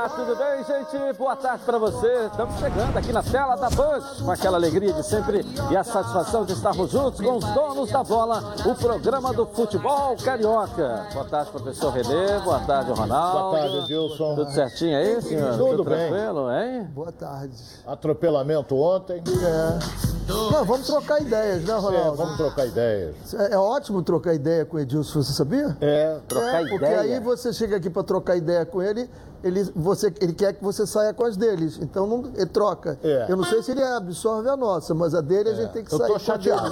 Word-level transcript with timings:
Olá, 0.00 0.08
tudo 0.08 0.34
bem, 0.34 0.64
gente? 0.64 1.18
Boa 1.18 1.36
tarde 1.36 1.62
para 1.62 1.76
você. 1.76 2.24
Estamos 2.24 2.58
chegando 2.58 2.96
aqui 2.96 3.12
na 3.12 3.22
tela 3.22 3.54
da 3.54 3.68
Band 3.68 4.00
com 4.24 4.30
aquela 4.30 4.56
alegria 4.56 4.94
de 4.94 5.04
sempre 5.04 5.44
e 5.70 5.76
a 5.76 5.84
satisfação 5.84 6.42
de 6.42 6.54
estarmos 6.54 6.90
juntos 6.90 7.20
com 7.20 7.36
os 7.36 7.44
donos 7.44 7.90
da 7.92 8.02
bola, 8.02 8.54
o 8.64 8.74
programa 8.74 9.30
do 9.34 9.44
futebol 9.44 10.16
carioca. 10.24 11.06
Boa 11.12 11.26
tarde, 11.26 11.50
professor 11.50 11.90
Renê. 11.92 12.38
Boa 12.38 12.60
tarde, 12.60 12.92
Ronaldo. 12.92 13.40
Boa 13.40 13.58
tarde, 13.60 13.76
Edilson. 13.76 14.34
Tudo 14.36 14.50
certinho 14.52 14.96
aí, 14.96 15.20
senhor? 15.20 15.58
Tudo, 15.58 15.76
Tudo 15.76 15.84
bem. 15.90 16.08
tranquilo, 16.10 16.50
hein? 16.50 16.84
Boa 16.94 17.12
tarde. 17.12 17.54
Atropelamento 17.86 18.74
ontem. 18.76 19.22
É. 19.22 20.10
Não, 20.32 20.64
vamos 20.64 20.86
trocar 20.86 21.20
ideias, 21.20 21.64
né, 21.64 21.74
É, 21.74 21.76
Ronaldo? 21.76 22.16
vamos 22.16 22.36
trocar 22.36 22.64
ideias. 22.64 23.34
É, 23.34 23.52
é 23.54 23.58
ótimo 23.58 24.00
trocar 24.02 24.32
ideia 24.32 24.64
com 24.64 24.76
o 24.76 24.80
Edilson, 24.80 25.22
você 25.22 25.32
sabia? 25.32 25.76
É, 25.80 26.20
Trocar 26.28 26.54
é, 26.64 26.68
porque 26.68 26.74
ideia. 26.86 27.00
aí 27.00 27.20
você 27.20 27.52
chega 27.52 27.76
aqui 27.76 27.90
para 27.90 28.04
trocar 28.04 28.36
ideia 28.36 28.64
com 28.64 28.80
ele, 28.80 29.10
ele, 29.42 29.62
você, 29.74 30.12
ele 30.20 30.32
quer 30.32 30.54
que 30.54 30.62
você 30.62 30.86
saia 30.86 31.12
com 31.12 31.24
as 31.24 31.36
deles. 31.36 31.78
Então 31.80 32.06
não, 32.06 32.30
ele 32.34 32.46
troca. 32.46 32.98
É. 33.02 33.26
Eu 33.28 33.36
não 33.36 33.44
sei 33.44 33.62
se 33.62 33.70
ele 33.70 33.82
absorve 33.82 34.48
a 34.48 34.56
nossa, 34.56 34.94
mas 34.94 35.14
a 35.14 35.20
dele 35.20 35.50
a 35.50 35.54
gente 35.54 35.72
tem 35.72 35.84
que 35.84 35.92
eu 35.92 35.98
sair 35.98 36.06
tô 36.08 36.12
com 36.14 36.16
a 36.16 36.20
chateado. 36.20 36.70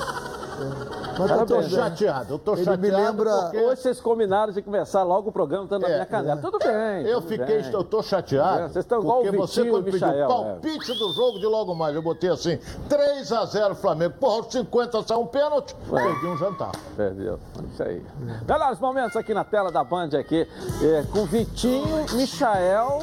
É. 0.60 1.18
Mas 1.18 1.30
eu 1.30 1.36
tá 1.38 1.46
tô 1.46 1.58
bem. 1.58 1.68
chateado, 1.70 2.34
eu 2.34 2.38
tô 2.38 2.52
Ele 2.54 2.64
chateado. 2.64 2.82
me 2.82 2.90
lembra- 2.90 3.32
porque 3.42 3.56
Hoje 3.58 3.82
vocês 3.82 4.00
combinaram 4.00 4.52
de 4.52 4.62
começar 4.62 5.02
logo 5.02 5.30
o 5.30 5.32
programa 5.32 5.66
dando 5.66 5.82
na 5.82 5.88
É, 5.88 5.92
minha 5.94 6.06
canela. 6.06 6.40
Tudo 6.40 6.58
bem. 6.58 7.02
eu 7.06 7.20
tudo 7.20 7.28
fiquei, 7.28 7.62
bem. 7.62 7.72
eu 7.72 7.84
tô 7.84 8.02
chateado. 8.02 8.58
É, 8.60 8.68
vocês 8.68 8.84
estão 8.84 9.00
igual 9.00 9.22
porque 9.22 9.36
o 9.36 9.40
você 9.40 9.60
Vitinho 9.62 9.74
quando 9.74 9.86
e 9.86 9.88
o 9.88 9.92
pediu 9.92 10.08
Michael, 10.08 10.26
o 10.26 10.28
palpite 10.28 10.92
do 10.98 11.12
jogo 11.12 11.38
de 11.38 11.46
logo 11.46 11.74
mais, 11.74 11.94
eu 11.94 12.02
botei 12.02 12.30
assim, 12.30 12.58
3 12.88 13.32
a 13.32 13.44
0 13.44 13.74
Flamengo. 13.74 14.14
Porra, 14.20 14.36
aos 14.36 14.52
50 14.52 15.02
sai 15.02 15.16
um 15.16 15.26
pênalti, 15.26 15.74
perdi 15.90 16.26
um 16.26 16.36
jantar. 16.36 16.72
Perdeu. 16.96 17.38
Isso 17.72 17.82
aí. 17.82 18.04
Melhores 18.46 18.78
momentos 18.78 19.16
aqui 19.16 19.34
na 19.34 19.44
tela 19.44 19.70
da 19.72 19.82
Band 19.84 20.10
aqui, 20.18 20.46
é, 20.82 21.04
com 21.12 21.24
Vitinho, 21.26 22.06
Michael, 22.14 23.02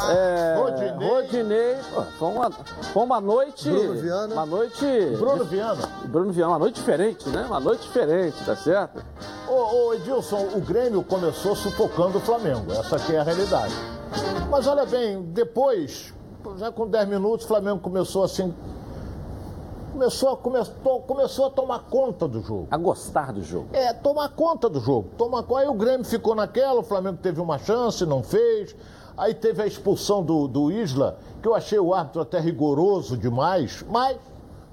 é, 0.00 0.56
Rodinei. 0.56 1.08
Rodinei. 1.08 1.76
Pô, 1.92 2.02
Foi 2.18 2.28
uma, 2.28 2.50
foi 2.50 3.02
uma 3.02 3.20
noite. 3.20 3.68
Bruno 3.68 3.94
Viana. 3.94 4.34
Uma 4.34 4.46
noite. 4.46 4.86
Bruno 5.18 5.44
Viana. 5.44 5.88
Bruno 6.04 6.32
Viana, 6.32 6.52
uma 6.52 6.58
noite 6.58 6.74
diferente, 6.76 7.28
né? 7.28 7.44
Uma 7.46 7.60
noite 7.60 7.82
diferente, 7.82 8.36
tá 8.44 8.56
certo? 8.56 9.04
Ô, 9.48 9.88
ô, 9.88 9.94
Edilson, 9.94 10.48
o 10.54 10.60
Grêmio 10.60 11.02
começou 11.02 11.54
sufocando 11.54 12.18
o 12.18 12.20
Flamengo. 12.20 12.72
Essa 12.72 12.96
aqui 12.96 13.14
é 13.14 13.18
a 13.20 13.22
realidade. 13.22 13.74
Mas 14.50 14.66
olha 14.66 14.84
bem, 14.84 15.22
depois, 15.22 16.12
já 16.56 16.70
com 16.70 16.86
10 16.86 17.08
minutos, 17.08 17.44
o 17.44 17.48
Flamengo 17.48 17.80
começou 17.80 18.24
assim. 18.24 18.54
Começou 19.92 20.30
a, 20.30 20.36
começou, 20.38 21.00
começou 21.02 21.46
a 21.46 21.50
tomar 21.50 21.80
conta 21.80 22.26
do 22.26 22.40
jogo. 22.40 22.66
A 22.70 22.78
gostar 22.78 23.30
do 23.30 23.42
jogo. 23.42 23.68
É, 23.74 23.92
tomar 23.92 24.30
conta 24.30 24.68
do 24.68 24.80
jogo. 24.80 25.10
Tomar, 25.18 25.44
aí 25.58 25.68
o 25.68 25.74
Grêmio 25.74 26.04
ficou 26.04 26.34
naquela, 26.34 26.80
o 26.80 26.82
Flamengo 26.82 27.18
teve 27.22 27.40
uma 27.40 27.58
chance, 27.58 28.04
não 28.06 28.22
fez. 28.22 28.74
Aí 29.22 29.34
teve 29.34 29.62
a 29.62 29.66
expulsão 29.68 30.20
do, 30.20 30.48
do 30.48 30.72
Isla, 30.72 31.16
que 31.40 31.46
eu 31.46 31.54
achei 31.54 31.78
o 31.78 31.94
árbitro 31.94 32.22
até 32.22 32.40
rigoroso 32.40 33.16
demais, 33.16 33.84
mas 33.88 34.18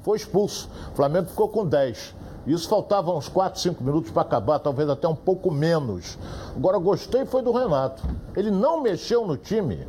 foi 0.01 0.17
expulso. 0.17 0.67
O 0.91 0.95
Flamengo 0.95 1.27
ficou 1.27 1.47
com 1.49 1.63
10. 1.63 2.15
Isso 2.47 2.67
faltava 2.67 3.13
uns 3.13 3.29
4, 3.29 3.61
5 3.61 3.83
minutos 3.83 4.09
para 4.09 4.23
acabar, 4.23 4.57
talvez 4.57 4.89
até 4.89 5.07
um 5.07 5.15
pouco 5.15 5.51
menos. 5.51 6.17
Agora, 6.55 6.79
gostei 6.79 7.27
foi 7.27 7.43
do 7.43 7.51
Renato. 7.51 8.01
Ele 8.35 8.49
não 8.49 8.81
mexeu 8.81 9.23
no 9.23 9.37
time. 9.37 9.87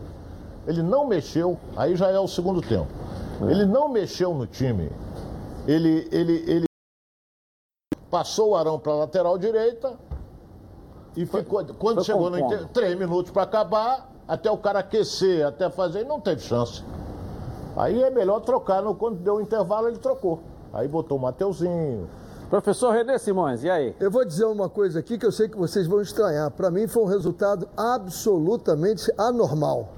Ele 0.67 0.83
não 0.83 1.07
mexeu, 1.07 1.59
aí 1.75 1.97
já 1.97 2.11
é 2.11 2.19
o 2.19 2.29
segundo 2.29 2.61
tempo. 2.61 2.93
Ele 3.49 3.65
não 3.65 3.89
mexeu 3.89 4.35
no 4.35 4.47
time. 4.47 4.93
Ele, 5.67 6.07
ele, 6.13 6.45
ele 6.47 6.67
passou 8.11 8.51
o 8.51 8.57
Arão 8.57 8.79
para 8.79 8.93
a 8.93 8.97
lateral 8.97 9.39
direita 9.39 9.99
e 11.17 11.25
ficou. 11.25 11.65
Quando 11.65 11.97
foi 11.97 12.05
chegou 12.05 12.29
no 12.29 12.39
inter... 12.39 12.69
três 12.69 12.99
minutos 12.99 13.33
para 13.33 13.45
acabar, 13.45 14.10
até 14.31 14.49
o 14.49 14.57
cara 14.57 14.79
aquecer, 14.79 15.45
até 15.45 15.69
fazer, 15.69 16.05
não 16.05 16.21
teve 16.21 16.41
chance. 16.41 16.85
Aí 17.77 18.01
é 18.01 18.11
melhor 18.11 18.39
trocar. 18.39 18.81
No, 18.81 18.95
quando 18.95 19.17
deu 19.17 19.35
o 19.35 19.41
intervalo, 19.41 19.89
ele 19.89 19.99
trocou. 19.99 20.41
Aí 20.73 20.87
botou 20.87 21.19
o 21.19 21.21
Mateuzinho. 21.21 22.09
Professor 22.49 22.93
Renê 22.93 23.19
Simões, 23.19 23.65
e 23.65 23.71
aí? 23.71 23.95
Eu 23.99 24.09
vou 24.09 24.25
dizer 24.25 24.45
uma 24.45 24.69
coisa 24.69 25.01
aqui 25.01 25.19
que 25.19 25.27
eu 25.27 25.33
sei 25.33 25.49
que 25.49 25.57
vocês 25.57 25.89
vão 25.89 26.01
estranhar. 26.01 26.49
Para 26.53 26.71
mim 26.71 26.87
foi 26.87 27.03
um 27.03 27.07
resultado 27.07 27.69
absolutamente 27.77 29.13
anormal. 29.19 29.95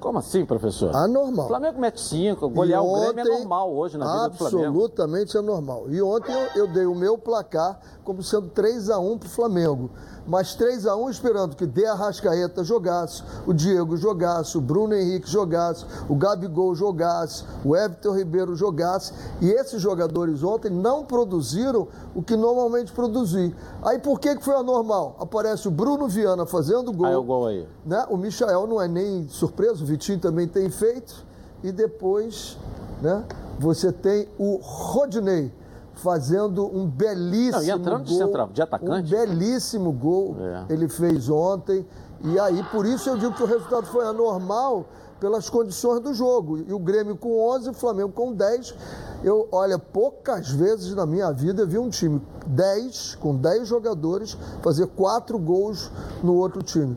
Como 0.00 0.18
assim, 0.18 0.46
professor? 0.46 0.94
Anormal. 0.94 1.44
O 1.44 1.48
Flamengo 1.48 1.80
mete 1.80 2.00
5, 2.00 2.48
golear 2.48 2.82
E 2.82 2.86
o 2.86 2.92
Grêmio 2.92 3.06
é 3.06 3.22
ontem, 3.22 3.38
normal 3.38 3.74
hoje 3.74 3.98
na 3.98 4.06
vida 4.06 4.28
do 4.30 4.36
Flamengo. 4.36 4.58
Absolutamente 4.60 5.36
anormal. 5.36 5.90
E 5.90 6.00
ontem 6.00 6.32
eu, 6.32 6.62
eu 6.62 6.66
dei 6.68 6.86
o 6.86 6.94
meu 6.94 7.18
placar 7.18 7.78
como 8.04 8.22
sendo 8.22 8.48
3 8.48 8.90
a 8.90 8.98
1 8.98 9.18
para 9.18 9.26
o 9.26 9.30
Flamengo. 9.30 9.90
Mas 10.28 10.54
3 10.54 10.86
a 10.86 10.94
1 10.94 11.08
esperando 11.08 11.56
que 11.56 11.66
De 11.66 11.86
Arrascaeta 11.86 12.62
jogasse, 12.62 13.22
o 13.46 13.54
Diego 13.54 13.96
jogasse, 13.96 14.58
o 14.58 14.60
Bruno 14.60 14.94
Henrique 14.94 15.28
jogasse, 15.28 15.86
o 16.06 16.14
Gabigol 16.14 16.74
jogasse, 16.74 17.44
o 17.64 17.74
Everton 17.74 18.14
Ribeiro 18.14 18.54
jogasse. 18.54 19.14
E 19.40 19.48
esses 19.48 19.80
jogadores 19.80 20.42
ontem 20.42 20.70
não 20.70 21.02
produziram 21.02 21.88
o 22.14 22.22
que 22.22 22.36
normalmente 22.36 22.92
produziam. 22.92 23.54
Aí 23.82 23.98
por 23.98 24.20
que, 24.20 24.36
que 24.36 24.44
foi 24.44 24.54
anormal? 24.54 25.16
Aparece 25.18 25.66
o 25.66 25.70
Bruno 25.70 26.06
Viana 26.06 26.44
fazendo 26.44 26.92
gol. 26.92 27.06
Aí 27.06 27.16
o 27.16 27.22
gol 27.22 27.46
aí. 27.46 27.66
né? 27.86 28.06
O 28.10 28.18
Michael 28.18 28.66
não 28.66 28.82
é 28.82 28.86
nem 28.86 29.26
surpresa, 29.28 29.82
o 29.82 29.86
Vitinho 29.86 30.18
também 30.20 30.46
tem 30.46 30.68
feito. 30.68 31.24
E 31.64 31.72
depois, 31.72 32.58
né? 33.00 33.24
Você 33.58 33.90
tem 33.90 34.28
o 34.38 34.60
Rodney 34.62 35.50
fazendo 35.98 36.64
um 36.66 36.86
belíssimo 36.86 37.58
Não, 37.60 37.62
e 37.62 37.70
entrando 37.70 38.04
de 38.04 38.10
gol, 38.10 38.18
central- 38.26 38.48
de 38.52 38.62
atacante. 38.62 39.14
Um 39.14 39.18
belíssimo 39.18 39.92
gol 39.92 40.36
É. 40.40 40.72
ele 40.72 40.88
fez 40.88 41.28
ontem. 41.28 41.86
E 42.24 42.38
aí, 42.40 42.62
por 42.72 42.84
isso 42.86 43.08
eu 43.08 43.16
digo 43.16 43.32
que 43.34 43.42
o 43.42 43.46
resultado 43.46 43.86
foi 43.86 44.04
anormal 44.04 44.86
pelas 45.20 45.48
condições 45.50 46.00
do 46.00 46.12
jogo. 46.14 46.58
E 46.58 46.72
o 46.72 46.78
Grêmio 46.78 47.16
com 47.16 47.38
11, 47.50 47.70
o 47.70 47.74
Flamengo 47.74 48.10
com 48.12 48.32
10. 48.32 48.74
Eu, 49.22 49.48
olha, 49.50 49.78
poucas 49.78 50.48
vezes 50.50 50.94
na 50.94 51.04
minha 51.04 51.30
vida 51.32 51.62
eu 51.62 51.66
vi 51.66 51.78
um 51.78 51.88
time 51.90 52.20
10, 52.46 53.16
com 53.16 53.34
10 53.36 53.66
jogadores, 53.66 54.36
fazer 54.62 54.86
quatro 54.88 55.38
gols 55.38 55.90
no 56.22 56.34
outro 56.34 56.62
time. 56.62 56.96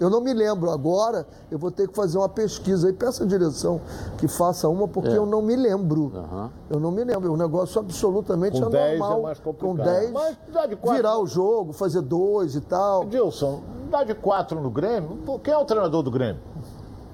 Eu 0.00 0.08
não 0.10 0.20
me 0.20 0.32
lembro 0.32 0.70
agora, 0.70 1.26
eu 1.50 1.58
vou 1.58 1.70
ter 1.70 1.88
que 1.88 1.94
fazer 1.94 2.18
uma 2.18 2.28
pesquisa 2.28 2.86
aí, 2.86 2.92
peça 2.92 3.24
a 3.24 3.26
direção 3.26 3.80
que 4.16 4.28
faça 4.28 4.68
uma, 4.68 4.86
porque 4.86 5.10
eu 5.10 5.26
não 5.26 5.42
me 5.42 5.56
lembro. 5.56 6.12
Aham. 6.14 6.50
Eu 6.70 6.78
não 6.80 6.90
me 6.90 7.02
lembro, 7.04 7.28
é 7.28 7.30
um 7.32 7.36
negócio 7.36 7.80
absolutamente 7.80 8.60
Com 8.60 8.70
10 8.70 8.92
é 8.92 8.96
anormal. 8.96 9.22
mais 9.22 9.38
com 9.40 9.52
complicado. 9.52 9.94
10, 9.94 10.10
Mas 10.12 10.36
dá 10.52 10.66
de 10.66 10.76
quatro. 10.76 10.96
virar 10.96 11.18
o 11.18 11.26
jogo, 11.26 11.72
fazer 11.72 12.00
dois 12.02 12.54
e 12.54 12.60
tal. 12.60 13.02
Edilson, 13.04 13.60
dá 13.90 14.04
de 14.04 14.14
4 14.14 14.60
no 14.60 14.70
Grêmio. 14.70 15.18
Quem 15.42 15.52
é 15.52 15.58
o 15.58 15.64
treinador 15.64 16.02
do 16.02 16.10
Grêmio? 16.10 16.40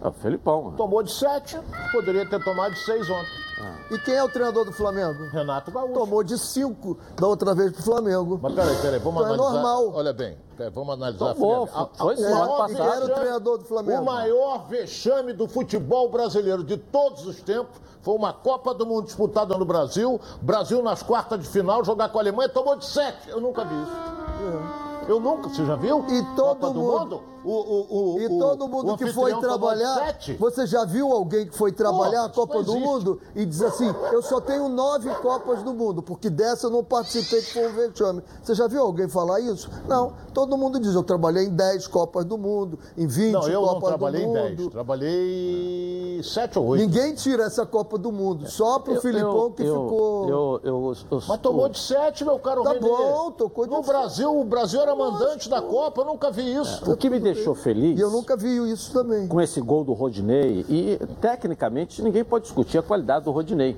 É 0.04 0.08
o 0.08 0.12
Felipão. 0.12 0.74
Tomou 0.76 1.02
de 1.02 1.10
7, 1.10 1.58
poderia 1.90 2.28
ter 2.28 2.42
tomado 2.44 2.74
de 2.74 2.80
6 2.84 3.08
ontem. 3.08 3.44
E 3.90 3.98
quem 4.00 4.14
é 4.14 4.22
o 4.22 4.28
treinador 4.28 4.64
do 4.66 4.72
Flamengo? 4.72 5.28
Renato 5.30 5.70
Gaúcho. 5.70 5.94
Tomou 5.94 6.22
de 6.22 6.36
5 6.36 6.98
da 7.16 7.26
outra 7.26 7.54
vez 7.54 7.72
pro 7.72 7.82
Flamengo. 7.82 8.38
Mas 8.42 8.52
peraí, 8.54 8.76
peraí, 8.82 8.98
vamos 8.98 9.22
Então 9.22 9.32
é 9.32 9.34
analisar. 9.38 9.52
normal. 9.62 9.92
Olha 9.94 10.12
bem, 10.12 10.36
vamos 10.74 10.94
analisar. 10.94 11.34
Tomou, 11.34 11.66
foi 11.66 12.16
o 12.16 12.20
maior 12.20 12.44
era 12.44 12.64
o 12.64 12.66
vexame- 12.68 13.14
treinador 13.14 13.58
do 13.58 13.64
Flamengo? 13.64 14.02
O 14.02 14.04
maior 14.04 14.66
vexame 14.68 15.32
do 15.32 15.48
futebol 15.48 16.10
brasileiro 16.10 16.62
de 16.62 16.76
todos 16.76 17.26
os 17.26 17.40
tempos 17.40 17.80
foi 18.02 18.14
uma 18.14 18.32
Copa 18.34 18.74
do 18.74 18.84
Mundo 18.84 19.06
disputada 19.06 19.56
no 19.56 19.64
Brasil. 19.64 20.20
Brasil 20.42 20.82
nas 20.82 21.02
quartas 21.02 21.40
de 21.40 21.48
final, 21.48 21.82
jogar 21.82 22.10
com 22.10 22.18
a 22.18 22.20
Alemanha, 22.20 22.48
tomou 22.50 22.76
de 22.76 22.84
7. 22.84 23.30
Eu 23.30 23.40
nunca 23.40 23.64
vi 23.64 23.74
isso. 23.74 25.08
Eu 25.08 25.18
nunca, 25.20 25.48
você 25.48 25.64
já 25.64 25.76
viu? 25.76 26.04
E 26.08 26.22
todo 26.36 26.58
Copa 26.58 26.68
do 26.70 26.80
mundo- 26.80 26.98
Mundo? 27.00 27.22
O, 27.44 27.50
o, 27.50 28.14
o, 28.14 28.20
E 28.20 28.28
todo 28.28 28.66
mundo 28.68 28.92
o 28.92 28.96
que 28.96 29.12
foi 29.12 29.34
trabalhar, 29.38 29.94
sete? 29.96 30.32
você 30.34 30.66
já 30.66 30.84
viu 30.84 31.12
alguém 31.12 31.46
que 31.46 31.56
foi 31.56 31.70
trabalhar 31.72 32.20
Porra, 32.22 32.26
a 32.26 32.30
Copa 32.30 32.62
do. 32.62 32.74
Mundo 32.78 33.20
e 33.34 33.44
diz 33.44 33.60
assim, 33.62 33.92
eu 34.12 34.22
só 34.22 34.40
tenho 34.40 34.68
nove 34.68 35.08
Copas 35.16 35.62
do 35.62 35.72
Mundo, 35.74 36.02
porque 36.02 36.28
dessa 36.30 36.66
eu 36.66 36.70
não 36.70 36.82
participei 36.82 37.40
que 37.42 37.52
foi 37.52 37.68
um 37.70 37.74
vexame. 37.74 38.22
Você 38.42 38.54
já 38.54 38.66
viu 38.66 38.82
alguém 38.82 39.08
falar 39.08 39.40
isso? 39.40 39.70
Não. 39.86 40.12
Todo 40.32 40.56
mundo 40.56 40.80
diz, 40.80 40.94
eu 40.94 41.02
trabalhei 41.02 41.44
em 41.46 41.50
10 41.54 41.86
Copas 41.86 42.24
do 42.24 42.36
Mundo, 42.38 42.78
em 42.96 43.06
20 43.06 43.32
Não, 43.32 43.48
eu 43.48 43.60
não 43.62 43.68
Copas 43.74 43.88
trabalhei 43.90 44.24
do 44.24 44.30
em 44.30 44.32
10. 44.32 44.58
Mundo. 44.58 44.70
Trabalhei 44.70 46.20
7 46.22 46.58
ou 46.58 46.66
8. 46.66 46.80
Ninguém 46.84 47.14
tira 47.14 47.44
essa 47.44 47.64
Copa 47.66 47.98
do 47.98 48.10
Mundo, 48.10 48.48
só 48.48 48.78
pro 48.78 49.00
Filipão 49.00 49.50
que 49.52 49.62
eu, 49.62 49.82
ficou... 49.84 50.28
Eu, 50.28 50.60
eu, 50.64 50.92
eu, 51.10 51.22
Mas 51.28 51.40
tomou 51.40 51.68
de 51.68 51.78
7, 51.78 52.24
meu 52.24 52.38
caro 52.38 52.62
Tá 52.62 52.72
Renê. 52.72 52.80
bom, 52.88 53.30
tocou 53.32 53.64
de 53.66 53.70
No 53.70 53.76
sete. 53.78 53.86
Brasil, 53.86 54.40
o 54.40 54.44
Brasil 54.44 54.80
era 54.80 54.94
mandante 54.94 55.48
da 55.48 55.60
Copa, 55.60 56.00
eu 56.00 56.04
nunca 56.06 56.30
vi 56.30 56.54
isso. 56.54 56.90
O 56.90 56.96
que 56.96 57.10
me 57.10 57.20
deixou 57.20 57.33
feliz 57.54 57.98
E 57.98 58.02
eu 58.02 58.10
nunca 58.10 58.36
vi 58.36 58.56
isso 58.70 58.92
também. 58.92 59.26
com 59.28 59.40
esse 59.40 59.60
gol 59.60 59.84
do 59.84 59.92
Rodinei, 59.92 60.64
e 60.68 60.98
tecnicamente 61.20 62.02
ninguém 62.02 62.24
pode 62.24 62.44
discutir 62.44 62.78
a 62.78 62.82
qualidade 62.82 63.24
do 63.24 63.30
Rodinei, 63.30 63.76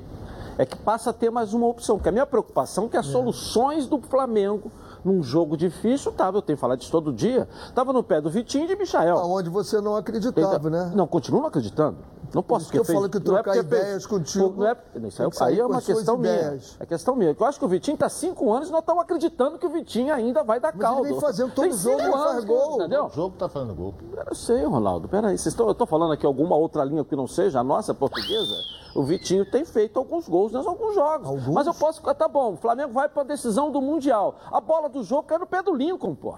é 0.58 0.64
que 0.64 0.76
passa 0.76 1.10
a 1.10 1.12
ter 1.12 1.30
mais 1.30 1.52
uma 1.52 1.66
opção. 1.66 1.96
Porque 1.96 2.08
a 2.08 2.12
minha 2.12 2.26
preocupação 2.26 2.86
é 2.86 2.88
que 2.88 2.96
as 2.96 3.06
soluções 3.06 3.86
do 3.86 4.00
Flamengo 4.00 4.70
num 5.04 5.22
jogo 5.22 5.56
difícil 5.56 6.10
estava, 6.10 6.38
eu 6.38 6.42
tenho 6.42 6.58
falado 6.58 6.80
isso 6.80 6.90
todo 6.90 7.12
dia, 7.12 7.48
estava 7.66 7.92
no 7.92 8.02
pé 8.02 8.20
do 8.20 8.28
Vitinho 8.28 8.64
e 8.64 8.66
de 8.66 8.74
Michael. 8.74 9.18
Aonde 9.18 9.48
você 9.48 9.80
não 9.80 9.94
acreditava, 9.94 10.68
né? 10.68 10.92
Não, 10.94 11.06
continuo 11.06 11.40
não 11.40 11.48
acreditando. 11.48 11.98
Não 12.34 12.42
posso 12.42 12.62
Isso 12.64 12.72
que 12.72 12.78
eu 12.78 12.84
fez- 12.84 12.98
falo 12.98 13.08
que 13.10 13.18
não 13.18 13.24
trocar 13.24 13.52
fez- 13.52 13.64
ideias 13.64 14.06
contigo, 14.06 14.54
Não 14.56 14.66
é, 14.66 14.72
isso 14.72 15.22
aí, 15.22 15.26
tem 15.26 15.30
que 15.30 15.36
sair 15.36 15.52
aí 15.54 15.60
é 15.60 15.66
uma 15.66 15.80
questão 15.80 16.16
minha. 16.18 16.58
É 16.80 16.86
questão 16.86 17.16
minha. 17.16 17.36
Eu 17.38 17.46
acho 17.46 17.58
que 17.58 17.64
o 17.64 17.68
Vitinho 17.68 17.94
está 17.94 18.08
cinco 18.08 18.52
anos 18.52 18.68
e 18.68 18.72
nós 18.72 18.80
estamos 18.80 19.02
acreditando 19.02 19.58
que 19.58 19.66
o 19.66 19.70
Vitinho 19.70 20.12
ainda 20.12 20.42
vai 20.42 20.58
dar 20.60 20.72
Mas 20.72 20.80
caldo. 20.80 21.02
ele 21.04 21.12
vem 21.12 21.20
fazendo 21.20 21.52
todo 21.54 21.62
Tem 21.64 21.72
jogo, 21.72 22.00
ele 22.00 22.10
faz 22.12 22.44
gol. 22.44 22.74
Entendeu? 22.76 23.06
O 23.06 23.10
jogo 23.10 23.36
tá 23.36 23.48
fazendo 23.48 23.74
gol. 23.74 23.94
Eu 24.28 24.34
sei, 24.34 24.64
Ronaldo. 24.64 25.08
Peraí, 25.08 25.36
vocês 25.38 25.52
estão, 25.52 25.66
eu 25.66 25.72
estou 25.72 25.86
falando 25.86 26.12
aqui 26.12 26.26
alguma 26.26 26.56
outra 26.56 26.84
linha 26.84 27.04
que 27.04 27.16
não 27.16 27.26
seja 27.26 27.60
a 27.60 27.64
nossa 27.64 27.94
portuguesa. 27.94 28.54
O 28.94 29.02
Vitinho 29.04 29.44
tem 29.50 29.64
feito 29.64 29.98
alguns 29.98 30.26
gols 30.28 30.52
em 30.52 30.56
alguns 30.56 30.94
jogos. 30.94 31.28
Alguns? 31.28 31.54
Mas 31.54 31.66
eu 31.66 31.74
posso. 31.74 32.00
Tá 32.14 32.26
bom, 32.28 32.54
o 32.54 32.56
Flamengo 32.56 32.92
vai 32.92 33.08
para 33.08 33.22
a 33.22 33.24
decisão 33.26 33.70
do 33.70 33.80
Mundial. 33.82 34.36
A 34.50 34.60
bola 34.60 34.88
do 34.88 35.02
jogo 35.02 35.24
cai 35.24 35.38
no 35.38 35.46
pé 35.46 35.62
do 35.62 35.74
Lincoln, 35.74 36.14
pô. 36.14 36.34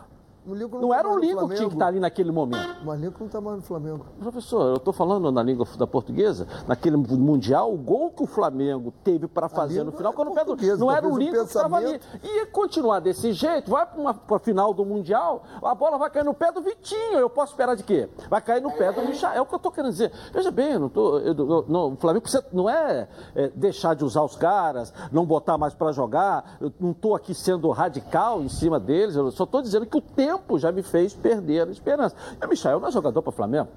O 0.49 0.55
Lincoln 0.55 0.81
Não 0.81 0.89
tá 0.91 0.99
era 0.99 1.09
o 1.09 1.19
Lincoln 1.19 1.49
que 1.49 1.56
tinha 1.56 1.69
que 1.69 1.75
estar 1.75 1.87
ali 1.87 2.00
naquele 2.00 2.33
momento. 2.33 2.77
Mas 2.85 3.00
Lincoln 3.00 3.25
não 3.25 3.29
tá 3.31 3.41
mais 3.41 3.56
no 3.56 3.62
Flamengo. 3.62 4.06
Professor, 4.19 4.62
eu 4.71 4.77
estou 4.77 4.93
falando 4.93 5.31
na 5.31 5.43
língua 5.43 5.67
da 5.77 5.87
portuguesa, 5.87 6.47
naquele 6.67 6.97
Mundial, 6.97 7.73
o 7.73 7.77
gol 7.77 8.11
que 8.11 8.23
o 8.23 8.27
Flamengo 8.27 8.93
teve 9.05 9.27
para 9.29 9.49
fazer 9.49 9.85
no 9.85 9.93
final, 9.93 10.12
é 10.12 10.17
quando 10.17 10.29
o 10.31 10.35
pé 10.35 10.41
do- 10.45 10.47
portuguesa, 10.49 10.79
não 10.79 10.91
era 10.91 11.06
o 11.06 11.12
o 11.12 11.19
Lincoln 11.19 11.41
que 11.43 11.47
estava 11.47 11.77
ali. 11.77 12.00
Ia 12.23 12.47
continuar 12.47 13.00
desse 13.00 13.33
jeito, 13.33 13.71
vai 13.71 13.85
para 13.87 14.37
a 14.37 14.39
final 14.39 14.73
do 14.73 14.85
Mundial, 14.85 15.43
a 15.62 15.75
bola 15.75 15.99
vai 15.99 16.11
cair 16.11 16.25
no 16.25 16.35
pé 16.35 16.50
do 16.53 16.61
Vitinho. 16.62 17.19
Eu 17.19 17.29
posso 17.31 17.53
esperar 17.53 17.77
de 17.77 17.83
quê? 17.83 18.09
Vai 18.31 18.41
cair 18.41 18.62
no 18.62 18.71
pé 18.73 18.93
do 18.93 19.03
Michael. 19.03 19.35
É 19.37 19.41
o 19.41 19.47
que 19.47 19.55
eu 19.55 19.59
estou 19.59 19.71
querendo 19.73 19.91
dizer. 19.93 20.12
Veja 20.33 20.50
bem, 20.50 20.79
não 20.79 20.89
tô, 20.89 21.19
eu- 21.19 21.35
eu- 21.37 21.65
não, 21.69 21.93
o 21.93 21.97
Flamengo 21.97 22.23
precisa, 22.23 22.45
não 22.53 22.69
é, 22.71 23.09
é, 23.35 23.49
deixar 23.55 23.95
de 23.95 24.05
usar 24.05 24.23
os 24.23 24.37
caras, 24.37 24.93
não 25.12 25.27
botar 25.27 25.59
mais 25.59 25.75
para 25.75 25.93
jogar. 25.93 26.56
Eu 26.61 26.73
não 26.81 26.93
estou 26.93 27.15
aqui 27.15 27.35
sendo 27.35 27.69
radical 27.71 28.41
em 28.41 28.49
cima 28.49 28.79
deles, 28.81 29.17
eu 29.17 29.31
só 29.31 29.45
estou 29.45 29.61
dizendo 29.62 29.87
que 29.87 29.97
o 29.97 30.00
tempo 30.00 30.38
já 30.58 30.73
me 30.73 30.82
fez 30.82 31.14
perder 31.14 31.67
a 31.67 31.70
esperança. 31.70 32.14
E 32.40 32.44
o 32.44 32.49
Michael 32.49 32.81
não 32.81 32.88
é 32.88 32.90
jogador 32.90 33.23
para 33.23 33.31
o 33.31 33.32
Flamengo. 33.32 33.69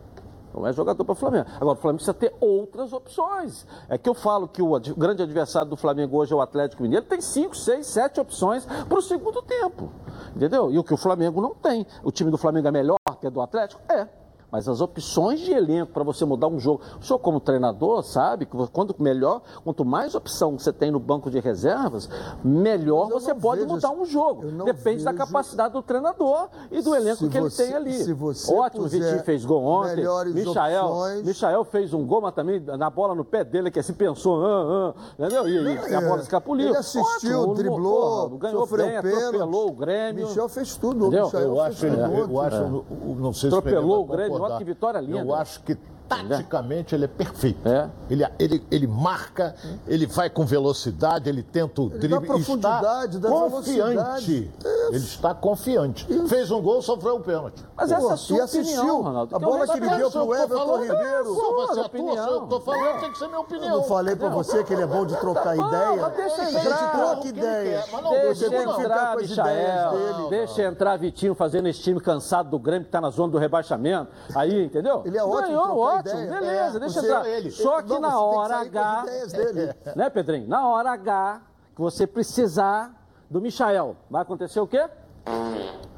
Não 0.53 0.67
é 0.67 0.73
jogador 0.73 1.05
para 1.05 1.13
o 1.13 1.15
Flamengo. 1.15 1.45
Agora, 1.61 1.77
o 1.77 1.81
Flamengo 1.81 2.03
precisa 2.03 2.13
ter 2.13 2.35
outras 2.41 2.91
opções. 2.91 3.65
É 3.87 3.97
que 3.97 4.09
eu 4.09 4.13
falo 4.13 4.49
que 4.49 4.61
o, 4.61 4.75
ad- 4.75 4.93
grande 4.95 5.23
adversário 5.23 5.69
do 5.69 5.77
Flamengo 5.77 6.17
hoje 6.17 6.33
é 6.33 6.35
o 6.35 6.41
Atlético 6.41 6.83
Mineiro. 6.83 7.05
Tem 7.05 7.21
cinco, 7.21 7.55
seis, 7.55 7.87
sete 7.87 8.19
opções 8.19 8.65
para 8.65 8.97
o 8.97 9.01
segundo 9.01 9.41
tempo. 9.41 9.89
Entendeu? 10.35 10.69
E 10.69 10.77
o 10.77 10.83
que 10.83 10.93
o 10.93 10.97
Flamengo 10.97 11.39
não 11.39 11.55
tem. 11.55 11.87
O 12.03 12.11
time 12.11 12.29
do 12.29 12.37
Flamengo 12.37 12.67
é 12.67 12.71
melhor 12.71 12.97
que 13.21 13.27
o 13.27 13.31
do 13.31 13.39
Atlético? 13.39 13.81
É. 13.89 14.07
Mas 14.51 14.67
as 14.67 14.81
opções 14.81 15.39
de 15.39 15.51
elenco 15.53 15.93
para 15.93 16.03
você 16.03 16.25
mudar 16.25 16.47
um 16.47 16.59
jogo. 16.59 16.81
O 16.99 17.03
senhor, 17.05 17.19
como 17.19 17.39
treinador, 17.39 18.03
sabe 18.03 18.45
que 18.45 18.55
quanto 18.67 19.01
melhor, 19.01 19.41
quanto 19.63 19.85
mais 19.85 20.13
opção 20.13 20.57
você 20.59 20.73
tem 20.73 20.91
no 20.91 20.99
banco 20.99 21.31
de 21.31 21.39
reservas, 21.39 22.09
melhor 22.43 23.09
eu 23.09 23.19
você 23.19 23.33
pode 23.33 23.61
vejo 23.61 23.73
mudar 23.73 23.91
um 23.91 24.05
jogo. 24.05 24.43
eu 24.45 24.65
Depende 24.65 25.03
da 25.03 25.11
vejo- 25.11 25.23
capacidade 25.25 25.73
do 25.73 25.81
treinador 25.81 26.49
e 26.71 26.81
do 26.81 26.93
elenco 26.95 27.29
que 27.29 27.39
você- 27.39 27.63
ele 27.63 27.69
tem 27.71 27.75
ali. 27.77 27.93
se 28.03 28.13
você 28.13 28.53
Ótimo, 28.53 28.87
Vitinho 28.87 29.23
fez 29.23 29.45
gol 29.45 29.63
ontem. 29.63 29.95
melhores 29.97 30.33
Michael, 30.33 30.85
opções- 30.87 31.23
Michael 31.25 31.63
fez 31.65 31.93
um 31.93 32.05
gol, 32.05 32.21
mas 32.21 32.33
também 32.33 32.59
na 32.59 32.89
bola 32.89 33.15
no 33.15 33.23
pé 33.23 33.43
dele, 33.43 33.71
que 33.71 33.79
assim 33.79 33.93
pensou, 33.93 34.43
ah, 34.45 34.93
ah, 34.97 35.01
entendeu? 35.17 35.47
E, 35.47 35.75
e 35.91 35.95
a 35.95 36.01
bola 36.01 36.21
escapuliu. 36.21 36.67
Ele 36.69 36.77
assistiu, 36.77 37.39
Ótimo, 37.41 37.53
driblou, 37.55 38.29
porra, 38.29 38.37
ganhou 38.39 38.59
sofreu 38.61 38.85
bem, 38.85 39.01
pênalti. 39.01 39.23
atropelou 39.25 39.67
o 39.69 39.71
Grêmio. 39.71 40.27
Michel 40.27 40.49
fez 40.49 40.75
tudo. 40.75 41.09
Michel 41.09 41.39
Eu 41.41 41.61
acho, 41.61 41.77
fez 41.79 41.93
ele, 41.93 42.03
tudo. 42.03 42.31
eu 42.33 42.41
acho, 42.41 42.55
É. 42.57 42.69
não 43.15 43.33
sei 43.33 43.49
se 43.49 43.55
Atropelou 43.55 44.03
o 44.03 44.05
vai 44.05 44.17
Grêmio, 44.17 44.40
olha 44.43 44.57
que 44.57 44.63
vitória 44.63 44.99
linda. 44.99 45.19
Eu 45.19 45.33
acho 45.33 45.61
que 45.63 45.77
taticamente 46.15 46.95
ele 46.95 47.05
é 47.05 47.07
perfeito. 47.07 47.67
É. 47.67 47.89
Ele, 48.09 48.25
ele, 48.39 48.63
ele 48.71 48.87
marca, 48.87 49.55
ele 49.87 50.05
vai 50.05 50.29
com 50.29 50.45
velocidade, 50.45 51.29
ele 51.29 51.43
tenta 51.43 51.81
o 51.81 51.89
drible. 51.89 52.25
profundidade, 52.27 53.17
está 53.17 53.29
dá 53.29 53.35
confiante. 53.35 54.51
Ele 54.89 54.97
está 54.97 55.33
confiante. 55.33 56.05
Fez 56.27 56.51
um 56.51 56.61
gol, 56.61 56.81
sofreu 56.81 57.15
um 57.15 57.21
pênalti. 57.21 57.63
Mas 57.75 57.89
Pô, 57.91 57.95
essa 57.95 58.07
é 58.07 58.11
a 58.11 58.15
e 58.15 58.17
sua 58.17 58.43
assistiu. 58.43 58.73
opinião, 58.81 59.01
Ronaldo. 59.01 59.35
A 59.35 59.37
eu 59.37 59.39
bola 59.41 59.67
que 59.67 59.77
ele 59.77 59.89
deu 59.89 60.11
pro 60.11 60.21
Eu 60.21 60.43
Everton 60.43 60.77
Ribeiro. 60.81 61.33
Sua 61.35 61.55
vai 61.55 61.65
ser 61.67 61.71
a 61.71 61.73
tua, 61.75 61.85
opinião. 61.85 62.27
eu 62.31 62.41
tô 62.47 62.59
falando, 62.59 62.99
tem 62.99 63.11
que 63.11 63.17
ser 63.17 63.25
minha 63.27 63.37
Eu 63.37 63.41
opinião. 63.41 63.77
não 63.77 63.83
falei 63.83 64.15
pra 64.15 64.29
você 64.29 64.63
que 64.63 64.73
ele 64.73 64.81
é 64.83 64.87
bom 64.87 65.05
de 65.05 65.15
trocar 65.17 65.55
Não, 65.55 65.67
ideia? 65.67 65.95
mas 66.01 66.15
deixa 66.15 66.41
A 66.41 66.49
entrar. 66.49 66.61
gente 66.61 66.91
troca 66.91 67.19
ele 67.19 67.29
ideias. 67.29 67.85
mas 67.91 68.03
não, 68.03 68.11
Deixa 68.11 68.35
Você 68.35 68.49
tem 68.49 68.59
que 68.59 68.67
ficar 68.67 68.81
entrar, 68.83 69.13
com 69.13 69.19
as 69.23 69.29
ideias 69.31 69.91
Michael. 69.91 69.91
dele. 70.17 70.29
Deixa 70.29 70.63
entrar 70.63 70.97
Vitinho 70.97 71.35
fazendo 71.35 71.67
esse 71.67 71.79
time 71.81 71.99
cansado 71.99 72.49
do 72.49 72.59
Grêmio 72.59 72.85
que 72.85 72.91
tá 72.91 73.01
na 73.01 73.09
zona 73.09 73.31
do 73.31 73.37
rebaixamento. 73.37 74.07
Aí, 74.35 74.65
entendeu? 74.65 75.01
Ele 75.05 75.17
é 75.17 75.23
ótimo 75.23 75.47
Ganhou, 75.47 75.65
trocar 75.65 76.00
ótimo. 76.09 76.23
ideia. 76.23 76.39
Beleza, 76.41 76.77
É, 76.77 76.79
deixa 76.79 76.99
entrar. 76.99 77.25
ele- 77.27 77.51
Só 77.51 77.81
que 77.81 77.89
Não, 77.89 77.99
na 78.01 78.09
que 78.09 78.15
hora 78.15 78.55
as 78.55 78.67
H. 78.67 79.01
ideias 79.03 79.31
dele. 79.33 79.73
Né, 79.95 80.09
Pedrinho? 80.09 80.47
Na 80.47 80.67
hora 80.67 80.91
H 80.91 81.41
que 81.75 81.81
você 81.81 82.05
precisar 82.05 82.91
do 83.29 83.39
Michael, 83.41 83.95
vai 84.09 84.21
acontecer 84.21 84.59
o 84.59 84.67
quê? 84.67 84.87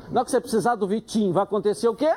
Na 0.10 0.20
hora 0.20 0.26
que 0.26 0.32
você 0.32 0.40
precisar 0.42 0.76
do 0.76 0.88
Vitinho, 0.88 1.34
vai 1.34 1.44
acontecer 1.44 1.88
o 1.88 1.96
quê? 1.96 2.14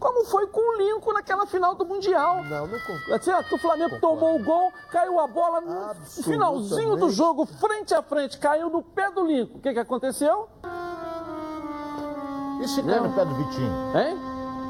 Como 0.00 0.24
foi 0.26 0.46
com 0.46 0.60
o 0.60 0.76
Lincoln 0.78 1.12
naquela 1.12 1.44
final 1.44 1.74
do 1.74 1.84
Mundial. 1.84 2.42
Não, 2.44 2.66
não 2.68 2.78
concordo. 2.78 3.54
O 3.54 3.58
Flamengo 3.58 4.00
tomou 4.00 4.36
o 4.36 4.44
gol, 4.44 4.72
caiu 4.90 5.18
a 5.20 5.26
bola 5.26 5.60
no 5.60 5.94
finalzinho 6.22 6.96
do 6.96 7.10
jogo, 7.10 7.44
frente 7.44 7.92
a 7.92 8.00
frente, 8.02 8.38
caiu 8.38 8.70
no 8.70 8.80
pé 8.82 9.10
do 9.10 9.24
Lincoln. 9.26 9.58
O 9.58 9.60
que, 9.60 9.72
que 9.72 9.78
aconteceu? 9.78 10.48
E 12.62 12.68
se 12.68 12.82
cai 12.82 13.00
no 13.00 13.12
pé 13.12 13.24
do 13.24 13.34
Vitinho? 13.34 13.72
Hein? 13.96 14.18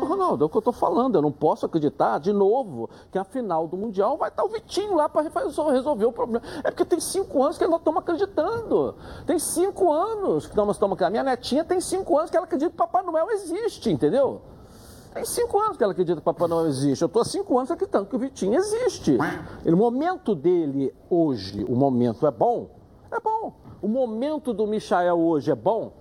Ronaldo, 0.06 0.44
é 0.44 0.46
o 0.46 0.48
que 0.48 0.56
eu 0.56 0.62
tô 0.62 0.72
falando. 0.72 1.16
Eu 1.16 1.22
não 1.22 1.32
posso 1.32 1.66
acreditar, 1.66 2.18
de 2.18 2.32
novo, 2.32 2.88
que 3.10 3.18
a 3.18 3.24
final 3.24 3.66
do 3.66 3.76
Mundial 3.76 4.16
vai 4.16 4.28
estar 4.28 4.44
o 4.44 4.48
Vitinho 4.48 4.94
lá 4.94 5.08
para 5.08 5.22
resolver 5.22 6.06
o 6.06 6.12
problema. 6.12 6.44
É 6.64 6.70
porque 6.70 6.84
tem 6.84 7.00
cinco 7.00 7.42
anos 7.42 7.58
que 7.58 7.66
nós 7.66 7.78
estamos 7.78 8.00
acreditando. 8.00 8.94
Tem 9.26 9.38
cinco 9.38 9.92
anos 9.92 10.46
que 10.46 10.56
nós 10.56 10.68
estamos 10.70 10.94
acreditando. 10.94 11.06
A 11.06 11.10
minha 11.10 11.22
netinha 11.22 11.64
tem 11.64 11.80
cinco 11.80 12.18
anos 12.18 12.30
que 12.30 12.36
ela 12.36 12.46
acredita 12.46 12.70
que 12.70 12.76
Papai 12.76 13.02
Noel 13.02 13.30
existe, 13.30 13.90
entendeu? 13.90 14.40
Tem 15.14 15.24
cinco 15.24 15.58
anos 15.58 15.76
que 15.76 15.82
ela 15.82 15.92
acredita 15.92 16.20
que 16.20 16.24
Papai 16.24 16.48
Noel 16.48 16.66
existe. 16.66 17.02
Eu 17.02 17.06
estou 17.06 17.22
há 17.22 17.24
cinco 17.24 17.58
anos 17.58 17.70
acreditando 17.70 18.06
que 18.06 18.16
o 18.16 18.18
Vitinho 18.18 18.54
existe. 18.54 19.16
E 19.64 19.72
o 19.72 19.76
momento 19.76 20.34
dele 20.34 20.94
hoje, 21.08 21.64
o 21.68 21.74
momento 21.74 22.26
é 22.26 22.30
bom? 22.30 22.70
É 23.10 23.18
bom. 23.18 23.54
O 23.80 23.88
momento 23.88 24.52
do 24.52 24.66
Michael 24.66 25.18
hoje 25.18 25.50
é 25.50 25.54
bom? 25.54 25.92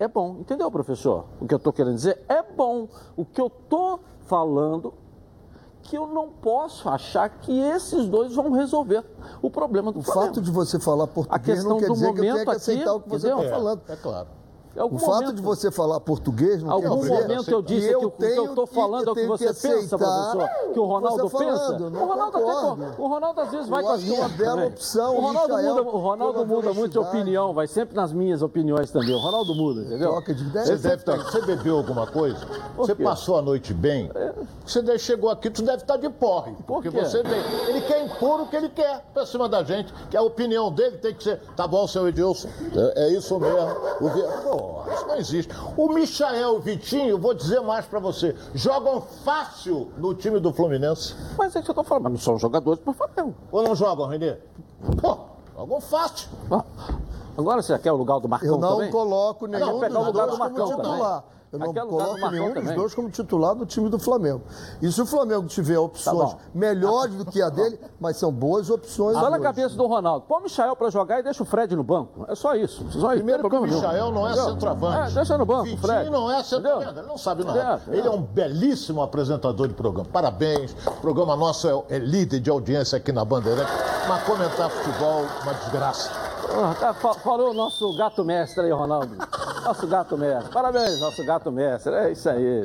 É 0.00 0.08
bom. 0.08 0.38
Entendeu, 0.40 0.70
professor? 0.70 1.26
O 1.40 1.46
que 1.46 1.52
eu 1.52 1.58
estou 1.58 1.72
querendo 1.72 1.94
dizer 1.94 2.24
é 2.26 2.42
bom. 2.42 2.88
O 3.16 3.24
que 3.24 3.38
eu 3.40 3.48
estou 3.48 4.00
falando 4.26 4.94
que 5.82 5.96
eu 5.96 6.06
não 6.06 6.28
posso 6.30 6.88
achar 6.88 7.28
que 7.28 7.58
esses 7.58 8.08
dois 8.08 8.34
vão 8.34 8.50
resolver 8.52 9.04
o 9.42 9.50
problema 9.50 9.92
do 9.92 9.98
O 9.98 10.02
Flamengo. 10.02 10.26
fato 10.34 10.42
de 10.42 10.50
você 10.50 10.78
falar 10.80 11.06
português 11.06 11.44
questão 11.58 11.70
não 11.72 11.78
quer 11.78 11.86
do 11.86 11.92
dizer 11.94 12.12
que 12.14 12.18
eu 12.20 12.22
tenha 12.22 12.44
que 12.44 12.50
aceitar 12.50 12.90
aqui, 12.90 12.98
o 12.98 13.00
que 13.02 13.08
você 13.10 13.26
está 13.26 13.36
entendeu? 13.38 13.50
falando. 13.54 13.82
É 13.88 13.96
claro. 13.96 14.28
Algum 14.76 14.96
O 14.96 14.98
fato 15.00 15.12
momento- 15.22 15.34
de 15.34 15.42
você 15.42 15.70
falar 15.70 15.98
português 16.00 16.62
não 16.62 16.70
Algum 16.70 16.88
quer 16.90 16.96
dizer 17.08 17.22
momento 17.22 17.50
eu 17.50 17.60
disse 17.62 17.88
que 17.88 17.98
que, 17.98 18.04
o 18.06 18.10
que 18.12 18.24
eu 18.24 18.44
estou 18.46 18.66
falando 18.66 19.08
é 19.08 19.10
o 19.10 19.14
que 19.14 19.26
você 19.26 19.46
pensa, 19.46 19.96
aceitar 19.96 19.98
professor. 19.98 20.72
Que 20.72 20.78
o 20.78 20.84
Ronaldo 20.84 21.28
você 21.28 21.38
pensa. 21.44 21.56
falando, 21.58 21.96
o, 21.96 22.06
Ronaldo 22.06 22.36
até, 22.36 23.02
o 23.02 23.06
Ronaldo 23.08 23.40
às 23.40 23.50
vezes 23.50 23.68
vai 23.68 23.80
Eu 23.82 23.86
com 23.86 23.92
as 23.92 23.98
acho 24.00 24.06
uma 24.06 24.14
minhas 24.16 24.32
bela 24.32 24.50
também. 24.52 24.68
opção, 24.68 25.14
O 25.14 25.18
o 25.18 25.20
Ronaldo, 25.20 25.54
Michael, 25.56 25.74
muda, 25.74 25.82
o 25.90 25.98
Ronaldo 26.00 26.46
muda 26.46 26.72
muito 26.72 26.92
de 26.92 26.98
opinião, 27.00 27.52
vai 27.52 27.66
sempre 27.66 27.96
nas 27.96 28.12
minhas 28.12 28.42
opiniões 28.42 28.90
também. 28.92 29.12
O 29.14 29.18
Ronaldo 29.18 29.54
muda, 29.56 29.80
entendeu? 29.80 30.10
Troca 30.12 30.34
de 30.34 30.44
ideia. 30.44 30.66
Você, 30.66 30.76
deve 30.76 31.02
tá- 31.04 31.16
você 31.16 31.40
bebeu 31.42 31.76
alguma 31.76 32.06
coisa? 32.06 32.38
Você? 32.76 32.92
É. 32.92 32.94
passou 32.94 33.36
a 33.38 33.42
noite 33.42 33.74
bem? 33.74 34.08
Você 34.64 34.80
deve- 34.82 34.98
chegou 35.00 35.30
aqui, 35.30 35.50
tu 35.50 35.62
deve 35.62 35.78
estar 35.82 35.96
de 35.96 36.08
porre. 36.08 36.54
porque 36.66 36.90
quê? 36.90 37.04
você 37.04 37.22
vem. 37.24 37.40
Ele 37.68 37.80
quer 37.82 38.04
impor 38.04 38.40
o 38.42 38.46
que 38.46 38.54
ele 38.56 38.68
quer 38.68 39.04
pra 39.12 39.26
cima 39.26 39.48
da 39.48 39.64
gente. 39.64 39.92
Que 40.10 40.16
a 40.16 40.22
opinião 40.22 40.70
dele 40.70 40.96
tem 40.98 41.12
que 41.12 41.24
ser. 41.24 41.40
Tá 41.56 41.66
bom, 41.66 41.86
seu 41.88 42.06
Edilson. 42.08 42.48
É, 42.94 43.06
é 43.06 43.12
isso 43.14 43.38
mesmo. 43.40 43.58
O. 44.00 44.59
Pô, 44.60 44.92
isso 44.92 45.06
não 45.06 45.16
existe. 45.16 45.54
O 45.76 45.88
Michael 45.88 46.54
e 46.54 46.56
o 46.56 46.60
Vitinho, 46.60 47.18
vou 47.18 47.32
dizer 47.34 47.60
mais 47.60 47.86
pra 47.86 47.98
você, 47.98 48.36
jogam 48.54 49.00
fácil 49.00 49.90
no 49.96 50.14
time 50.14 50.38
do 50.38 50.52
Fluminense. 50.52 51.14
Mas 51.38 51.56
é 51.56 51.62
que 51.62 51.68
eu 51.68 51.72
estou 51.72 51.84
falando, 51.84 52.04
mas 52.04 52.12
não 52.12 52.20
são 52.20 52.38
jogadores 52.38 52.80
para 52.82 52.92
Flamengo. 52.92 53.34
Ou 53.50 53.62
não 53.62 53.74
jogam, 53.74 54.06
Renê? 54.06 54.36
Pô, 55.00 55.18
jogam 55.56 55.80
fácil. 55.80 56.28
Ah, 56.50 56.64
Agora 57.38 57.62
você 57.62 57.78
quer 57.78 57.92
o 57.92 57.96
lugar 57.96 58.18
do 58.20 58.28
Marcão 58.28 58.48
Eu 58.48 58.58
não 58.58 58.74
também? 58.74 58.90
coloco 58.90 59.46
nenhum 59.46 59.66
Não, 59.66 59.80
pegar 59.80 60.00
o 60.00 60.04
dos 60.04 60.06
lugar 60.08 60.26
dois 60.26 60.32
do 60.32 60.38
Marcão 60.38 60.70
como 60.70 60.82
também. 60.82 61.22
Eu 61.52 61.58
não 61.58 61.70
Aquele 61.70 61.86
coloco 61.86 62.30
nenhum 62.30 62.54
dos 62.54 62.74
dois 62.74 62.94
como 62.94 63.10
titular 63.10 63.56
do 63.56 63.66
time 63.66 63.88
do 63.88 63.98
Flamengo. 63.98 64.42
E 64.80 64.90
se 64.92 65.02
o 65.02 65.06
Flamengo 65.06 65.46
tiver 65.48 65.78
opções 65.78 66.32
Tá 66.34 66.38
melhores 66.54 67.16
do 67.16 67.24
que 67.24 67.42
a 67.42 67.48
dele, 67.48 67.78
mas 67.98 68.16
são 68.16 68.30
boas 68.30 68.70
opções. 68.70 69.16
Olha 69.16 69.36
a 69.36 69.40
cabeça 69.40 69.74
do 69.74 69.84
Ronaldo. 69.86 70.26
Põe 70.28 70.40
o 70.40 70.42
Michael 70.44 70.76
para 70.76 70.90
jogar 70.90 71.18
e 71.18 71.22
deixa 71.24 71.42
o 71.42 71.46
Fred 71.46 71.74
no 71.74 71.82
banco. 71.82 72.24
É 72.28 72.36
só 72.36 72.54
isso. 72.54 72.84
Só 72.92 73.08
isso. 73.12 73.16
Primeiro 73.16 73.50
que 73.50 73.56
o 73.56 73.62
Michael 73.62 74.12
não 74.12 74.28
é 74.28 74.32
Entendeu? 74.32 74.50
centroavante. 74.50 75.10
É, 75.10 75.14
deixa 75.14 75.38
no 75.38 75.44
banco, 75.46 75.64
Vitinho 75.64 75.82
Fred. 75.82 76.10
não 76.10 76.30
é 76.30 76.42
centroavante. 76.44 76.84
Entendeu? 76.84 77.02
Ele 77.02 77.10
não 77.10 77.18
sabe 77.18 77.44
nada. 77.44 77.82
É, 77.88 77.94
é. 77.94 77.98
Ele 77.98 78.06
é 78.06 78.10
um 78.10 78.22
belíssimo 78.22 79.02
apresentador 79.02 79.66
de 79.66 79.74
programa. 79.74 80.08
Parabéns. 80.12 80.72
O 80.86 81.00
programa 81.00 81.34
nosso 81.34 81.68
é, 81.68 81.96
é 81.96 81.98
líder 81.98 82.38
de 82.38 82.48
audiência 82.48 82.96
aqui 82.96 83.10
na 83.10 83.24
Bandeirante. 83.24 83.72
Mas 84.08 84.22
comentar 84.22 84.70
futebol, 84.70 85.24
uma 85.42 85.54
desgraça. 85.54 86.29
Ah, 86.52 86.94
fa- 86.94 87.14
falou 87.14 87.50
o 87.50 87.54
nosso 87.54 87.96
gato 87.96 88.24
mestre 88.24 88.64
aí, 88.64 88.70
Ronaldo. 88.72 89.14
Nosso 89.64 89.86
gato 89.86 90.16
mestre. 90.18 90.52
Parabéns, 90.52 91.00
nosso 91.00 91.24
gato 91.24 91.50
mestre. 91.52 91.94
É 91.94 92.10
isso 92.12 92.28
aí. 92.28 92.64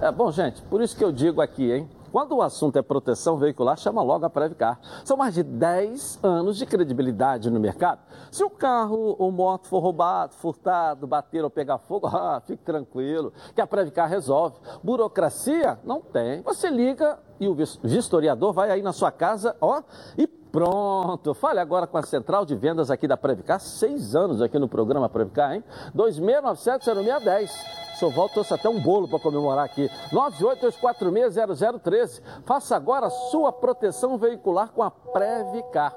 É 0.00 0.10
bom, 0.12 0.30
gente, 0.30 0.62
por 0.62 0.80
isso 0.80 0.96
que 0.96 1.04
eu 1.04 1.10
digo 1.12 1.40
aqui, 1.40 1.72
hein? 1.72 1.90
Quando 2.12 2.36
o 2.36 2.42
assunto 2.42 2.78
é 2.78 2.82
proteção 2.82 3.36
veicular, 3.36 3.76
chama 3.76 4.00
logo 4.00 4.24
a 4.24 4.30
Previcar. 4.30 4.78
São 5.04 5.16
mais 5.16 5.34
de 5.34 5.42
10 5.42 6.20
anos 6.22 6.56
de 6.56 6.64
credibilidade 6.64 7.50
no 7.50 7.58
mercado. 7.58 7.98
Se 8.30 8.44
o 8.44 8.48
carro 8.50 9.16
ou 9.18 9.32
moto 9.32 9.66
for 9.66 9.80
roubado, 9.80 10.32
furtado, 10.34 11.08
bater 11.08 11.42
ou 11.42 11.50
pegar 11.50 11.78
fogo, 11.78 12.06
ah, 12.14 12.40
fique 12.46 12.62
tranquilo, 12.62 13.32
que 13.52 13.60
a 13.60 13.66
Previcar 13.66 14.08
resolve. 14.08 14.54
Burocracia? 14.80 15.76
Não 15.82 16.00
tem. 16.00 16.40
Você 16.42 16.70
liga 16.70 17.18
e 17.40 17.48
o 17.48 17.54
vistoriador 17.82 18.52
vai 18.52 18.70
aí 18.70 18.80
na 18.80 18.92
sua 18.92 19.10
casa, 19.10 19.56
ó, 19.60 19.82
e 20.16 20.28
Pronto, 20.54 21.34
fale 21.34 21.58
agora 21.58 21.84
com 21.84 21.98
a 21.98 22.02
central 22.04 22.46
de 22.46 22.54
vendas 22.54 22.88
aqui 22.88 23.08
da 23.08 23.16
Previcar, 23.16 23.58
seis 23.58 24.14
anos 24.14 24.40
aqui 24.40 24.56
no 24.56 24.68
programa 24.68 25.08
Previcar, 25.08 25.52
hein? 25.52 25.64
2697-0610. 25.96 27.50
Sou 27.98 28.08
volta, 28.08 28.34
trouxe 28.34 28.54
até 28.54 28.68
um 28.68 28.80
bolo 28.80 29.08
para 29.08 29.18
comemorar 29.18 29.64
aqui. 29.64 29.90
982460013. 30.12 32.22
Faça 32.44 32.76
agora 32.76 33.06
a 33.06 33.10
sua 33.10 33.50
proteção 33.50 34.16
veicular 34.16 34.70
com 34.70 34.84
a 34.84 34.92
Previcar. 34.92 35.92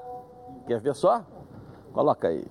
Quer 0.66 0.80
ver 0.80 0.96
só? 0.96 1.22
Coloca 1.92 2.26
aí. 2.26 2.44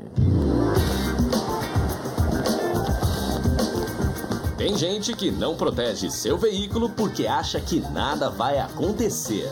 Tem 4.57 4.77
gente 4.77 5.13
que 5.13 5.29
não 5.29 5.57
protege 5.57 6.09
seu 6.09 6.37
veículo 6.37 6.89
porque 6.91 7.27
acha 7.27 7.59
que 7.59 7.81
nada 7.91 8.29
vai 8.29 8.59
acontecer. 8.59 9.51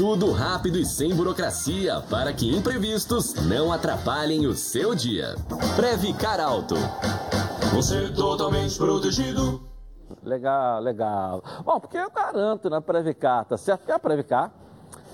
Tudo 0.00 0.32
rápido 0.32 0.78
e 0.78 0.86
sem 0.86 1.14
burocracia 1.14 2.00
para 2.08 2.32
que 2.32 2.50
imprevistos 2.56 3.34
não 3.34 3.70
atrapalhem 3.70 4.46
o 4.46 4.54
seu 4.54 4.94
dia. 4.94 5.34
Previcar 5.76 6.40
Alto. 6.40 6.74
Você 7.74 8.06
é 8.06 8.08
totalmente 8.08 8.78
protegido. 8.78 9.60
Legal, 10.22 10.80
legal. 10.80 11.44
Bom, 11.62 11.78
porque 11.78 11.98
eu 11.98 12.10
garanto 12.10 12.70
na 12.70 12.80
Previcar, 12.80 13.44
tá 13.44 13.58
certo? 13.58 13.80
Porque 13.80 13.92
a 13.92 13.98
Previcar 13.98 14.50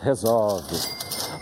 resolve. 0.03 0.77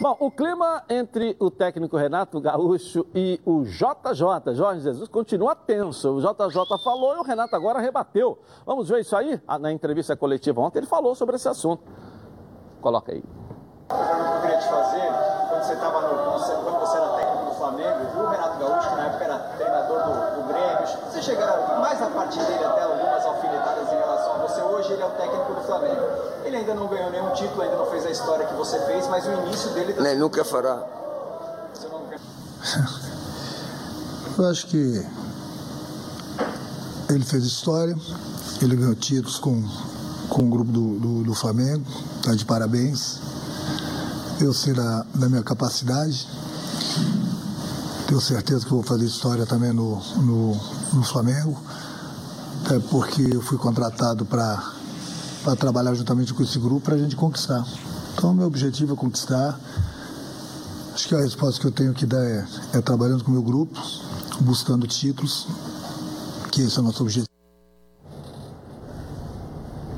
Bom, 0.00 0.16
o 0.20 0.30
clima 0.30 0.82
entre 0.88 1.36
o 1.38 1.50
técnico 1.50 1.98
Renato 1.98 2.40
Gaúcho 2.40 3.04
e 3.14 3.38
o 3.44 3.64
JJ, 3.64 4.54
Jorge 4.54 4.80
Jesus, 4.80 5.06
continua 5.10 5.54
tenso. 5.54 6.14
O 6.14 6.20
JJ 6.22 6.82
falou 6.82 7.14
e 7.16 7.18
o 7.18 7.22
Renato 7.22 7.54
agora 7.54 7.78
rebateu. 7.78 8.38
Vamos 8.64 8.88
ver 8.88 9.00
isso 9.00 9.14
aí? 9.14 9.38
Ah, 9.46 9.58
na 9.58 9.70
entrevista 9.70 10.16
coletiva 10.16 10.62
ontem 10.62 10.78
ele 10.78 10.86
falou 10.86 11.14
sobre 11.14 11.36
esse 11.36 11.46
assunto. 11.46 11.82
Coloca 12.84 13.12
aí. 13.12 13.24
Pergunta 13.88 14.14
que 14.14 14.20
eu 14.36 14.40
queria 14.42 14.58
te 14.58 14.68
fazer, 14.68 15.10
quando 15.48 15.64
você, 15.64 15.74
tava 15.76 16.02
no, 16.02 16.08
quando 16.18 16.80
você 16.80 16.98
era 16.98 17.08
técnico 17.16 17.46
do 17.46 17.52
Flamengo, 17.56 17.98
o 18.14 18.26
Renato 18.28 18.58
Gaúcho, 18.58 18.90
que 18.90 18.96
na 18.96 19.06
época 19.06 19.24
era 19.24 19.38
treinador 19.38 20.02
do, 20.02 20.12
do 20.36 20.42
Grêmio, 20.48 20.86
você 21.10 21.22
chega 21.22 21.46
mais 21.80 22.02
a 22.02 22.08
partir 22.08 22.40
dele 22.40 22.62
até 22.62 22.82
algumas 22.82 23.24
alfinetadas 23.24 23.90
em 23.90 23.96
relação 23.96 24.34
a 24.34 24.36
você. 24.36 24.60
Hoje 24.60 24.92
ele 24.92 25.00
é 25.00 25.06
o 25.06 25.10
técnico 25.12 25.54
do 25.54 25.62
Flamengo. 25.62 26.02
Ele 26.44 26.58
ainda 26.58 26.74
não 26.74 26.86
ganhou 26.86 27.10
nenhum 27.10 27.30
título, 27.30 27.62
ainda 27.62 27.76
não 27.76 27.86
fez 27.86 28.04
a 28.04 28.10
história 28.10 28.44
que 28.44 28.52
você 28.52 28.78
fez, 28.80 29.08
mas 29.08 29.26
o 29.26 29.32
início 29.32 29.70
dele... 29.70 29.94
Nem 29.98 30.18
nunca 30.18 30.44
fará. 30.44 30.82
Você 31.72 31.88
nunca... 31.88 32.20
Eu 34.36 34.46
acho 34.50 34.66
que 34.66 35.02
ele 37.08 37.24
fez 37.24 37.44
história, 37.44 37.96
ele 38.60 38.76
ganhou 38.76 38.94
títulos 38.94 39.38
com 39.38 39.64
com 40.28 40.42
o 40.42 40.48
grupo 40.48 40.70
do, 40.70 40.98
do, 40.98 41.22
do 41.24 41.34
Flamengo, 41.34 41.84
está 42.16 42.34
de 42.34 42.44
parabéns. 42.44 43.18
Eu 44.40 44.52
sei 44.52 44.74
da, 44.74 45.06
da 45.14 45.28
minha 45.28 45.42
capacidade. 45.42 46.26
Tenho 48.06 48.20
certeza 48.20 48.64
que 48.64 48.70
vou 48.70 48.82
fazer 48.82 49.06
história 49.06 49.46
também 49.46 49.72
no, 49.72 49.96
no, 50.16 50.54
no 50.92 51.02
Flamengo, 51.02 51.56
é 52.70 52.78
porque 52.90 53.22
eu 53.22 53.40
fui 53.40 53.56
contratado 53.56 54.24
para 54.24 54.62
trabalhar 55.58 55.94
juntamente 55.94 56.34
com 56.34 56.42
esse 56.42 56.58
grupo 56.58 56.80
para 56.80 56.94
a 56.94 56.98
gente 56.98 57.16
conquistar. 57.16 57.64
Então, 58.14 58.34
meu 58.34 58.46
objetivo 58.46 58.94
é 58.94 58.96
conquistar. 58.96 59.58
Acho 60.94 61.08
que 61.08 61.14
a 61.14 61.20
resposta 61.20 61.60
que 61.60 61.66
eu 61.66 61.72
tenho 61.72 61.92
que 61.92 62.06
dar 62.06 62.22
é, 62.22 62.46
é 62.74 62.80
trabalhando 62.80 63.24
com 63.24 63.30
o 63.30 63.34
meu 63.34 63.42
grupo, 63.42 63.80
buscando 64.40 64.86
títulos, 64.86 65.46
que 66.52 66.62
esse 66.62 66.78
é 66.78 66.80
o 66.80 66.84
nosso 66.84 67.02
objetivo. 67.02 67.33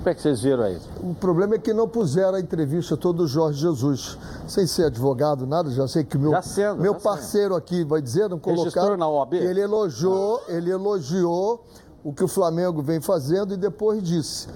Como 0.07 0.13
é 0.13 0.15
que 0.15 0.23
vocês 0.23 0.41
viram 0.41 0.63
aí? 0.63 0.79
O 1.03 1.15
problema 1.17 1.57
é 1.57 1.59
que 1.59 1.73
não 1.73 1.89
puseram 1.89 2.37
a 2.37 2.41
entrevista 2.41 2.97
todo 2.97 3.25
o 3.25 3.27
Jorge 3.27 3.59
Jesus. 3.59 4.17
Sem 4.47 4.65
ser 4.65 4.85
advogado, 4.85 5.49
nada, 5.49 5.69
já 5.73 5.89
sei 5.89 6.05
que 6.05 6.17
meu, 6.17 6.41
sendo, 6.45 6.81
meu 6.81 6.95
parceiro 6.95 7.55
sendo. 7.55 7.57
aqui 7.57 7.83
vai 7.83 8.01
dizer, 8.01 8.29
não 8.29 8.39
colocar. 8.39 8.97
na 8.97 9.09
OAB? 9.09 9.35
Ele 9.35 9.61
elogiou, 9.61 10.41
ele 10.47 10.71
elogiou 10.71 11.65
o 12.05 12.13
que 12.13 12.23
o 12.23 12.29
Flamengo 12.29 12.81
vem 12.83 13.01
fazendo 13.01 13.53
e 13.53 13.57
depois 13.57 14.01
disse 14.01 14.47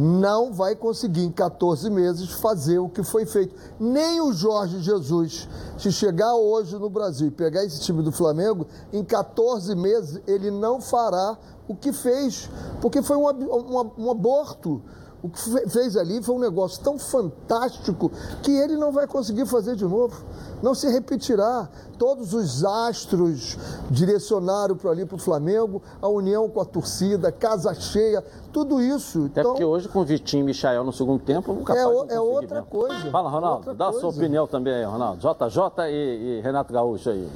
não 0.00 0.50
vai 0.50 0.74
conseguir 0.74 1.24
em 1.24 1.30
14 1.30 1.90
meses 1.90 2.30
fazer 2.32 2.78
o 2.78 2.88
que 2.88 3.02
foi 3.02 3.26
feito. 3.26 3.54
Nem 3.78 4.18
o 4.22 4.32
Jorge 4.32 4.80
Jesus, 4.80 5.46
se 5.76 5.92
chegar 5.92 6.34
hoje 6.34 6.74
no 6.78 6.88
Brasil 6.88 7.28
e 7.28 7.30
pegar 7.30 7.62
esse 7.64 7.80
time 7.80 8.02
do 8.02 8.10
Flamengo, 8.10 8.66
em 8.94 9.04
14 9.04 9.74
meses 9.74 10.18
ele 10.26 10.50
não 10.50 10.80
fará 10.80 11.36
o 11.68 11.76
que 11.76 11.92
fez, 11.92 12.48
porque 12.80 13.02
foi 13.02 13.18
um, 13.18 13.28
um, 13.28 13.90
um 13.98 14.10
aborto. 14.10 14.82
O 15.22 15.28
que 15.28 15.68
fez 15.68 15.96
ali 15.96 16.22
foi 16.22 16.34
um 16.34 16.38
negócio 16.38 16.82
tão 16.82 16.98
fantástico 16.98 18.10
que 18.42 18.50
ele 18.50 18.76
não 18.76 18.90
vai 18.90 19.06
conseguir 19.06 19.44
fazer 19.46 19.76
de 19.76 19.84
novo. 19.84 20.24
Não 20.62 20.74
se 20.74 20.88
repetirá. 20.88 21.68
Todos 21.98 22.32
os 22.32 22.64
astros 22.64 23.58
direcionaram 23.90 24.74
para 24.76 24.90
ali 24.90 25.04
para 25.04 25.16
o 25.16 25.18
Flamengo, 25.18 25.82
a 26.00 26.08
união 26.08 26.48
com 26.48 26.60
a 26.60 26.64
torcida, 26.64 27.30
casa 27.30 27.74
cheia, 27.74 28.24
tudo 28.50 28.80
isso. 28.80 29.26
Até 29.26 29.40
então, 29.40 29.52
porque 29.52 29.64
hoje 29.64 29.88
com 29.88 30.02
Vitinho 30.04 30.44
e 30.44 30.46
Michael 30.46 30.84
no 30.84 30.92
segundo 30.92 31.22
tempo, 31.22 31.52
nunca 31.52 31.74
é, 31.74 31.80
é 31.80 32.20
outra 32.20 32.56
mesmo. 32.56 32.70
coisa. 32.70 33.10
Fala, 33.10 33.28
Ronaldo, 33.28 33.56
outra 33.56 33.74
dá 33.74 33.84
coisa. 33.86 33.98
a 33.98 34.00
sua 34.00 34.10
opinião 34.10 34.46
também 34.46 34.72
aí, 34.72 34.84
Ronaldo. 34.84 35.20
JJ 35.20 35.84
e, 35.90 36.38
e 36.38 36.40
Renato 36.42 36.72
Gaúcho 36.72 37.10
aí. 37.10 37.28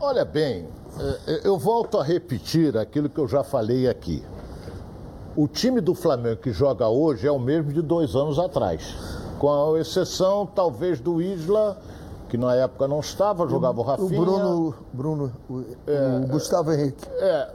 Olha 0.00 0.24
bem, 0.24 0.68
é, 1.28 1.46
eu 1.46 1.56
volto 1.56 1.98
a 1.98 2.02
repetir 2.02 2.76
aquilo 2.76 3.08
que 3.08 3.20
eu 3.20 3.28
já 3.28 3.44
falei 3.44 3.88
aqui. 3.88 4.24
O 5.36 5.48
time 5.48 5.80
do 5.80 5.94
Flamengo 5.94 6.36
que 6.36 6.52
joga 6.52 6.88
hoje 6.88 7.26
é 7.26 7.32
o 7.32 7.38
mesmo 7.38 7.72
de 7.72 7.80
dois 7.80 8.14
anos 8.14 8.38
atrás. 8.38 8.94
Com 9.38 9.74
a 9.74 9.80
exceção, 9.80 10.46
talvez, 10.46 11.00
do 11.00 11.22
Isla, 11.22 11.78
que 12.28 12.36
na 12.36 12.54
época 12.54 12.86
não 12.86 13.00
estava, 13.00 13.48
jogava 13.48 13.80
o 13.80 13.82
Rafinha. 13.82 14.20
O 14.20 14.24
Bruno, 14.24 14.74
Bruno 14.92 15.32
o, 15.48 15.64
é, 15.86 16.20
o 16.22 16.28
Gustavo 16.28 16.72
Henrique. 16.72 17.08
É. 17.18 17.50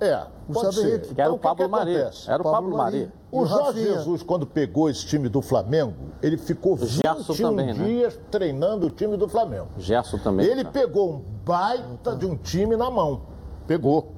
É, 0.00 0.26
Gustavo 0.48 0.80
Henrique. 0.80 1.14
Que 1.14 1.20
era 1.20 1.30
então, 1.30 1.34
o 1.34 1.38
Pablo 1.38 1.68
Mari. 1.68 1.94
Era 1.94 2.40
o 2.40 2.44
Pablo 2.44 2.76
Mari. 2.76 3.12
O 3.30 3.44
Jorge 3.44 3.84
Jesus, 3.84 4.22
quando 4.22 4.46
pegou 4.46 4.88
esse 4.88 5.06
time 5.06 5.28
do 5.28 5.42
Flamengo, 5.42 5.94
ele 6.22 6.38
ficou 6.38 6.76
21 6.76 7.34
também, 7.36 7.66
né? 7.66 7.72
dias 7.72 8.16
né? 8.16 8.22
treinando 8.30 8.86
o 8.86 8.90
time 8.90 9.16
do 9.18 9.28
Flamengo. 9.28 9.68
Gerson 9.76 10.16
também. 10.18 10.46
Ele 10.46 10.64
tá. 10.64 10.70
pegou 10.70 11.12
um 11.12 11.24
baita 11.44 12.16
de 12.16 12.24
um 12.24 12.36
time 12.36 12.74
na 12.74 12.90
mão. 12.90 13.22
Pegou. 13.66 14.17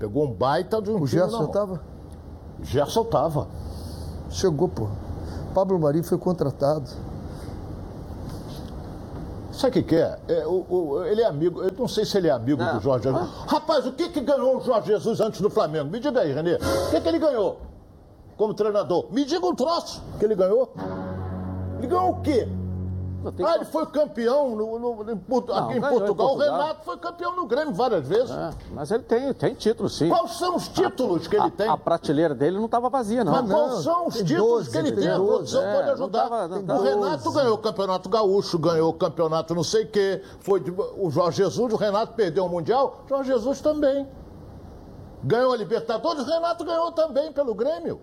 Pegou 0.00 0.24
um 0.24 0.32
baita 0.32 0.80
de 0.80 0.90
um 0.90 1.02
o 1.02 1.06
Gerson 1.06 1.30
na 1.30 1.42
mão. 1.42 1.50
tava? 1.52 1.80
Gerson 2.62 3.04
tava. 3.04 3.46
Chegou, 4.30 4.66
pô. 4.66 4.88
Pablo 5.54 5.78
Mari 5.78 6.02
foi 6.02 6.16
contratado. 6.16 6.88
Sabe 9.52 9.68
o 9.68 9.72
que, 9.72 9.82
que 9.82 9.96
é? 9.96 10.18
é 10.26 10.46
o, 10.46 10.64
o, 10.70 11.04
ele 11.04 11.20
é 11.20 11.26
amigo, 11.26 11.62
eu 11.62 11.70
não 11.78 11.86
sei 11.86 12.06
se 12.06 12.16
ele 12.16 12.28
é 12.28 12.30
amigo 12.30 12.62
não. 12.62 12.76
do 12.76 12.80
Jorge 12.80 13.04
Jesus. 13.04 13.22
Ah. 13.22 13.44
Rapaz, 13.46 13.86
o 13.86 13.92
que, 13.92 14.08
que 14.08 14.20
ganhou 14.22 14.56
o 14.56 14.60
Jorge 14.62 14.86
Jesus 14.86 15.20
antes 15.20 15.38
do 15.42 15.50
Flamengo? 15.50 15.90
Me 15.90 16.00
diga 16.00 16.20
aí, 16.20 16.32
Renê. 16.32 16.54
O 16.54 16.90
que, 16.90 16.98
que 16.98 17.08
ele 17.08 17.18
ganhou 17.18 17.60
como 18.38 18.54
treinador? 18.54 19.06
Me 19.12 19.22
diga 19.22 19.44
um 19.44 19.54
troço 19.54 20.02
que 20.18 20.24
ele 20.24 20.34
ganhou. 20.34 20.72
Ele 21.76 21.86
ganhou 21.86 22.12
o 22.12 22.20
quê? 22.22 22.48
Ah, 23.44 23.54
ele 23.56 23.64
foi 23.66 23.84
campeão 23.86 24.56
no, 24.56 24.78
no, 24.78 25.04
no, 25.04 25.16
Porto, 25.18 25.52
não, 25.52 25.68
aqui 25.68 25.76
em 25.76 25.80
Portugal. 25.80 26.02
em 26.02 26.16
Portugal. 26.16 26.34
O 26.34 26.38
Renato 26.38 26.84
foi 26.84 26.96
campeão 26.96 27.36
no 27.36 27.46
Grêmio 27.46 27.74
várias 27.74 28.06
vezes. 28.06 28.30
É, 28.30 28.50
mas 28.72 28.90
ele 28.90 29.02
tem, 29.02 29.32
tem 29.34 29.54
títulos, 29.54 29.96
sim. 29.96 30.08
Quais 30.08 30.32
são 30.38 30.56
os 30.56 30.68
títulos 30.68 31.26
a, 31.26 31.28
que 31.28 31.36
ele 31.36 31.46
a, 31.46 31.50
tem? 31.50 31.68
A 31.68 31.76
prateleira 31.76 32.34
dele 32.34 32.56
não 32.56 32.64
estava 32.64 32.88
vazia, 32.88 33.22
não. 33.22 33.32
Mas 33.32 33.50
quais 33.50 33.82
são 33.82 34.06
os 34.06 34.14
títulos 34.14 34.66
12, 34.66 34.70
que 34.70 34.78
ele 34.78 34.92
tem? 34.92 35.00
tem? 35.02 35.10
A 35.10 35.16
produção 35.16 35.62
é, 35.62 35.76
pode 35.76 35.90
ajudar. 35.90 36.28
Tava, 36.28 36.80
o 36.80 36.82
Renato 36.82 37.32
ganhou 37.32 37.54
o 37.54 37.58
Campeonato 37.58 38.08
Gaúcho, 38.08 38.58
ganhou 38.58 38.90
o 38.90 38.94
Campeonato 38.94 39.54
não 39.54 39.64
sei 39.64 39.84
o 39.84 39.88
quê. 39.88 40.22
Foi 40.40 40.60
de, 40.60 40.70
o 40.70 41.10
Jorge 41.10 41.42
Jesus, 41.42 41.72
o 41.72 41.76
Renato 41.76 42.14
perdeu 42.14 42.46
o 42.46 42.48
Mundial, 42.48 43.02
o 43.04 43.08
Jorge 43.08 43.32
Jesus 43.32 43.60
também. 43.60 44.08
Ganhou 45.22 45.52
a 45.52 45.56
Libertadores, 45.56 46.22
o 46.22 46.26
Renato 46.26 46.64
ganhou 46.64 46.90
também 46.92 47.30
pelo 47.32 47.54
Grêmio. 47.54 48.00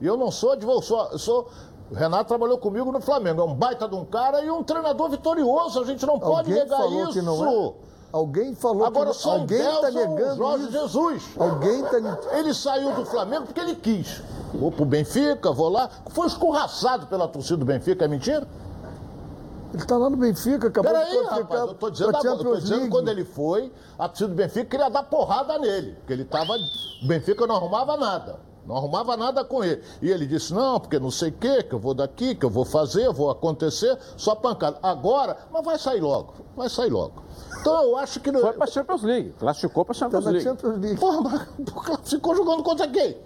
E 0.00 0.06
eu 0.06 0.16
não 0.16 0.30
sou 0.30 0.52
advogado, 0.52 0.84
sou, 0.84 1.18
sou 1.18 1.48
O 1.90 1.94
Renato 1.94 2.28
trabalhou 2.28 2.58
comigo 2.58 2.92
no 2.92 3.00
Flamengo. 3.00 3.40
É 3.40 3.44
um 3.44 3.54
baita 3.54 3.88
de 3.88 3.94
um 3.94 4.04
cara 4.04 4.42
e 4.42 4.50
um 4.50 4.62
treinador 4.62 5.08
vitorioso. 5.08 5.80
A 5.80 5.84
gente 5.84 6.04
não 6.04 6.18
pode 6.18 6.50
Alguém 6.50 6.54
negar 6.54 6.76
falou 6.78 7.02
isso. 7.04 7.12
que 7.12 7.22
não 7.22 7.44
é? 7.44 7.74
Alguém 8.10 8.54
falou 8.54 8.86
Agora 8.86 9.10
que 9.10 9.16
só 9.16 9.32
alguém 9.32 9.60
está 9.60 9.90
negando 9.90 10.36
Jorge 10.36 10.64
isso. 10.64 10.72
Jesus. 10.72 11.22
Alguém 11.38 11.84
está 11.84 12.36
Ele 12.38 12.54
saiu 12.54 12.94
do 12.94 13.04
Flamengo 13.04 13.46
porque 13.46 13.60
ele 13.60 13.74
quis. 13.74 14.22
Vou 14.54 14.72
pro 14.72 14.84
Benfica, 14.84 15.52
vou 15.52 15.68
lá. 15.68 15.90
Foi 16.10 16.26
escorraçado 16.26 17.06
pela 17.06 17.28
torcida 17.28 17.58
do 17.58 17.66
Benfica, 17.66 18.04
é 18.04 18.08
mentira? 18.08 18.46
Ele 19.74 19.82
está 19.82 19.98
lá 19.98 20.08
no 20.08 20.16
Benfica, 20.16 20.68
acabou 20.68 20.90
de 20.90 20.98
Peraí, 20.98 21.18
classificar 21.18 21.58
rapaz, 21.58 21.60
eu 21.60 21.74
tô 21.74 21.90
dizendo, 21.90 22.08
agora, 22.16 22.28
eu 22.28 22.38
tô 22.38 22.56
dizendo 22.56 22.76
League. 22.76 22.90
quando 22.90 23.08
ele 23.08 23.24
foi, 23.24 23.70
a 23.98 24.08
torcida 24.08 24.28
do 24.30 24.34
Benfica 24.34 24.64
queria 24.64 24.88
dar 24.88 25.02
porrada 25.02 25.58
nele, 25.58 25.92
porque 25.96 26.12
ele 26.14 26.24
tava. 26.24 26.54
O 27.02 27.06
Benfica 27.06 27.46
não 27.46 27.56
arrumava 27.56 27.94
nada. 27.98 28.47
Não 28.68 28.76
arrumava 28.76 29.16
nada 29.16 29.42
com 29.42 29.64
ele. 29.64 29.82
E 30.02 30.10
ele 30.10 30.26
disse: 30.26 30.52
não, 30.52 30.78
porque 30.78 30.98
não 30.98 31.10
sei 31.10 31.30
o 31.30 31.32
quê, 31.32 31.62
que 31.62 31.74
eu 31.74 31.78
vou 31.78 31.94
daqui, 31.94 32.34
que 32.34 32.44
eu 32.44 32.50
vou 32.50 32.66
fazer, 32.66 33.10
vou 33.10 33.30
acontecer, 33.30 33.98
só 34.14 34.34
pancada. 34.34 34.78
Agora, 34.82 35.38
mas 35.50 35.64
vai 35.64 35.78
sair 35.78 36.00
logo, 36.02 36.34
vai 36.54 36.68
sair 36.68 36.90
logo. 36.90 37.22
Então 37.60 37.82
eu 37.82 37.96
acho 37.96 38.20
que. 38.20 38.30
Foi 38.30 38.52
para 38.52 38.66
Champions 38.66 39.02
League, 39.02 39.34
classificou 39.38 39.84
para 39.86 39.94
Champions 39.94 40.24
League. 40.26 40.42
Champions 40.44 40.78
League. 40.78 41.00
Porra, 41.00 41.20
mas 41.22 42.10
ficou 42.10 42.36
jogando 42.36 42.62
contra 42.62 42.86
quem? 42.86 43.16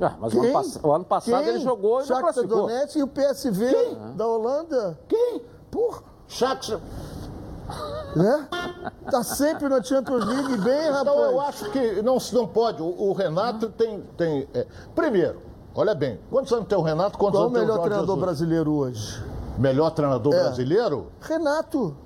Ah, 0.00 0.14
mas 0.18 0.32
o 0.32 0.36
ano, 0.38 0.44
Quem? 0.44 0.52
pass- 0.54 0.80
o 0.82 0.92
ano 0.92 1.04
passado 1.04 1.44
Quem? 1.44 1.48
ele 1.54 1.60
jogou 1.60 1.96
e 1.96 2.00
não 2.00 2.06
Shakhtar 2.06 2.22
classificou. 2.22 2.56
Donetsk 2.62 2.96
e 2.98 3.02
o 3.02 3.06
PSV 3.06 3.96
da 4.16 4.26
Holanda. 4.26 4.98
Quem? 5.06 5.42
Porra, 5.70 6.02
Shakhtar. 6.26 6.80
Né? 8.16 8.48
Tá 9.10 9.22
sempre 9.22 9.68
na 9.68 9.82
Champions 9.82 10.24
League 10.24 10.56
bem, 10.58 10.90
rapaz. 10.90 11.00
Então 11.02 11.20
eu 11.24 11.40
acho 11.40 11.70
que 11.70 12.02
não, 12.02 12.18
se 12.20 12.34
não 12.34 12.46
pode. 12.46 12.82
O, 12.82 12.86
o 12.86 13.12
Renato 13.12 13.68
tem. 13.70 14.02
tem 14.16 14.48
é, 14.54 14.66
primeiro, 14.94 15.40
olha 15.74 15.94
bem, 15.94 16.18
quantos 16.30 16.52
anos 16.52 16.66
tem 16.68 16.76
o 16.78 16.82
Renato? 16.82 17.16
Quantos 17.18 17.38
Qual 17.38 17.44
o 17.44 17.46
anos 17.48 17.52
tem 17.54 17.62
o 17.62 17.66
melhor 17.66 17.76
Jorge 17.76 17.88
treinador 17.90 18.16
Jesus? 18.16 18.24
brasileiro 18.24 18.72
hoje? 18.72 19.24
Melhor 19.58 19.90
treinador 19.90 20.34
É. 20.34 20.42
brasileiro? 20.44 21.06
Renato. 21.20 21.96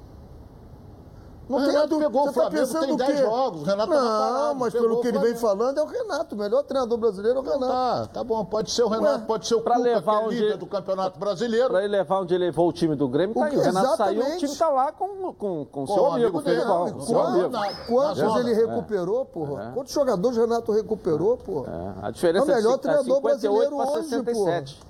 Não 1.46 1.58
O 1.58 1.60
tem 1.60 1.70
Renato 1.72 1.88
dú- 1.88 1.98
pegou 1.98 2.22
o 2.22 2.24
tá 2.26 2.32
Flamengo, 2.32 2.56
pensando 2.66 2.80
tem 2.86 2.94
o 2.94 2.96
10 2.96 3.10
quê? 3.10 3.16
jogos, 3.18 3.60
o 3.60 3.64
Renato 3.64 3.92
tava 3.92 4.02
Não, 4.02 4.18
parado, 4.38 4.54
mas 4.60 4.72
pelo 4.72 5.00
que 5.02 5.08
ele 5.08 5.18
vem 5.18 5.34
falando, 5.36 5.78
é 5.78 5.82
o 5.82 5.86
Renato. 5.86 6.34
O 6.34 6.38
melhor 6.38 6.62
treinador 6.62 6.96
brasileiro 6.98 7.38
é 7.38 7.42
o 7.42 7.44
Renato. 7.44 7.66
Tá, 7.72 8.06
tá 8.14 8.24
bom, 8.24 8.42
pode 8.46 8.70
ser 8.70 8.82
o 8.82 8.88
Renato, 8.88 9.18
Ué, 9.20 9.24
pode 9.26 9.46
ser 9.46 9.54
o 9.56 9.60
pra 9.60 9.74
Cuca, 9.74 9.84
levar 9.88 10.18
que 10.18 10.22
é 10.24 10.26
onde- 10.26 10.38
líder 10.40 10.56
do 10.56 10.66
Campeonato 10.66 11.18
Brasileiro. 11.18 11.68
Para 11.68 11.80
ele 11.84 11.88
levar 11.96 12.20
onde 12.20 12.34
ele 12.34 12.44
levou 12.46 12.68
o 12.68 12.72
time 12.72 12.96
do 12.96 13.06
Grêmio, 13.08 13.34
tá 13.34 13.40
O 13.40 13.44
aí. 13.44 13.50
que- 13.50 13.56
O 13.58 13.60
Renato 13.60 13.96
saiu, 13.96 14.08
o 14.08 14.20
exatamente. 14.20 14.38
time 14.46 14.56
tá 14.56 14.68
lá 14.70 14.90
com, 14.92 15.06
com, 15.06 15.32
com 15.34 15.66
Com 15.66 15.86
seu 15.86 16.06
amigo, 16.06 16.14
amigo 16.38 16.42
dele. 16.42 16.64
Não, 16.64 16.90
com 16.92 17.00
seu 17.00 17.20
amigo. 17.22 17.50
Quantos 17.88 18.36
ele 18.36 18.54
recuperou, 18.54 19.24
porra? 19.26 19.70
Quantos 19.74 19.92
jogadores 19.92 20.38
o 20.38 20.40
Renato 20.40 20.72
recuperou, 20.72 21.36
porra? 21.36 21.94
É, 22.02 22.06
a 22.06 22.10
diferença 22.10 22.50
É 22.50 22.54
o 22.54 22.56
melhor 22.56 22.74
é 22.74 22.78
treinador 22.78 23.16
58 23.16 23.20
para 23.20 23.30
brasileiro 23.30 23.76
hoje, 23.98 24.08
67. 24.08 24.80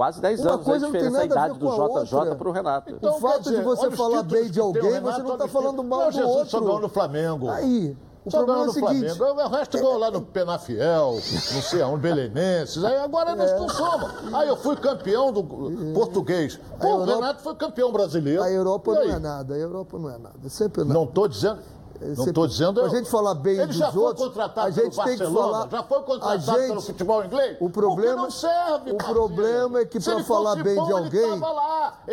Quase 0.00 0.18
10 0.18 0.40
Uma 0.40 0.52
anos 0.54 0.64
coisa 0.64 0.86
a 0.86 0.88
não 0.88 0.92
diferença, 0.98 1.16
a 1.22 1.26
nada 1.26 1.42
a 1.42 1.46
idade 1.46 1.58
do 1.58 2.04
JJ 2.06 2.34
para 2.34 2.48
o 2.48 2.52
Renato. 2.52 2.96
O 3.02 3.12
fato 3.20 3.50
de 3.50 3.60
você 3.60 3.90
falar 3.90 4.22
bem 4.22 4.50
de 4.50 4.58
o 4.58 4.64
alguém, 4.64 4.92
Renato, 4.92 5.16
você 5.16 5.22
não 5.22 5.32
está 5.34 5.46
falando 5.46 5.84
mal 5.84 6.00
Não, 6.00 6.06
do 6.06 6.12
Jesus 6.14 6.30
outro. 6.36 6.48
só 6.48 6.60
ganhou 6.60 6.80
no 6.80 6.88
Flamengo. 6.88 7.50
Aí, 7.50 7.94
o 8.24 8.30
Só 8.30 8.38
problema 8.38 8.60
é 8.60 8.62
o 8.62 8.66
no 8.68 8.72
seguinte... 8.72 9.14
Flamengo. 9.14 9.42
O 9.44 9.48
resto 9.50 9.76
ganhou 9.76 9.98
lá 9.98 10.10
no 10.10 10.22
Penafiel, 10.22 11.12
não 11.12 11.20
sei 11.20 11.82
aonde, 11.82 12.00
Belenenses. 12.00 12.82
Aí 12.82 12.96
agora 12.96 13.36
nós 13.36 13.52
não 13.52 13.68
soma. 13.68 14.14
Aí 14.32 14.48
eu 14.48 14.56
fui 14.56 14.74
campeão 14.76 15.30
do 15.34 15.44
português. 15.92 16.58
Pô, 16.80 16.86
o 16.86 16.90
Europa- 17.00 17.14
Renato 17.16 17.42
foi 17.42 17.54
campeão 17.56 17.92
brasileiro. 17.92 18.42
A 18.42 18.50
Europa 18.50 18.94
não 18.94 19.02
é 19.02 19.18
nada, 19.18 19.54
a 19.54 19.58
Europa 19.58 19.98
não 19.98 20.08
é 20.08 20.16
nada. 20.16 20.48
Sempre 20.48 20.82
não. 20.82 20.94
Não 20.94 21.04
estou 21.04 21.28
dizendo. 21.28 21.58
Não 22.00 22.26
estou 22.26 22.46
dizendo. 22.46 22.80
Pra 22.80 22.88
gente 22.88 23.10
falar 23.10 23.34
bem 23.34 23.56
Ele 23.58 23.66
dos 23.66 23.76
já 23.76 23.92
foi 23.92 24.02
outros, 24.02 24.26
contratado 24.28 24.66
a 24.66 24.70
gente 24.70 24.96
tem 25.04 25.18
que 25.18 25.24
falar- 25.32 25.68
já 25.70 25.82
foi 25.82 25.98
a 25.98 26.02
contratado 26.02 26.40
gente- 26.40 26.66
pelo 26.68 26.80
futebol 26.80 27.24
inglês. 27.24 27.56
O 27.60 27.68
problema- 27.70 28.12
Porque 28.16 28.22
não 28.22 28.30
serve. 28.30 28.90
o 28.92 28.94
parceiro. 28.96 29.14
problema 29.14 29.78
é 29.80 29.84
que 29.84 29.98
ele 29.98 30.24
falar 30.24 30.54
bem 30.62 30.74
bom, 30.76 30.86
de 30.86 30.92
alguém- 30.92 31.30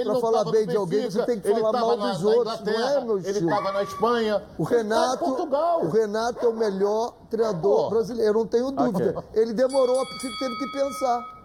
não 0.06 0.20
falar 0.20 0.44
bem 0.52 0.66
no 0.66 0.72
de 0.72 0.78
alguém, 0.78 1.02
Benfica, 1.04 1.20
você 1.22 1.26
tem 1.26 1.40
que 1.40 1.50
falar 1.50 1.72
mal 1.80 1.98
na- 1.98 2.12
dos 2.12 2.22
na 2.22 2.30
outros, 2.30 2.60
não 2.62 2.74
é, 2.90 3.02
meu 3.02 3.18
Ele 3.20 3.40
estava 3.40 3.72
na 3.72 3.84
Espanha. 3.84 4.44
O 4.58 4.64
ele 4.64 4.68
tava 4.68 4.74
em 4.76 4.78
Renato, 4.84 5.18
Portugal. 5.26 5.82
o 5.84 5.90
Renato 5.90 6.46
é 6.46 6.50
o 6.50 6.54
melhor 6.54 7.14
treinador 7.30 7.84
Pô. 7.84 7.90
brasileiro, 7.90 8.30
eu 8.30 8.34
não 8.34 8.46
tenho 8.48 8.72
dúvida. 8.72 9.24
Ele 9.34 9.54
demorou, 9.54 10.04
teve 10.40 10.56
que 10.58 10.72
pensar. 10.72 11.37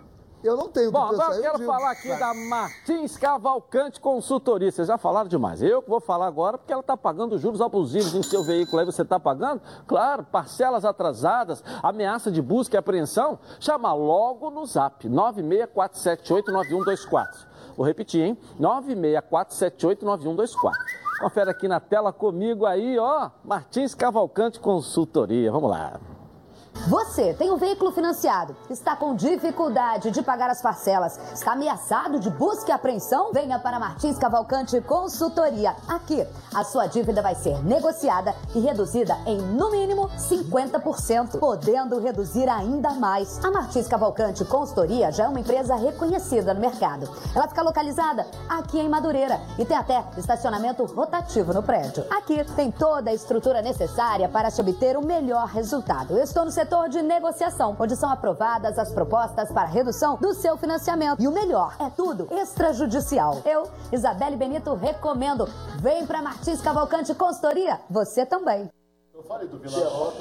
Eu 0.42 0.56
não 0.56 0.68
tenho 0.68 0.86
que 0.86 0.92
Bom, 0.92 1.08
pensar. 1.10 1.22
agora 1.22 1.36
eu 1.38 1.42
quero 1.42 1.58
digo. 1.58 1.70
falar 1.72 1.90
aqui 1.92 2.08
da 2.18 2.34
Martins 2.34 3.16
Cavalcante 3.16 4.00
Consultoria. 4.00 4.72
Vocês 4.72 4.88
já 4.88 4.98
falaram 4.98 5.28
demais. 5.28 5.62
Eu 5.62 5.80
que 5.82 5.88
vou 5.88 6.00
falar 6.00 6.26
agora 6.26 6.58
porque 6.58 6.72
ela 6.72 6.80
está 6.80 6.96
pagando 6.96 7.38
juros 7.38 7.60
abusivos 7.60 8.12
em 8.14 8.22
seu 8.24 8.42
veículo. 8.42 8.80
Aí 8.80 8.86
você 8.86 9.02
está 9.02 9.20
pagando? 9.20 9.60
Claro, 9.86 10.24
parcelas 10.24 10.84
atrasadas, 10.84 11.62
ameaça 11.82 12.28
de 12.30 12.40
busca 12.42 12.76
e 12.76 12.78
apreensão. 12.78 13.38
Chama 13.60 13.92
logo 13.92 14.50
no 14.50 14.66
zap 14.66 15.08
964789124. 15.08 17.28
Vou 17.76 17.86
repetir, 17.86 18.22
hein? 18.22 18.36
964789124. 18.60 20.72
Confere 21.20 21.50
aqui 21.50 21.68
na 21.68 21.78
tela 21.78 22.12
comigo 22.12 22.66
aí, 22.66 22.98
ó. 22.98 23.30
Martins 23.44 23.94
Cavalcante 23.94 24.58
Consultoria. 24.58 25.52
Vamos 25.52 25.70
lá. 25.70 26.00
Você 26.74 27.32
tem 27.34 27.50
um 27.52 27.58
veículo 27.58 27.92
financiado, 27.92 28.56
está 28.68 28.96
com 28.96 29.14
dificuldade 29.14 30.10
de 30.10 30.20
pagar 30.20 30.50
as 30.50 30.60
parcelas, 30.60 31.18
está 31.32 31.52
ameaçado 31.52 32.18
de 32.18 32.28
busca 32.28 32.70
e 32.70 32.72
apreensão? 32.72 33.30
Venha 33.32 33.58
para 33.58 33.78
Martins 33.78 34.18
Cavalcante 34.18 34.80
Consultoria. 34.80 35.76
Aqui, 35.86 36.26
a 36.52 36.64
sua 36.64 36.86
dívida 36.86 37.22
vai 37.22 37.36
ser 37.36 37.62
negociada 37.64 38.34
e 38.54 38.58
reduzida 38.58 39.16
em, 39.26 39.38
no 39.38 39.70
mínimo, 39.70 40.08
50%, 40.08 41.38
podendo 41.38 42.00
reduzir 42.00 42.48
ainda 42.48 42.90
mais. 42.94 43.42
A 43.44 43.50
Martins 43.50 43.86
Cavalcante 43.86 44.44
Consultoria 44.44 45.12
já 45.12 45.24
é 45.24 45.28
uma 45.28 45.40
empresa 45.40 45.76
reconhecida 45.76 46.52
no 46.52 46.60
mercado. 46.60 47.08
Ela 47.34 47.46
fica 47.46 47.62
localizada 47.62 48.26
aqui 48.48 48.80
em 48.80 48.88
Madureira 48.88 49.40
e 49.56 49.64
tem 49.64 49.76
até 49.76 50.02
estacionamento 50.16 50.84
rotativo 50.86 51.52
no 51.52 51.62
prédio. 51.62 52.04
Aqui 52.10 52.42
tem 52.56 52.72
toda 52.72 53.10
a 53.10 53.14
estrutura 53.14 53.62
necessária 53.62 54.28
para 54.28 54.50
se 54.50 54.60
obter 54.60 54.96
o 54.96 55.06
melhor 55.06 55.46
resultado. 55.46 56.16
Eu 56.16 56.24
estou 56.24 56.44
no 56.44 56.50
setor 56.62 56.88
de 56.88 57.02
negociação, 57.02 57.76
onde 57.76 57.96
são 57.96 58.08
aprovadas 58.08 58.78
as 58.78 58.92
propostas 58.92 59.50
para 59.50 59.66
redução 59.66 60.16
do 60.18 60.32
seu 60.32 60.56
financiamento. 60.56 61.20
E 61.20 61.26
o 61.26 61.32
melhor, 61.32 61.74
é 61.80 61.90
tudo 61.90 62.28
extrajudicial. 62.30 63.42
Eu, 63.44 63.68
Isabelle 63.90 64.36
Benito, 64.36 64.72
recomendo. 64.74 65.48
Vem 65.80 66.06
para 66.06 66.22
Martins 66.22 66.62
Cavalcante 66.62 67.12
Consultoria, 67.16 67.80
você 67.90 68.24
também. 68.24 68.70
Eu 69.12 69.24
falei 69.24 69.48
do 69.48 69.58
Vila. 69.58 70.12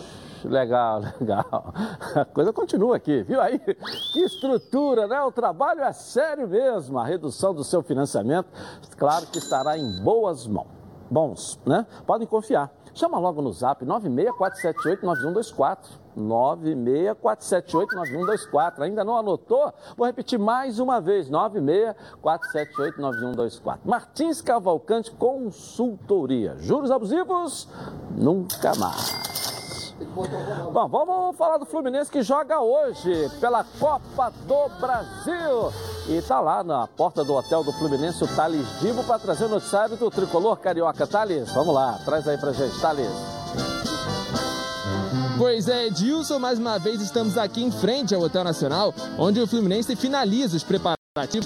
Legal, 0.44 1.02
legal. 1.22 1.74
A 2.16 2.26
coisa 2.26 2.52
continua 2.52 2.96
aqui, 2.96 3.22
viu 3.22 3.40
aí? 3.40 3.60
Que 3.60 4.24
estrutura, 4.24 5.06
né? 5.06 5.22
O 5.22 5.32
trabalho 5.32 5.84
é 5.84 5.94
sério 5.94 6.48
mesmo. 6.48 6.98
A 6.98 7.06
redução 7.06 7.54
do 7.54 7.64
seu 7.64 7.84
financiamento, 7.84 8.50
claro 8.98 9.28
que 9.28 9.38
estará 9.38 9.78
em 9.78 10.02
boas 10.04 10.48
mãos. 10.48 10.68
Bons, 11.08 11.60
né? 11.68 11.86
Podem 12.08 12.26
confiar. 12.26 12.72
Chama 13.02 13.18
logo 13.18 13.42
no 13.42 13.52
zap 13.52 13.84
964789124. 13.84 16.00
964789124. 16.16 18.82
Ainda 18.82 19.04
não 19.04 19.18
anotou? 19.18 19.74
Vou 19.98 20.06
repetir 20.06 20.38
mais 20.38 20.78
uma 20.78 21.02
vez: 21.02 21.28
964789124. 21.28 23.80
Martins 23.84 24.40
Cavalcante 24.40 25.10
Consultoria. 25.10 26.56
Juros 26.60 26.92
abusivos? 26.92 27.68
Nunca 28.16 28.76
mais. 28.76 29.96
Bom, 30.72 30.88
vamos 30.88 31.36
falar 31.38 31.58
do 31.58 31.66
Fluminense 31.66 32.12
que 32.12 32.22
joga 32.22 32.62
hoje 32.62 33.32
pela 33.40 33.66
Copa 33.80 34.32
do 34.46 34.70
Brasil. 34.80 35.72
E 36.12 36.22
tá 36.22 36.42
lá 36.42 36.62
na 36.62 36.86
porta 36.88 37.24
do 37.24 37.34
hotel 37.34 37.64
do 37.64 37.72
Fluminense 37.72 38.22
o 38.22 38.28
Thales 38.28 38.68
Divo 38.82 39.02
para 39.02 39.18
trazer 39.18 39.46
o 39.46 39.48
noticiário 39.48 39.96
do 39.96 40.12
tricolor 40.12 40.58
carioca. 40.58 41.08
Thales, 41.08 41.50
vamos 41.54 41.74
lá, 41.74 41.98
traz 42.04 42.28
aí 42.28 42.38
pra 42.38 42.52
gente, 42.52 42.78
Thales. 42.82 43.08
Pois 45.38 45.70
é, 45.70 45.88
Edilson, 45.88 46.38
mais 46.38 46.60
uma 46.60 46.78
vez 46.78 47.02
estamos 47.02 47.38
aqui 47.38 47.64
em 47.64 47.72
frente 47.72 48.14
ao 48.14 48.22
Hotel 48.22 48.44
Nacional, 48.44 48.94
onde 49.18 49.40
o 49.40 49.48
Fluminense 49.48 49.96
finaliza 49.96 50.58
os 50.58 50.64
preparativos 50.64 51.01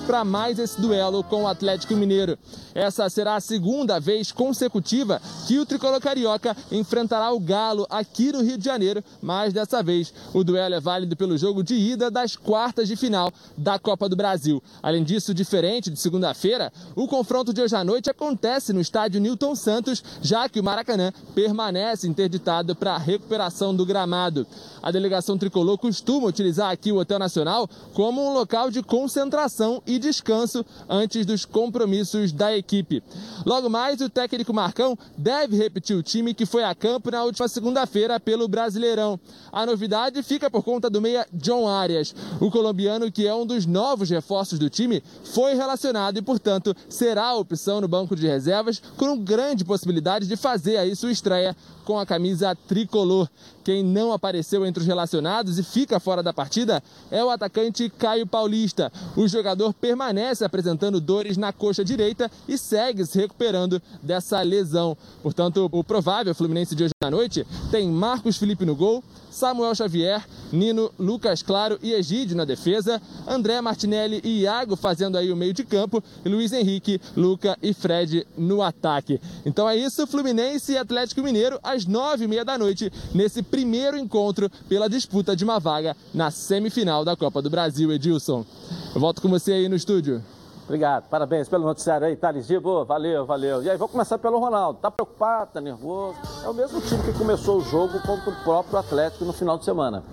para 0.06 0.23
mais 0.23 0.60
esse 0.60 0.80
duelo 0.80 1.23
com 1.23 1.41
o 1.41 1.47
Atlético 1.47 1.95
Mineiro. 1.95 2.38
Essa 2.75 3.10
será 3.10 3.34
a 3.34 3.39
segunda 3.39 3.99
vez 3.99 4.32
consecutiva 4.32 5.19
que 5.47 5.58
o 5.58 5.65
tricolor 5.65 5.99
carioca 5.99 6.56
enfrentará 6.71 7.32
o 7.32 7.39
Galo 7.39 7.88
aqui 7.89 8.32
no 8.32 8.43
Rio 8.43 8.60
de 8.60 8.63
Janeiro, 8.63 9.04
mas 9.23 9.54
dessa 9.54 9.82
vez 9.82 10.13
o 10.36 10.43
duelo 10.43 10.75
é 10.75 10.80
válido 10.80 11.15
pelo 11.15 11.36
jogo 11.36 11.63
de 11.63 11.73
ida 11.73 12.12
das 12.12 12.36
quartas 12.36 12.88
de 12.88 12.95
final 12.95 13.32
da 13.58 13.80
Copa 13.80 14.08
do 14.08 14.15
Brasil. 14.15 14.62
Além 14.84 15.04
disso, 15.04 15.34
diferente 15.34 15.89
de 15.89 15.99
segunda-feira, 15.99 16.71
o 16.95 17.08
confronto 17.08 17.51
de 17.51 17.60
hoje 17.60 17.75
à 17.75 17.84
noite 17.84 18.08
acontece 18.08 18.71
no 18.71 18.80
estádio 18.80 19.19
Newton 19.19 19.56
Santos, 19.56 20.04
já 20.21 20.47
que 20.47 20.60
o 20.60 20.63
Maracanã 20.63 21.12
permanece 21.34 22.08
interditado 22.08 22.75
para 22.75 22.93
a 22.93 22.99
recuperação 22.99 23.75
do 23.75 23.84
gramado. 23.84 24.45
A 24.84 24.91
delegação 24.91 25.39
tricolor 25.39 25.80
costuma 25.80 26.28
utilizar 26.28 26.69
aqui 26.69 26.91
o 26.91 26.97
Hotel 26.97 27.17
Nacional 27.17 27.67
como 27.95 28.23
um 28.23 28.32
local 28.32 28.69
de 28.69 28.84
concentração 28.84 29.55
e 29.88 29.98
descanso 29.98 30.65
antes 30.89 31.26
dos 31.26 31.46
compromissos 31.46 32.32
da 32.32 32.56
equipe. 32.56 33.02
Logo 33.46 33.70
mais, 33.70 34.02
o 34.02 34.10
técnico 34.10 34.54
Marcão 34.54 34.98
deve 35.18 35.56
repetir 35.56 35.96
o 35.96 36.04
time 36.04 36.34
que 36.34 36.46
foi 36.46 36.63
a 36.63 36.76
campo 36.76 37.10
na 37.10 37.24
última 37.24 37.48
segunda-feira 37.48 38.20
pelo 38.20 38.48
Brasileirão. 38.48 39.20
A 39.52 39.65
novidade 39.65 40.22
fica 40.24 40.50
por 40.50 40.63
conta 40.63 40.89
do 40.89 41.02
meia 41.02 41.26
John 41.32 41.68
Arias. 41.68 42.13
O 42.41 42.52
colombiano, 42.52 43.12
que 43.12 43.26
é 43.26 43.34
um 43.34 43.46
dos 43.46 43.65
novos 43.65 44.10
reforços 44.10 44.60
do 44.60 44.70
time, 44.70 45.02
foi 45.24 45.54
relacionado 45.54 46.18
e, 46.18 46.22
portanto, 46.22 46.76
será 46.89 47.28
a 47.28 47.36
opção 47.36 47.80
no 47.80 47.88
banco 47.88 48.15
de 48.15 48.28
reservas, 48.28 48.82
com 48.98 49.18
grande 49.18 49.63
possibilidade 49.63 50.28
de 50.28 50.36
fazer 50.36 50.78
aí 50.78 50.96
sua 50.96 51.12
estreia 51.12 51.56
com 51.86 51.98
a 52.00 52.06
camisa 52.06 52.56
tricolor. 52.67 53.30
Quem 53.63 53.84
não 53.84 54.12
apareceu 54.12 54.65
entre 54.65 54.82
os 54.82 54.88
relacionados 54.88 55.58
e 55.58 55.63
fica 55.63 56.00
fora 56.00 56.21
da 56.21 56.34
partida 56.34 56.84
é 57.10 57.24
o 57.24 57.30
atacante 57.30 57.89
Caio 57.89 58.28
Paulista. 58.28 58.91
O 59.15 59.28
jogador 59.28 59.74
permanece 59.74 60.43
apresentando 60.43 61.00
dores 61.00 61.38
na 61.38 61.54
coxa 61.54 61.86
direita 61.86 62.30
e 62.48 62.58
segue 62.58 63.06
se 63.06 63.17
recuperando 63.17 63.82
dessa 64.02 64.41
lesão. 64.41 64.98
Portanto, 65.24 65.69
o 65.71 65.84
provável 65.84 66.36
Fluminense 66.36 66.76
de 66.76 66.84
hoje 66.84 66.93
à 67.04 67.12
noite 67.12 67.45
tem 67.71 67.89
Marcos 67.89 68.38
Felipe 68.38 68.65
no 68.65 68.76
gol, 68.76 69.04
Samuel 69.36 69.76
Xavier, 69.76 70.24
Nino, 70.50 70.89
Lucas 70.98 71.41
Claro 71.41 71.78
e 71.84 71.91
Egídio 71.91 72.38
na 72.38 72.45
defesa, 72.45 73.02
André 73.28 73.60
Martinelli 73.60 74.21
e 74.24 74.43
Iago 74.43 74.78
fazendo 74.78 75.17
aí 75.17 75.30
o 75.30 75.36
meio 75.36 75.54
de 75.54 75.65
campo, 75.65 76.02
e 76.24 76.30
Luiz 76.30 76.54
Henrique, 76.54 77.02
Luca 77.17 77.58
e 77.62 77.74
Fred 77.74 78.26
no 78.38 78.62
ataque. 78.62 79.19
Então 79.45 79.67
é 79.67 79.76
isso, 79.76 80.08
Fluminense 80.08 80.71
e 80.71 80.78
Atlético 80.78 81.21
Mineiro 81.21 81.60
às 81.62 81.86
nove 81.86 82.24
e 82.24 82.28
meia 82.30 82.45
da 82.45 82.58
noite, 82.58 82.89
nesse 83.13 83.43
primeiro 83.43 83.98
encontro 83.98 84.50
pela 84.69 84.88
disputa 84.88 85.36
de 85.36 85.43
uma 85.43 85.60
vaga 85.60 85.98
na 86.13 86.32
semifinal 86.32 87.04
da 87.04 87.17
Copa 87.17 87.41
do 87.41 87.50
Brasil, 87.50 87.91
Edilson. 87.91 88.45
Eu 88.93 89.02
volto 89.02 89.21
com 89.21 89.28
você 89.28 89.52
aí 89.52 89.67
no 89.67 89.76
estúdio. 89.76 90.24
Obrigado, 90.65 91.08
parabéns 91.10 91.47
pelo 91.47 91.63
noticiário 91.63 92.08
aí, 92.08 92.15
Thales 92.15 92.47
Gibo, 92.47 92.84
valeu, 92.86 93.23
valeu. 93.23 93.62
E 93.62 93.69
aí, 93.69 93.78
vou 93.78 93.88
começar 93.88 94.17
pelo 94.17 94.39
Ronaldo. 94.39 94.80
Tá 94.82 94.89
preocupado, 94.89 95.51
tá 95.54 95.62
nervoso? 95.62 96.17
É 96.43 96.49
o 96.49 96.54
mesmo 96.56 96.82
time 96.82 97.04
que 97.04 97.13
começou 97.13 97.58
o 97.58 97.62
jogo 97.62 97.99
contra 98.01 98.32
o 98.32 98.36
próprio 98.43 98.80
Atlético 98.80 99.25
no 99.25 99.32
final 99.32 99.60
de 99.60 99.65
semana. 99.65 100.04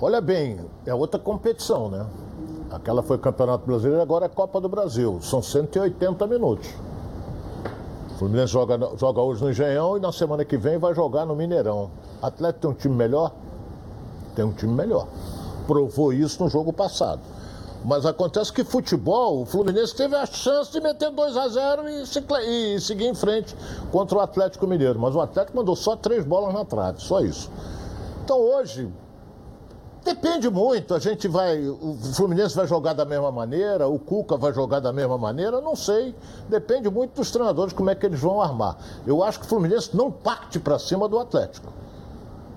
Olha 0.00 0.20
bem, 0.20 0.60
é 0.86 0.94
outra 0.94 1.18
competição, 1.18 1.90
né? 1.90 2.06
Aquela 2.70 3.02
foi 3.02 3.18
Campeonato 3.18 3.66
Brasileiro, 3.66 4.00
agora 4.00 4.26
é 4.26 4.28
Copa 4.28 4.60
do 4.60 4.68
Brasil. 4.68 5.18
São 5.20 5.42
180 5.42 6.26
minutos. 6.28 6.68
O 8.12 8.14
Fluminense 8.14 8.52
joga, 8.52 8.78
joga 8.96 9.20
hoje 9.20 9.42
no 9.42 9.50
Engenhão 9.50 9.96
e 9.96 10.00
na 10.00 10.12
semana 10.12 10.44
que 10.44 10.56
vem 10.56 10.78
vai 10.78 10.94
jogar 10.94 11.26
no 11.26 11.34
Mineirão. 11.34 11.90
Atlético 12.22 12.60
tem 12.60 12.70
um 12.70 12.74
time 12.74 12.94
melhor? 12.94 13.32
Tem 14.36 14.44
um 14.44 14.52
time 14.52 14.72
melhor. 14.72 15.08
Provou 15.66 16.12
isso 16.12 16.40
no 16.42 16.48
jogo 16.48 16.72
passado. 16.72 17.20
Mas 17.84 18.06
acontece 18.06 18.50
que 18.50 18.64
futebol, 18.64 19.42
o 19.42 19.44
Fluminense 19.44 19.94
teve 19.94 20.16
a 20.16 20.24
chance 20.24 20.72
de 20.72 20.80
meter 20.80 21.10
2 21.10 21.36
a 21.36 21.48
0 21.48 21.88
e, 21.88 22.06
se, 22.06 22.24
e 22.46 22.80
seguir 22.80 23.06
em 23.06 23.14
frente 23.14 23.54
contra 23.92 24.16
o 24.16 24.20
Atlético 24.20 24.66
Mineiro. 24.66 24.98
Mas 24.98 25.14
o 25.14 25.20
Atlético 25.20 25.58
mandou 25.58 25.76
só 25.76 25.94
três 25.94 26.24
bolas 26.24 26.54
na 26.54 26.64
trave, 26.64 27.02
só 27.02 27.20
isso. 27.20 27.50
Então 28.24 28.40
hoje, 28.40 28.90
depende 30.02 30.48
muito. 30.48 30.94
A 30.94 30.98
gente 30.98 31.28
vai. 31.28 31.60
O 31.68 31.98
Fluminense 32.14 32.56
vai 32.56 32.66
jogar 32.66 32.94
da 32.94 33.04
mesma 33.04 33.30
maneira, 33.30 33.86
o 33.86 33.98
Cuca 33.98 34.38
vai 34.38 34.54
jogar 34.54 34.80
da 34.80 34.92
mesma 34.92 35.18
maneira, 35.18 35.60
não 35.60 35.76
sei. 35.76 36.14
Depende 36.48 36.88
muito 36.88 37.16
dos 37.16 37.30
treinadores, 37.30 37.74
como 37.74 37.90
é 37.90 37.94
que 37.94 38.06
eles 38.06 38.18
vão 38.18 38.40
armar. 38.40 38.78
Eu 39.06 39.22
acho 39.22 39.40
que 39.40 39.44
o 39.44 39.48
Fluminense 39.48 39.94
não 39.94 40.10
parte 40.10 40.58
para 40.58 40.78
cima 40.78 41.06
do 41.06 41.18
Atlético. 41.18 41.70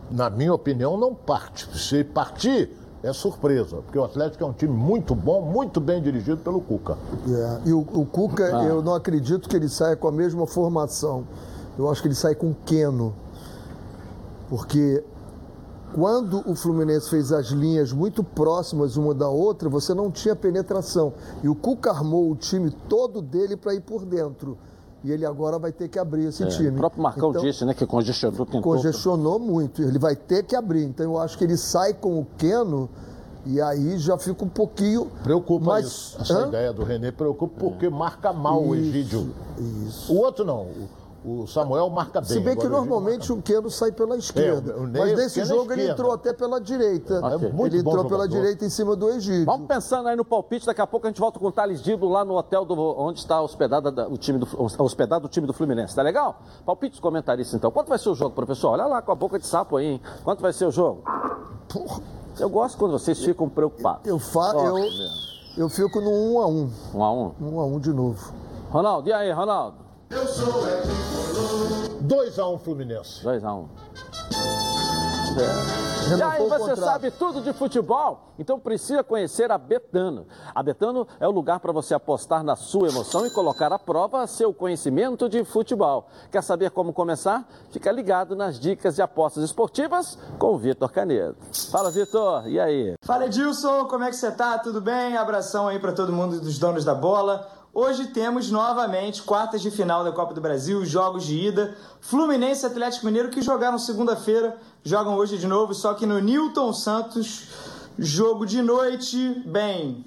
Na 0.09 0.29
minha 0.29 0.53
opinião, 0.53 0.95
não 0.95 1.13
parte. 1.13 1.67
Se 1.77 2.01
partir 2.05 2.86
é 3.07 3.13
surpresa, 3.13 3.77
porque 3.77 3.97
o 3.97 4.03
Atlético 4.03 4.43
é 4.43 4.47
um 4.47 4.53
time 4.53 4.73
muito 4.73 5.15
bom, 5.15 5.41
muito 5.41 5.79
bem 5.79 6.01
dirigido 6.01 6.37
pelo 6.37 6.61
Cuca. 6.61 6.97
É, 7.27 7.69
e 7.69 7.73
o, 7.73 7.79
o 7.79 8.05
Cuca, 8.05 8.57
ah. 8.57 8.63
eu 8.65 8.81
não 8.81 8.93
acredito 8.93 9.47
que 9.47 9.55
ele 9.55 9.69
saia 9.69 9.95
com 9.95 10.07
a 10.07 10.11
mesma 10.11 10.45
formação. 10.45 11.25
Eu 11.77 11.89
acho 11.89 12.01
que 12.01 12.07
ele 12.07 12.15
sai 12.15 12.35
com 12.35 12.53
Queno. 12.65 13.13
Porque 14.49 15.03
quando 15.93 16.43
o 16.49 16.55
Fluminense 16.55 17.09
fez 17.09 17.31
as 17.31 17.47
linhas 17.47 17.91
muito 17.91 18.23
próximas 18.23 18.97
uma 18.97 19.13
da 19.13 19.29
outra, 19.29 19.69
você 19.69 19.93
não 19.93 20.11
tinha 20.11 20.35
penetração. 20.35 21.13
E 21.43 21.49
o 21.49 21.55
Cuca 21.55 21.91
armou 21.91 22.31
o 22.31 22.35
time 22.35 22.71
todo 22.89 23.21
dele 23.21 23.55
para 23.55 23.73
ir 23.73 23.81
por 23.81 24.05
dentro. 24.05 24.57
E 25.03 25.11
ele 25.11 25.25
agora 25.25 25.59
vai 25.59 25.71
ter 25.71 25.87
que 25.87 25.99
abrir 25.99 26.25
esse 26.25 26.43
é, 26.43 26.47
time. 26.47 26.69
O 26.69 26.73
próprio 26.73 27.03
Marcão 27.03 27.29
então, 27.29 27.41
disse, 27.41 27.63
né, 27.63 27.73
que 27.73 27.85
congestionou. 27.85 28.45
Tentou... 28.45 28.61
Congestionou 28.61 29.39
muito. 29.39 29.81
Ele 29.81 29.99
vai 29.99 30.15
ter 30.15 30.43
que 30.43 30.55
abrir. 30.55 30.83
Então 30.83 31.05
eu 31.05 31.19
acho 31.19 31.37
que 31.37 31.43
ele 31.43 31.57
sai 31.57 31.93
com 31.93 32.19
o 32.19 32.25
Keno 32.37 32.89
e 33.45 33.61
aí 33.61 33.97
já 33.97 34.17
fica 34.17 34.43
um 34.43 34.49
pouquinho. 34.49 35.07
Preocupa 35.23 35.65
mais... 35.65 35.85
isso. 35.85 36.17
Essa 36.19 36.39
Hã? 36.39 36.47
ideia 36.47 36.73
do 36.73 36.83
René 36.83 37.11
preocupa 37.11 37.55
porque 37.59 37.89
marca 37.89 38.33
mal 38.33 38.61
isso, 38.61 38.69
o 38.69 38.75
Egídio. 38.75 39.33
Isso. 39.87 40.13
O 40.13 40.17
outro 40.17 40.43
não. 40.43 40.67
O 41.27 41.45
Samuel 41.45 41.89
marca 41.89 42.21
bem. 42.21 42.29
Se 42.29 42.39
bem 42.39 42.55
que 42.55 42.69
normalmente 42.69 43.33
o 43.33 43.41
Keno 43.41 43.69
sai 43.69 43.91
pela 43.91 44.15
esquerda. 44.15 44.71
É, 44.71 44.79
Ney, 44.79 45.01
mas 45.01 45.17
nesse 45.17 45.43
jogo 45.43 45.73
ele 45.73 45.89
entrou 45.89 46.13
até 46.13 46.31
pela 46.31 46.61
direita. 46.61 47.19
Okay. 47.19 47.49
É 47.49 47.65
ele 47.65 47.79
entrou 47.79 48.05
pela 48.05 48.25
direita 48.25 48.63
em 48.63 48.69
cima 48.69 48.95
do 48.95 49.09
Egito. 49.09 49.45
Vamos 49.45 49.67
pensando 49.67 50.07
aí 50.07 50.15
no 50.15 50.23
palpite, 50.23 50.65
daqui 50.65 50.79
a 50.79 50.87
pouco 50.87 51.05
a 51.05 51.09
gente 51.09 51.19
volta 51.19 51.37
com 51.37 51.47
o 51.47 51.51
Thales 51.51 51.83
Dibo 51.83 52.07
lá 52.07 52.23
no 52.23 52.37
hotel 52.37 52.63
do, 52.63 52.79
onde 52.97 53.19
está 53.19 53.41
hospedado 53.41 53.89
o 54.09 54.17
time 54.17 54.39
do, 54.39 54.47
hospedado 54.81 55.25
o 55.25 55.29
time 55.29 55.45
do 55.45 55.51
Fluminense. 55.51 55.93
Tá 55.93 56.01
legal? 56.01 56.39
Palpite 56.65 56.91
dos 56.91 57.01
comentaristas 57.01 57.55
então. 57.55 57.71
Quanto 57.71 57.89
vai 57.89 57.99
ser 57.99 58.07
o 58.07 58.15
jogo, 58.15 58.33
professor? 58.33 58.69
Olha 58.69 58.85
lá 58.85 59.01
com 59.01 59.11
a 59.11 59.15
boca 59.15 59.37
de 59.37 59.45
sapo 59.45 59.75
aí, 59.75 59.85
hein? 59.85 60.01
Quanto 60.23 60.41
vai 60.41 60.53
ser 60.53 60.65
o 60.65 60.71
jogo? 60.71 61.03
Porra. 61.67 62.01
Eu 62.39 62.49
gosto 62.49 62.77
quando 62.77 62.91
vocês 62.91 63.19
ficam 63.19 63.49
preocupados. 63.49 64.07
Eu, 64.07 64.17
fa 64.17 64.53
eu, 64.53 64.77
eu 65.57 65.69
fico 65.69 65.99
no 65.99 66.09
1 66.09 66.33
um 66.33 66.39
a 66.39 66.47
1 66.47 66.51
um. 66.51 66.71
1 66.93 66.97
um 66.97 67.03
a 67.03 67.11
1 67.11 67.33
1 67.41 67.59
a 67.59 67.65
1 67.65 67.79
de 67.79 67.91
novo. 67.91 68.33
Ronaldo, 68.69 69.09
e 69.09 69.13
aí, 69.13 69.29
Ronaldo? 69.31 69.86
Eu 70.09 70.25
sou 70.25 70.63
2x1 72.03 72.53
um, 72.53 72.57
Fluminense. 72.57 73.23
2x1. 73.25 73.53
Um. 73.53 73.67
É. 75.39 75.87
E 76.17 76.23
aí 76.23 76.47
você 76.47 76.75
sabe 76.77 77.11
tudo 77.11 77.41
de 77.41 77.51
futebol? 77.51 78.33
Então 78.39 78.57
precisa 78.57 79.03
conhecer 79.03 79.51
a 79.51 79.57
Betano. 79.57 80.25
A 80.55 80.63
Betano 80.63 81.05
é 81.19 81.27
o 81.27 81.31
lugar 81.31 81.59
para 81.59 81.73
você 81.73 81.93
apostar 81.93 82.43
na 82.43 82.55
sua 82.55 82.87
emoção 82.87 83.25
e 83.25 83.29
colocar 83.29 83.73
à 83.73 83.77
prova 83.77 84.25
seu 84.25 84.53
conhecimento 84.53 85.27
de 85.27 85.43
futebol. 85.43 86.07
Quer 86.31 86.41
saber 86.41 86.71
como 86.71 86.93
começar? 86.93 87.45
Fica 87.71 87.91
ligado 87.91 88.35
nas 88.35 88.57
dicas 88.57 88.95
de 88.95 89.01
apostas 89.01 89.43
esportivas 89.43 90.17
com 90.39 90.53
o 90.53 90.57
Vitor 90.57 90.89
Canedo. 90.89 91.35
Fala, 91.69 91.91
Vitor, 91.91 92.47
e 92.47 92.57
aí? 92.57 92.93
Fala, 93.03 93.25
Edilson, 93.25 93.85
como 93.85 94.05
é 94.05 94.09
que 94.09 94.15
você 94.15 94.31
tá? 94.31 94.57
Tudo 94.59 94.79
bem? 94.79 95.17
Abração 95.17 95.67
aí 95.67 95.77
para 95.77 95.91
todo 95.91 96.13
mundo 96.13 96.39
dos 96.39 96.57
donos 96.57 96.85
da 96.85 96.95
bola. 96.95 97.56
Hoje 97.79 98.07
temos 98.07 98.49
novamente 98.49 99.21
quartas 99.21 99.61
de 99.61 99.69
final 99.69 100.03
da 100.03 100.11
Copa 100.11 100.33
do 100.33 100.41
Brasil, 100.41 100.83
jogos 100.83 101.23
de 101.23 101.37
ida. 101.37 101.77
Fluminense 102.01 102.65
e 102.65 102.65
Atlético 102.65 103.05
Mineiro 103.05 103.29
que 103.29 103.39
jogaram 103.39 103.77
segunda-feira, 103.77 104.57
jogam 104.83 105.15
hoje 105.15 105.37
de 105.37 105.45
novo, 105.45 105.75
só 105.75 105.93
que 105.93 106.03
no 106.03 106.17
Newton 106.17 106.73
Santos, 106.73 107.49
jogo 107.99 108.47
de 108.47 108.63
noite. 108.63 109.43
Bem, 109.45 110.03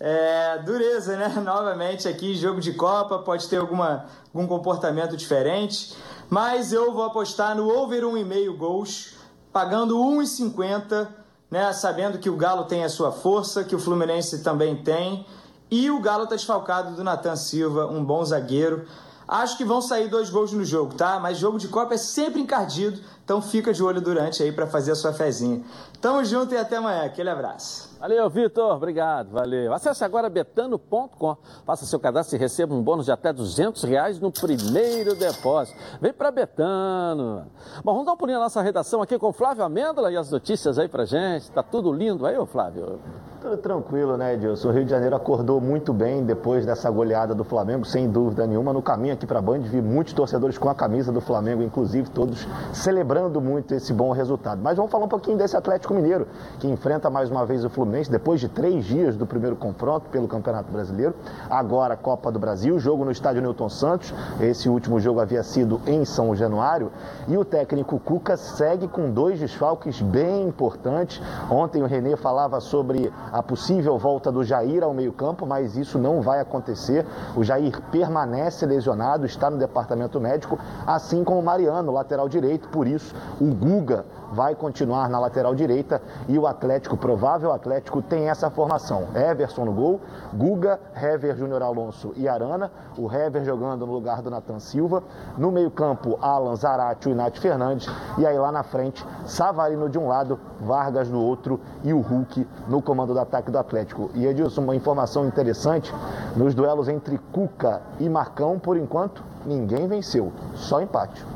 é, 0.00 0.58
dureza, 0.66 1.16
né? 1.16 1.28
Novamente 1.46 2.08
aqui, 2.08 2.34
jogo 2.34 2.60
de 2.60 2.72
Copa, 2.72 3.20
pode 3.20 3.48
ter 3.48 3.58
alguma, 3.58 4.06
algum 4.34 4.48
comportamento 4.48 5.16
diferente. 5.16 5.94
Mas 6.28 6.72
eu 6.72 6.92
vou 6.92 7.04
apostar 7.04 7.54
no 7.54 7.68
over 7.68 8.02
1,5 8.02 8.56
gols, 8.56 9.14
pagando 9.52 9.96
1,50, 9.96 11.06
né? 11.48 11.72
Sabendo 11.72 12.18
que 12.18 12.28
o 12.28 12.36
Galo 12.36 12.64
tem 12.64 12.82
a 12.82 12.88
sua 12.88 13.12
força, 13.12 13.62
que 13.62 13.76
o 13.76 13.78
Fluminense 13.78 14.42
também 14.42 14.74
tem. 14.74 15.24
E 15.70 15.90
o 15.90 16.00
Galo 16.00 16.24
está 16.24 16.36
desfalcado 16.36 16.94
do 16.94 17.02
Natan 17.02 17.36
Silva, 17.36 17.86
um 17.86 18.04
bom 18.04 18.24
zagueiro. 18.24 18.86
Acho 19.26 19.56
que 19.56 19.64
vão 19.64 19.82
sair 19.82 20.08
dois 20.08 20.30
gols 20.30 20.52
no 20.52 20.64
jogo, 20.64 20.94
tá? 20.94 21.18
Mas 21.18 21.38
jogo 21.38 21.58
de 21.58 21.66
Copa 21.66 21.94
é 21.94 21.98
sempre 21.98 22.40
encardido, 22.40 23.00
então 23.26 23.42
fica 23.42 23.72
de 23.72 23.82
olho 23.82 24.00
durante 24.00 24.40
aí 24.40 24.52
para 24.52 24.68
fazer 24.68 24.92
a 24.92 24.94
sua 24.94 25.12
fezinha. 25.12 25.60
Tamo 26.00 26.24
junto 26.24 26.54
e 26.54 26.56
até 26.56 26.76
amanhã. 26.76 27.02
Aquele 27.02 27.28
abraço. 27.28 27.96
Valeu, 27.98 28.30
Vitor. 28.30 28.76
Obrigado, 28.76 29.30
valeu. 29.30 29.72
Acesse 29.72 30.04
agora 30.04 30.30
betano.com. 30.30 31.36
Faça 31.64 31.84
seu 31.86 31.98
cadastro 31.98 32.36
e 32.36 32.38
receba 32.38 32.72
um 32.72 32.80
bônus 32.80 33.06
de 33.06 33.10
até 33.10 33.32
200 33.32 33.82
reais 33.82 34.20
no 34.20 34.30
primeiro 34.30 35.16
depósito. 35.16 35.76
Vem 36.00 36.12
para 36.12 36.30
Betano. 36.30 37.46
Bom, 37.82 37.92
vamos 37.94 38.06
dar 38.06 38.12
um 38.12 38.16
pulinho 38.16 38.38
na 38.38 38.44
nossa 38.44 38.62
redação 38.62 39.02
aqui 39.02 39.18
com 39.18 39.30
o 39.30 39.32
Flávio 39.32 39.64
Amêndola 39.64 40.12
e 40.12 40.16
as 40.16 40.30
notícias 40.30 40.78
aí 40.78 40.88
pra 40.88 41.04
gente. 41.04 41.50
Tá 41.50 41.64
tudo 41.64 41.92
lindo 41.92 42.26
aí, 42.26 42.38
ô 42.38 42.46
Flávio? 42.46 43.00
Tudo 43.40 43.56
tranquilo, 43.56 44.16
né, 44.16 44.34
Edilson? 44.34 44.68
O 44.68 44.72
Rio 44.72 44.84
de 44.84 44.90
Janeiro 44.90 45.16
acordou 45.16 45.60
muito 45.60 45.92
bem 45.92 46.24
depois 46.24 46.66
dessa 46.66 46.90
goleada 46.90 47.34
do 47.34 47.44
Flamengo, 47.44 47.84
sem 47.84 48.08
dúvida 48.08 48.46
nenhuma. 48.46 48.72
No 48.72 48.82
caminho 48.82 49.14
aqui 49.14 49.26
para 49.26 49.38
a 49.38 49.42
Band, 49.42 49.60
vi 49.60 49.80
muitos 49.80 50.12
torcedores 50.12 50.58
com 50.58 50.68
a 50.68 50.74
camisa 50.74 51.10
do 51.10 51.20
Flamengo, 51.20 51.62
inclusive 51.62 52.10
todos 52.10 52.46
celebrando 52.72 53.15
celebrando 53.16 53.40
muito 53.40 53.74
esse 53.74 53.92
bom 53.92 54.12
resultado. 54.12 54.60
Mas 54.62 54.76
vamos 54.76 54.92
falar 54.92 55.06
um 55.06 55.08
pouquinho 55.08 55.38
desse 55.38 55.56
Atlético 55.56 55.94
Mineiro, 55.94 56.28
que 56.60 56.68
enfrenta 56.68 57.08
mais 57.08 57.30
uma 57.30 57.46
vez 57.46 57.64
o 57.64 57.70
Fluminense 57.70 58.10
depois 58.10 58.38
de 58.40 58.48
três 58.48 58.84
dias 58.84 59.16
do 59.16 59.26
primeiro 59.26 59.56
confronto 59.56 60.10
pelo 60.10 60.28
Campeonato 60.28 60.70
Brasileiro. 60.70 61.14
Agora 61.48 61.96
Copa 61.96 62.30
do 62.30 62.38
Brasil, 62.38 62.78
jogo 62.78 63.04
no 63.04 63.10
estádio 63.10 63.40
Newton 63.40 63.70
Santos. 63.70 64.12
Esse 64.38 64.68
último 64.68 65.00
jogo 65.00 65.20
havia 65.20 65.42
sido 65.42 65.80
em 65.86 66.04
São 66.04 66.34
Januário. 66.34 66.92
E 67.26 67.38
o 67.38 67.44
técnico 67.44 67.98
Cuca 67.98 68.36
segue 68.36 68.86
com 68.86 69.10
dois 69.10 69.40
desfalques 69.40 70.02
bem 70.02 70.46
importantes. 70.46 71.22
Ontem 71.50 71.82
o 71.82 71.86
Renê 71.86 72.16
falava 72.16 72.60
sobre 72.60 73.10
a 73.32 73.42
possível 73.42 73.96
volta 73.96 74.30
do 74.30 74.44
Jair 74.44 74.82
ao 74.82 74.92
meio-campo, 74.92 75.46
mas 75.46 75.74
isso 75.76 75.98
não 75.98 76.20
vai 76.20 76.40
acontecer. 76.40 77.06
O 77.34 77.42
Jair 77.42 77.80
permanece 77.90 78.66
lesionado, 78.66 79.24
está 79.24 79.48
no 79.48 79.56
departamento 79.56 80.20
médico, 80.20 80.58
assim 80.86 81.24
como 81.24 81.40
o 81.40 81.44
Mariano, 81.44 81.92
lateral 81.92 82.28
direito. 82.28 82.68
Por 82.68 82.86
isso, 82.86 83.05
o 83.40 83.54
Guga 83.54 84.04
vai 84.32 84.54
continuar 84.54 85.08
na 85.08 85.18
lateral 85.18 85.54
direita 85.54 86.00
e 86.28 86.38
o 86.38 86.46
Atlético, 86.46 86.96
provável 86.96 87.52
Atlético, 87.52 88.02
tem 88.02 88.28
essa 88.28 88.50
formação. 88.50 89.08
Everson 89.14 89.64
no 89.64 89.72
gol, 89.72 90.00
Guga, 90.34 90.80
Hever, 90.94 91.36
Júnior 91.36 91.62
Alonso 91.62 92.12
e 92.16 92.28
Arana. 92.28 92.70
O 92.98 93.12
Hever 93.12 93.44
jogando 93.44 93.86
no 93.86 93.92
lugar 93.92 94.22
do 94.22 94.30
Natan 94.30 94.58
Silva. 94.58 95.02
No 95.36 95.50
meio-campo, 95.50 96.18
Alan 96.20 96.56
Zarate 96.56 97.10
e 97.10 97.14
Nath 97.14 97.38
Fernandes. 97.38 97.88
E 98.18 98.26
aí 98.26 98.38
lá 98.38 98.50
na 98.50 98.62
frente, 98.62 99.04
Savarino 99.26 99.88
de 99.88 99.98
um 99.98 100.08
lado, 100.08 100.38
Vargas 100.60 101.08
do 101.08 101.20
outro 101.20 101.60
e 101.84 101.92
o 101.92 102.00
Hulk 102.00 102.46
no 102.68 102.80
comando 102.80 103.12
do 103.12 103.20
ataque 103.20 103.50
do 103.50 103.58
Atlético. 103.58 104.10
E 104.14 104.26
Edilson, 104.26 104.62
uma 104.62 104.76
informação 104.76 105.26
interessante: 105.26 105.94
nos 106.34 106.54
duelos 106.54 106.88
entre 106.88 107.18
Cuca 107.32 107.82
e 108.00 108.08
Marcão, 108.08 108.58
por 108.58 108.76
enquanto, 108.76 109.22
ninguém 109.44 109.86
venceu, 109.86 110.32
só 110.54 110.80
empate. 110.80 111.35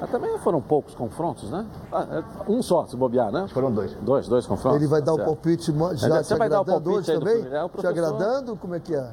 Mas 0.00 0.10
também 0.10 0.38
foram 0.38 0.60
poucos 0.60 0.94
confrontos, 0.94 1.50
né? 1.50 1.66
Ah, 1.92 2.06
é 2.10 2.50
Um 2.50 2.62
só, 2.62 2.86
se 2.86 2.96
bobear, 2.96 3.30
né? 3.30 3.46
Foram 3.52 3.70
dois. 3.70 3.92
Dois, 4.00 4.26
dois 4.26 4.46
confrontos. 4.46 4.78
Ele 4.80 4.88
vai 4.88 5.02
dar 5.02 5.12
o 5.12 5.16
Certo. 5.16 5.26
palpite 5.26 5.72
mo- 5.72 5.94
já 5.94 6.22
Você 6.22 6.34
vai 6.36 6.48
dar 6.48 6.62
o 6.62 6.64
palpite 6.64 6.88
hoje 6.98 7.10
aí 7.12 7.16
do 7.18 7.20
também? 7.20 7.34
Fluminense? 7.42 7.60
É, 7.60 7.64
o 7.64 7.68
Te 7.68 7.72
professor- 7.72 7.90
agradando? 8.06 8.56
Como 8.56 8.74
é 8.74 8.80
que 8.80 8.94
é? 8.94 9.06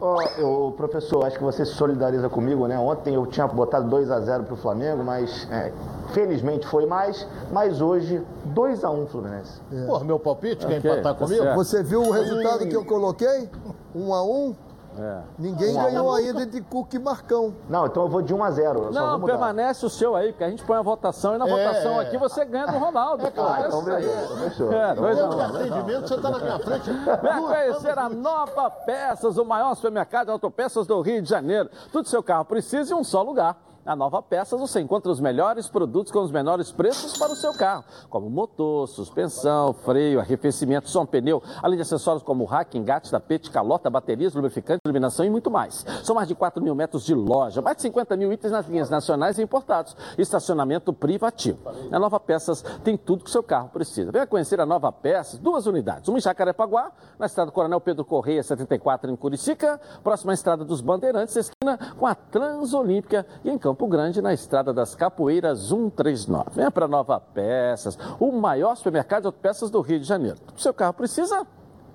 Ó, 0.00 0.20
eu, 0.36 0.74
professor, 0.76 1.24
acho 1.24 1.38
que 1.38 1.44
você 1.44 1.64
se 1.64 1.72
solidariza 1.72 2.28
comigo, 2.28 2.66
né? 2.66 2.78
Ontem 2.78 3.14
eu 3.14 3.24
tinha 3.26 3.46
botado 3.46 3.88
2 3.88 4.10
a 4.10 4.20
0 4.20 4.42
para 4.44 4.52
o 4.52 4.56
Flamengo, 4.56 5.02
mas 5.04 5.48
é, 5.50 5.72
felizmente 6.12 6.66
foi 6.66 6.84
mais. 6.84 7.26
Mas 7.52 7.80
hoje, 7.80 8.20
2 8.46 8.84
a 8.84 8.90
1 8.90 9.06
Fluminense. 9.06 9.60
Porra, 9.86 10.04
meu 10.04 10.18
palpite, 10.18 10.66
quer 10.66 10.78
Ok, 10.78 10.90
empatar 10.90 11.14
tá 11.14 11.18
comigo? 11.24 11.42
certo. 11.42 11.56
Você 11.56 11.82
viu 11.82 12.02
o 12.02 12.10
resultado 12.10 12.66
que 12.66 12.74
eu 12.76 12.84
coloquei? 12.84 13.48
Um 13.94 14.12
a 14.12 14.22
um? 14.22 14.54
É. 14.98 15.20
Ninguém 15.38 15.74
Um 15.74 15.80
um. 15.80 15.82
ganhou 15.84 16.12
ainda 16.14 16.42
entre 16.42 16.60
Cuca 16.60 16.96
e 16.96 16.98
Marcão. 16.98 17.54
Não, 17.68 17.86
então 17.86 18.04
eu 18.04 18.08
vou 18.08 18.22
de 18.22 18.32
1 18.32 18.44
a 18.44 18.50
0 18.50 18.78
eu 18.84 18.92
só 18.92 19.00
vou 19.10 19.18
Não, 19.18 19.26
permanece 19.26 19.84
o 19.84 19.90
seu 19.90 20.14
aí, 20.14 20.32
porque 20.32 20.44
a 20.44 20.50
gente 20.50 20.64
põe 20.64 20.76
a 20.76 20.82
votação 20.82 21.34
e 21.34 21.38
na 21.38 21.46
votação 21.46 21.98
aqui 21.98 22.16
você 22.16 22.44
ganha 22.44 22.66
do 22.66 22.78
Ronaldo. 22.78 23.30
pô. 23.32 23.42
Ah, 23.42 23.64
então 23.66 23.82
beleza, 23.82 24.36
fechou. 24.36 24.72
É, 24.72 24.94
dois 24.94 25.18
a 25.18 25.28
de 25.28 25.34
um. 25.36 25.40
atendimento, 25.40 26.08
você 26.08 26.20
tá 26.20 26.30
na 26.30 26.38
minha 26.38 26.58
frente. 26.58 26.90
Venha 26.90 27.40
conhecer 27.42 27.98
a 27.98 28.08
Nova 28.08 28.70
Peças, 28.70 29.36
o 29.36 29.44
maior 29.44 29.74
supermercado 29.74 30.26
de 30.26 30.32
autopeças 30.32 30.86
do 30.86 31.00
Rio 31.00 31.20
de 31.22 31.28
Janeiro. 31.28 31.68
Tudo 31.90 32.08
seu 32.08 32.22
carro 32.22 32.44
precisa 32.44 32.92
em 32.92 32.96
um 32.96 33.04
só 33.04 33.22
lugar. 33.22 33.56
Na 33.84 33.94
Nova 33.94 34.22
Peças 34.22 34.58
você 34.58 34.80
encontra 34.80 35.12
os 35.12 35.20
melhores 35.20 35.68
produtos 35.68 36.10
com 36.10 36.20
os 36.20 36.30
menores 36.30 36.72
preços 36.72 37.18
para 37.18 37.32
o 37.32 37.36
seu 37.36 37.52
carro, 37.52 37.84
como 38.08 38.30
motor, 38.30 38.88
suspensão, 38.88 39.74
freio, 39.74 40.20
arrefecimento, 40.20 40.88
som, 40.88 41.04
pneu, 41.04 41.42
além 41.62 41.76
de 41.76 41.82
acessórios 41.82 42.22
como 42.22 42.46
rack, 42.46 42.78
engate, 42.78 43.10
tapete, 43.10 43.50
calota, 43.50 43.90
baterias, 43.90 44.32
lubrificante, 44.32 44.80
iluminação 44.86 45.26
e 45.26 45.28
muito 45.28 45.50
mais. 45.50 45.84
São 46.02 46.14
mais 46.14 46.26
de 46.26 46.34
4 46.34 46.62
mil 46.62 46.74
metros 46.74 47.04
de 47.04 47.14
loja, 47.14 47.60
mais 47.60 47.76
de 47.76 47.82
50 47.82 48.16
mil 48.16 48.32
itens 48.32 48.52
nas 48.52 48.66
linhas 48.66 48.88
nacionais 48.88 49.38
e 49.38 49.42
importados, 49.42 49.94
estacionamento 50.16 50.90
privativo. 50.90 51.58
Na 51.90 51.98
Nova 51.98 52.18
Peças 52.18 52.62
tem 52.82 52.96
tudo 52.96 53.24
que 53.24 53.28
o 53.28 53.32
seu 53.32 53.42
carro 53.42 53.68
precisa. 53.68 54.10
Venha 54.10 54.26
conhecer 54.26 54.60
a 54.62 54.66
Nova 54.66 54.90
Peças, 54.90 55.38
duas 55.38 55.66
unidades, 55.66 56.08
uma 56.08 56.16
em 56.16 56.22
Jacarepaguá, 56.22 56.90
na 57.18 57.26
estrada 57.26 57.50
Coronel 57.50 57.82
Pedro 57.82 58.02
Correia, 58.02 58.42
74, 58.42 59.10
em 59.10 59.16
Curicica, 59.16 59.78
próxima 60.02 60.32
à 60.32 60.34
estrada 60.34 60.64
dos 60.64 60.80
Bandeirantes, 60.80 61.36
esquina 61.36 61.78
com 61.98 62.06
a 62.06 62.14
Transolímpica 62.14 63.26
e 63.44 63.50
em 63.50 63.58
Campo 63.74 63.88
Grande, 63.88 64.22
na 64.22 64.32
estrada 64.32 64.72
das 64.72 64.94
Capoeiras 64.94 65.58
139. 65.68 66.50
Venha 66.52 66.70
para 66.70 66.86
Nova 66.86 67.18
Peças, 67.18 67.98
o 68.20 68.30
maior 68.30 68.76
supermercado 68.76 69.22
de 69.22 69.26
autopeças 69.26 69.68
do 69.68 69.80
Rio 69.80 69.98
de 69.98 70.06
Janeiro. 70.06 70.38
O 70.56 70.60
seu 70.60 70.72
carro 70.72 70.92
precisa 70.94 71.44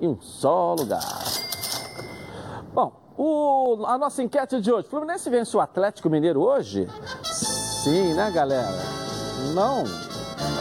em 0.01 0.09
um 0.09 0.19
só 0.19 0.75
lugar. 0.77 0.99
Bom, 2.73 2.91
o- 3.17 3.85
a 3.85 3.97
nossa 3.97 4.21
enquete 4.21 4.59
de 4.59 4.69
hoje. 4.69 4.89
Fluminense 4.89 5.29
vence 5.29 5.55
o 5.55 5.61
Atlético 5.61 6.09
Mineiro 6.09 6.41
hoje? 6.41 6.85
Sim, 7.23 8.13
né, 8.13 8.29
galera? 8.29 8.67
Não. 9.53 9.85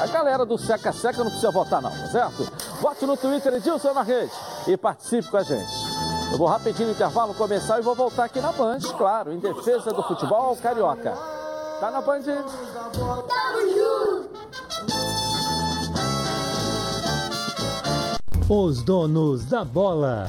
A 0.00 0.06
galera 0.06 0.46
do 0.46 0.56
Seca 0.56 0.92
Seca 0.92 1.18
não 1.18 1.30
precisa 1.32 1.50
votar, 1.50 1.82
não, 1.82 1.90
tá 1.90 2.06
certo? 2.06 2.44
Vote 2.80 3.04
no 3.06 3.16
Twitter 3.16 3.54
Edilson 3.54 3.92
na 3.92 4.02
rede 4.02 4.30
e 4.68 4.76
participe 4.76 5.28
com 5.28 5.36
a 5.36 5.42
gente. 5.42 5.87
Eu 6.30 6.36
vou 6.36 6.46
rapidinho 6.46 6.88
no 6.88 6.94
intervalo 6.94 7.34
começar 7.34 7.78
e 7.78 7.82
vou 7.82 7.94
voltar 7.94 8.24
aqui 8.24 8.40
na 8.40 8.52
Band, 8.52 8.80
claro, 8.96 9.32
em 9.32 9.38
defesa 9.38 9.92
do 9.92 10.02
futebol 10.02 10.56
carioca. 10.56 11.12
Tá 11.80 11.90
na 11.90 12.00
Band? 12.00 12.22
Os 18.48 18.82
donos 18.82 19.44
da 19.46 19.64
bola. 19.64 20.26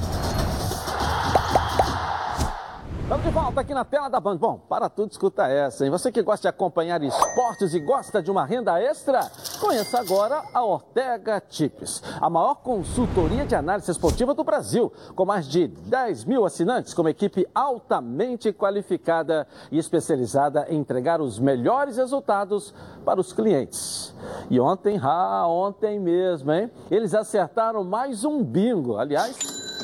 Estamos 3.10 3.26
de 3.26 3.32
volta 3.32 3.62
aqui 3.62 3.74
na 3.74 3.84
tela 3.84 4.08
da 4.08 4.20
Band. 4.20 4.38
Bom, 4.38 4.60
para 4.70 4.88
tudo, 4.88 5.10
escuta 5.10 5.48
essa, 5.48 5.84
hein? 5.84 5.90
Você 5.90 6.12
que 6.12 6.22
gosta 6.22 6.44
de 6.44 6.48
acompanhar 6.48 7.02
esportes 7.02 7.74
e 7.74 7.80
gosta 7.80 8.22
de 8.22 8.30
uma 8.30 8.46
renda 8.46 8.80
extra, 8.80 9.32
conheça 9.60 10.00
agora 10.00 10.44
a 10.54 10.64
Ortega 10.64 11.42
Tips, 11.42 12.04
a 12.22 12.30
maior 12.30 12.54
consultoria 12.58 13.48
de 13.48 13.56
análise 13.56 13.90
esportiva 13.90 14.36
do 14.36 14.44
Brasil, 14.44 14.94
com 15.16 15.26
mais 15.26 15.48
de 15.48 15.68
10 15.68 16.26
mil 16.26 16.46
assinantes, 16.46 16.94
com 16.94 17.02
uma 17.02 17.10
equipe 17.10 17.48
altamente 17.56 18.54
qualificada 18.54 19.48
e 19.72 19.80
especializada 19.80 20.68
em 20.70 20.78
entregar 20.78 21.20
os 21.20 21.40
melhores 21.40 21.98
resultados 21.98 22.76
para 23.04 23.20
os 23.20 23.34
clientes. 23.34 24.14
E 24.52 24.60
ontem, 24.60 25.00
ah, 25.02 25.48
ontem 25.48 26.00
mesmo, 26.00 26.52
hein? 26.52 26.70
Eles 26.92 27.16
acertaram 27.16 27.84
mais 27.84 28.24
um 28.24 28.44
bingo. 28.44 28.98
Aliás, 28.98 29.36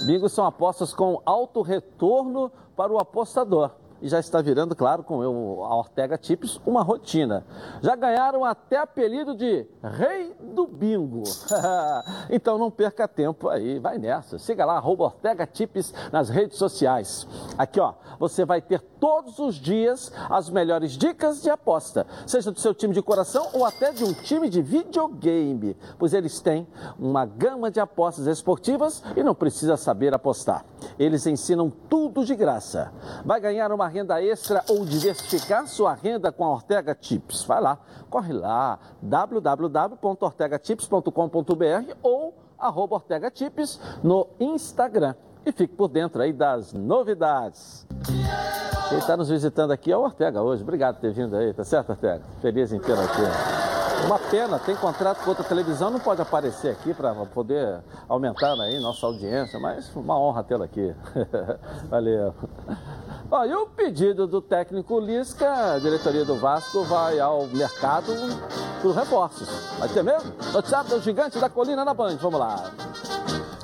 bingos 0.05 0.31
são 0.31 0.45
apostas 0.45 0.93
com 0.93 1.19
alto 1.25 1.63
retorno 1.63 2.51
para 2.75 2.91
o 2.91 2.99
apostador. 2.99 3.71
E 4.05 4.07
já 4.07 4.19
está 4.19 4.39
virando, 4.39 4.75
claro, 4.75 5.01
com 5.03 5.17
o- 5.17 5.63
a 5.63 5.75
Ortega 5.75 6.15
Tips, 6.15 6.61
uma 6.63 6.83
rotina. 6.83 7.43
Já 7.81 7.95
ganharam 7.95 8.45
até 8.45 8.77
apelido 8.77 9.35
de 9.35 9.65
Rei 9.81 10.31
do 10.39 10.67
Bingo. 10.67 11.23
então 12.29 12.55
não 12.59 12.69
perca 12.69 13.07
tempo 13.07 13.49
aí, 13.49 13.79
vai 13.79 13.97
nessa. 13.97 14.37
Siga 14.37 14.63
lá, 14.63 14.75
arroba 14.77 15.05
Ortega 15.05 15.47
Tips 15.47 15.91
nas 16.11 16.29
redes 16.29 16.59
sociais. 16.59 17.27
Aqui, 17.57 17.79
ó, 17.79 17.95
você 18.19 18.45
vai 18.45 18.61
ter 18.61 18.79
todos 18.79 19.39
os 19.39 19.55
dias 19.55 20.11
as 20.29 20.51
melhores 20.51 20.91
dicas 20.91 21.41
de 21.41 21.49
aposta, 21.49 22.05
seja 22.27 22.51
do 22.51 22.59
seu 22.59 22.75
time 22.75 22.93
de 22.93 23.01
coração 23.01 23.47
ou 23.53 23.65
até 23.65 23.91
de 23.91 24.03
um 24.03 24.13
time 24.13 24.49
de 24.49 24.61
videogame, 24.61 25.75
pois 25.97 26.13
eles 26.13 26.39
têm 26.39 26.67
uma 26.99 27.25
gama 27.25 27.71
de 27.71 27.79
apostas 27.79 28.27
esportivas 28.27 29.01
e 29.15 29.23
não 29.23 29.33
precisa 29.33 29.75
saber 29.75 30.13
apostar. 30.13 30.63
Eles 30.99 31.25
ensinam 31.25 31.71
tudo 31.89 32.23
de 32.23 32.35
graça. 32.35 32.93
Vai 33.25 33.39
ganhar 33.39 33.71
uma 33.71 33.94
renda 33.95 34.21
extra 34.21 34.61
ou 34.67 34.85
diversificar 34.85 35.65
sua 35.67 35.93
renda 35.93 36.29
com 36.31 36.43
a 36.43 36.51
Ortega 36.51 36.93
Tips? 36.93 37.45
Vai 37.45 37.61
lá, 37.61 37.79
corre 38.09 38.33
lá, 38.33 38.77
www.ortegatips.com.br 39.01 41.93
ou 42.03 42.35
arroba 42.59 42.95
Ortega 42.95 43.31
Tips 43.31 43.79
no 44.03 44.27
Instagram. 44.39 45.15
E 45.45 45.51
fique 45.51 45.75
por 45.75 45.87
dentro 45.87 46.21
aí 46.21 46.33
das 46.33 46.73
novidades. 46.73 47.87
Quem 48.89 48.97
está 48.97 49.15
nos 49.15 49.29
visitando 49.29 49.71
aqui 49.71 49.91
é 49.91 49.97
o 49.97 50.01
Ortega 50.01 50.41
hoje. 50.41 50.63
Obrigado 50.63 50.95
por 50.95 51.01
ter 51.01 51.13
vindo 51.13 51.35
aí, 51.35 51.53
tá 51.53 51.63
certo, 51.63 51.91
Ortega? 51.91 52.23
Feliz 52.41 52.73
em 52.73 52.79
tê-lo 52.79 53.01
aqui. 53.01 53.74
Uma 54.03 54.19
pena, 54.19 54.59
tem 54.59 54.75
contrato 54.75 55.23
com 55.23 55.29
outra 55.29 55.43
televisão, 55.43 55.89
não 55.89 55.99
pode 55.99 56.21
aparecer 56.21 56.71
aqui 56.71 56.93
para 56.93 57.13
poder 57.25 57.79
aumentar 58.07 58.53
aí 58.59 58.79
nossa 58.79 59.05
audiência, 59.05 59.59
mas 59.59 59.89
uma 59.95 60.19
honra 60.19 60.43
tê-lo 60.43 60.63
aqui. 60.63 60.93
Valeu. 61.89 62.33
Ó, 63.31 63.45
e 63.45 63.53
o 63.55 63.67
pedido 63.67 64.27
do 64.27 64.41
técnico 64.41 64.99
Lisca, 64.99 65.73
a 65.73 65.79
diretoria 65.79 66.23
do 66.25 66.35
Vasco 66.35 66.83
vai 66.83 67.19
ao 67.19 67.47
mercado 67.47 68.11
por 68.81 68.93
reforços. 68.93 69.47
Vai 69.79 69.89
ter 69.89 70.03
mesmo? 70.03 70.31
Noticiário 70.53 70.89
do 70.89 71.01
Gigante 71.01 71.39
da 71.39 71.49
Colina 71.49 71.83
na 71.83 71.93
Band, 71.93 72.17
vamos 72.17 72.39
lá. 72.39 72.71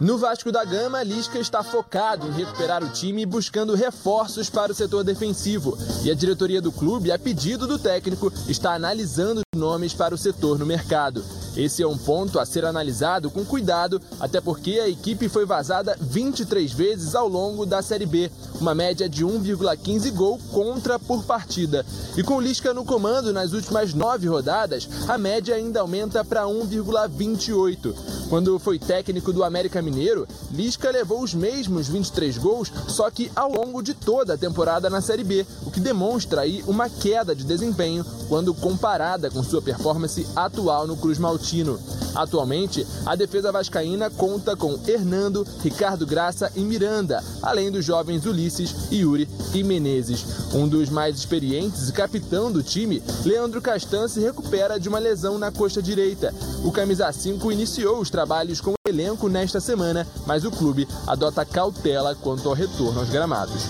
No 0.01 0.17
Vasco 0.17 0.51
da 0.51 0.65
Gama, 0.65 1.03
Lisca 1.03 1.37
está 1.37 1.61
focado 1.61 2.27
em 2.27 2.31
recuperar 2.31 2.83
o 2.83 2.89
time 2.89 3.23
buscando 3.23 3.75
reforços 3.75 4.49
para 4.49 4.71
o 4.71 4.75
setor 4.75 5.03
defensivo. 5.03 5.77
E 6.03 6.09
a 6.09 6.15
diretoria 6.15 6.59
do 6.59 6.71
clube, 6.71 7.11
a 7.11 7.19
pedido 7.19 7.67
do 7.67 7.77
técnico, 7.77 8.33
está 8.47 8.73
analisando 8.73 9.41
nomes 9.53 9.93
para 9.93 10.15
o 10.15 10.17
setor 10.17 10.57
no 10.57 10.65
mercado. 10.65 11.21
Esse 11.57 11.83
é 11.83 11.85
um 11.87 11.97
ponto 11.97 12.39
a 12.39 12.45
ser 12.45 12.63
analisado 12.63 13.29
com 13.29 13.43
cuidado, 13.43 14.01
até 14.17 14.39
porque 14.39 14.79
a 14.79 14.87
equipe 14.87 15.27
foi 15.27 15.45
vazada 15.45 15.97
23 15.99 16.71
vezes 16.71 17.15
ao 17.15 17.27
longo 17.27 17.65
da 17.65 17.81
Série 17.81 18.05
B, 18.05 18.31
uma 18.61 18.73
média 18.73 19.09
de 19.09 19.25
1,15 19.25 20.09
gol 20.13 20.39
contra 20.53 20.97
por 20.97 21.25
partida. 21.25 21.85
E 22.15 22.23
com 22.23 22.39
Lisca 22.39 22.73
no 22.73 22.85
comando 22.85 23.33
nas 23.33 23.51
últimas 23.51 23.93
nove 23.93 24.25
rodadas, 24.25 24.87
a 25.05 25.17
média 25.17 25.53
ainda 25.53 25.81
aumenta 25.81 26.23
para 26.23 26.43
1,28. 26.43 27.93
Quando 28.29 28.57
foi 28.57 28.79
técnico 28.79 29.33
do 29.33 29.43
América 29.43 29.81
Mineiro, 29.81 30.25
Lisca 30.53 30.89
levou 30.89 31.21
os 31.21 31.33
mesmos 31.33 31.89
23 31.89 32.37
gols, 32.37 32.71
só 32.87 33.11
que 33.11 33.29
ao 33.35 33.51
longo 33.51 33.81
de 33.81 33.93
toda 33.93 34.35
a 34.35 34.37
temporada 34.37 34.89
na 34.89 35.01
Série 35.01 35.25
B, 35.25 35.45
o 35.65 35.71
que 35.71 35.81
demonstra 35.81 36.39
aí 36.39 36.63
uma 36.65 36.89
queda 36.89 37.35
de 37.35 37.43
desempenho 37.43 38.05
quando 38.29 38.53
comparada 38.53 39.29
com 39.29 39.40
sua 39.43 39.61
performance 39.61 40.27
atual 40.35 40.87
no 40.87 40.97
Cruz 40.97 41.17
Maltino. 41.17 41.79
Atualmente, 42.13 42.85
a 43.05 43.15
defesa 43.15 43.51
vascaína 43.51 44.09
conta 44.09 44.55
com 44.55 44.79
Hernando, 44.85 45.45
Ricardo 45.61 46.05
Graça 46.05 46.51
e 46.55 46.61
Miranda, 46.61 47.23
além 47.41 47.71
dos 47.71 47.85
jovens 47.85 48.25
Ulisses, 48.25 48.91
Yuri 48.91 49.29
e 49.53 49.63
Menezes. 49.63 50.25
Um 50.53 50.67
dos 50.67 50.89
mais 50.89 51.17
experientes 51.17 51.89
e 51.89 51.93
capitão 51.93 52.51
do 52.51 52.61
time, 52.61 53.01
Leandro 53.23 53.61
Castan 53.61 54.07
se 54.07 54.19
recupera 54.19 54.79
de 54.79 54.89
uma 54.89 54.99
lesão 54.99 55.37
na 55.37 55.51
coxa 55.51 55.81
direita. 55.81 56.33
O 56.63 56.71
camisa 56.71 57.11
5 57.11 57.51
iniciou 57.51 57.99
os 57.99 58.09
trabalhos 58.09 58.59
com 58.59 58.71
o 58.71 58.89
elenco 58.89 59.29
nesta 59.29 59.59
semana, 59.59 60.05
mas 60.25 60.43
o 60.43 60.51
clube 60.51 60.87
adota 61.07 61.45
cautela 61.45 62.15
quanto 62.15 62.49
ao 62.49 62.55
retorno 62.55 62.99
aos 62.99 63.09
gramados. 63.09 63.63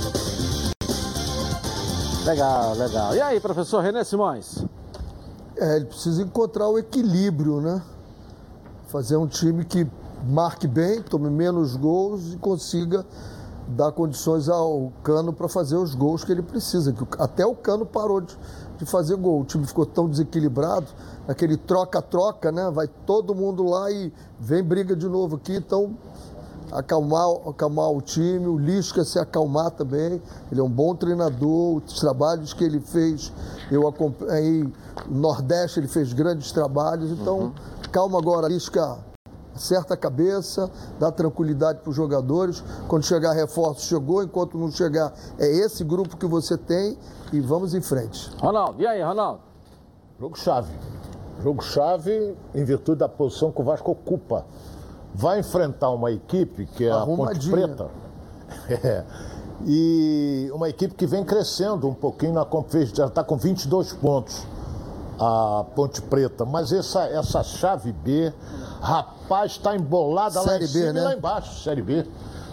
Legal, 2.26 2.76
legal. 2.76 3.16
E 3.16 3.22
aí, 3.22 3.40
professor 3.40 3.82
René 3.82 4.04
Simões? 4.04 4.64
É, 5.62 5.76
ele 5.76 5.86
precisa 5.86 6.24
encontrar 6.24 6.68
o 6.68 6.80
equilíbrio, 6.80 7.62
né? 7.62 7.84
Fazer 8.88 9.16
um 9.16 9.28
time 9.28 9.64
que 9.64 9.88
marque 10.28 10.68
bem, 10.68 11.04
tome 11.04 11.30
menos 11.30 11.76
gols 11.76 12.34
e 12.34 12.38
consiga 12.38 13.06
dar 13.68 13.92
condições 13.92 14.50
ao 14.50 14.92
Cano 15.04 15.32
para 15.32 15.48
fazer 15.48 15.76
os 15.76 15.94
gols 15.94 16.24
que 16.24 16.32
ele 16.32 16.42
precisa. 16.42 16.92
Que 16.92 17.06
até 17.20 17.46
o 17.46 17.54
Cano 17.54 17.86
parou 17.86 18.22
de, 18.22 18.36
de 18.80 18.88
fazer 18.88 19.16
gol. 19.18 19.42
O 19.42 19.46
time 19.46 19.68
ficou 19.68 19.86
tão 19.86 20.10
desequilibrado, 20.10 20.88
aquele 21.28 21.56
troca-troca, 21.56 22.52
né? 22.52 22.72
Vai 22.72 22.88
todo 23.06 23.36
mundo 23.36 23.64
lá 23.64 23.92
e 23.92 24.12
vem 24.40 24.64
briga 24.64 24.96
de 24.96 25.08
novo 25.08 25.36
aqui. 25.36 25.56
Então, 25.56 25.96
acalmar, 26.72 27.28
acalmar 27.48 27.92
o 27.92 28.02
time, 28.02 28.48
o 28.48 28.58
Lisca 28.58 29.04
se 29.04 29.20
acalmar 29.20 29.70
também. 29.72 30.22
Ele 30.52 30.60
é 30.60 30.64
um 30.64 30.70
bom 30.70 30.96
treinador, 30.96 31.84
os 31.86 32.00
trabalhos 32.00 32.54
que 32.54 32.64
ele 32.64 32.80
fez, 32.80 33.32
eu 33.70 33.88
acompanhei. 33.88 34.68
No 35.10 35.20
Nordeste 35.20 35.80
ele 35.80 35.88
fez 35.88 36.14
grandes 36.14 36.52
trabalhos, 36.52 37.12
então 37.12 37.40
uhum. 37.40 37.54
calma 37.92 38.18
agora, 38.20 38.48
Lisca. 38.48 38.98
Acerta 39.54 39.96
a 39.96 39.98
cabeça, 39.98 40.72
dá 40.98 41.12
tranquilidade 41.12 41.80
para 41.82 41.90
os 41.90 41.96
jogadores. 41.96 42.64
Quando 42.88 43.04
chegar 43.04 43.34
reforço, 43.34 43.86
chegou. 43.86 44.24
Enquanto 44.24 44.58
não 44.58 44.72
chegar, 44.72 45.14
é 45.38 45.46
esse 45.46 45.84
grupo 45.84 46.16
que 46.16 46.26
você 46.26 46.58
tem 46.58 46.98
e 47.34 47.42
vamos 47.42 47.74
em 47.74 47.82
frente. 47.82 48.32
Ronaldo, 48.40 48.82
e 48.82 48.88
aí, 48.88 49.04
Ronaldo? 49.04 49.42
Jogo-chave. 50.20 50.74
Jogo-chave 51.44 52.36
em 52.56 52.64
virtude 52.64 53.00
da 53.00 53.10
posição 53.10 53.52
que 53.52 53.62
o 53.62 53.64
Vasco 53.64 53.92
ocupa 53.92 54.46
vai 55.14 55.40
enfrentar 55.40 55.90
uma 55.90 56.12
equipe 56.12 56.66
que 56.66 56.86
é 56.86 56.92
a 56.92 57.06
Ponte 57.06 57.50
Preta. 57.50 57.90
É, 58.70 59.06
e 59.66 60.52
uma 60.54 60.68
equipe 60.68 60.94
que 60.94 61.08
vem 61.08 61.24
crescendo 61.24 61.88
um 61.88 61.94
pouquinho 61.94 62.34
na 62.34 62.44
competição, 62.44 62.96
já 62.96 63.06
está 63.06 63.24
com 63.24 63.38
22 63.38 63.94
pontos 63.94 64.46
a 65.22 65.64
Ponte 65.76 66.02
Preta. 66.02 66.44
Mas 66.46 66.72
essa, 66.72 67.04
essa 67.04 67.44
chave 67.44 67.92
B, 67.92 68.34
rapaz, 68.82 69.52
está 69.52 69.76
embolada 69.76 70.42
Série 70.42 70.48
lá 70.50 70.58
em 70.58 70.68
cima 70.68 70.86
B, 70.86 70.94
né? 70.94 71.00
e 71.00 71.04
lá 71.04 71.14
embaixo, 71.14 71.64
Série 71.64 71.82
B. 71.84 72.08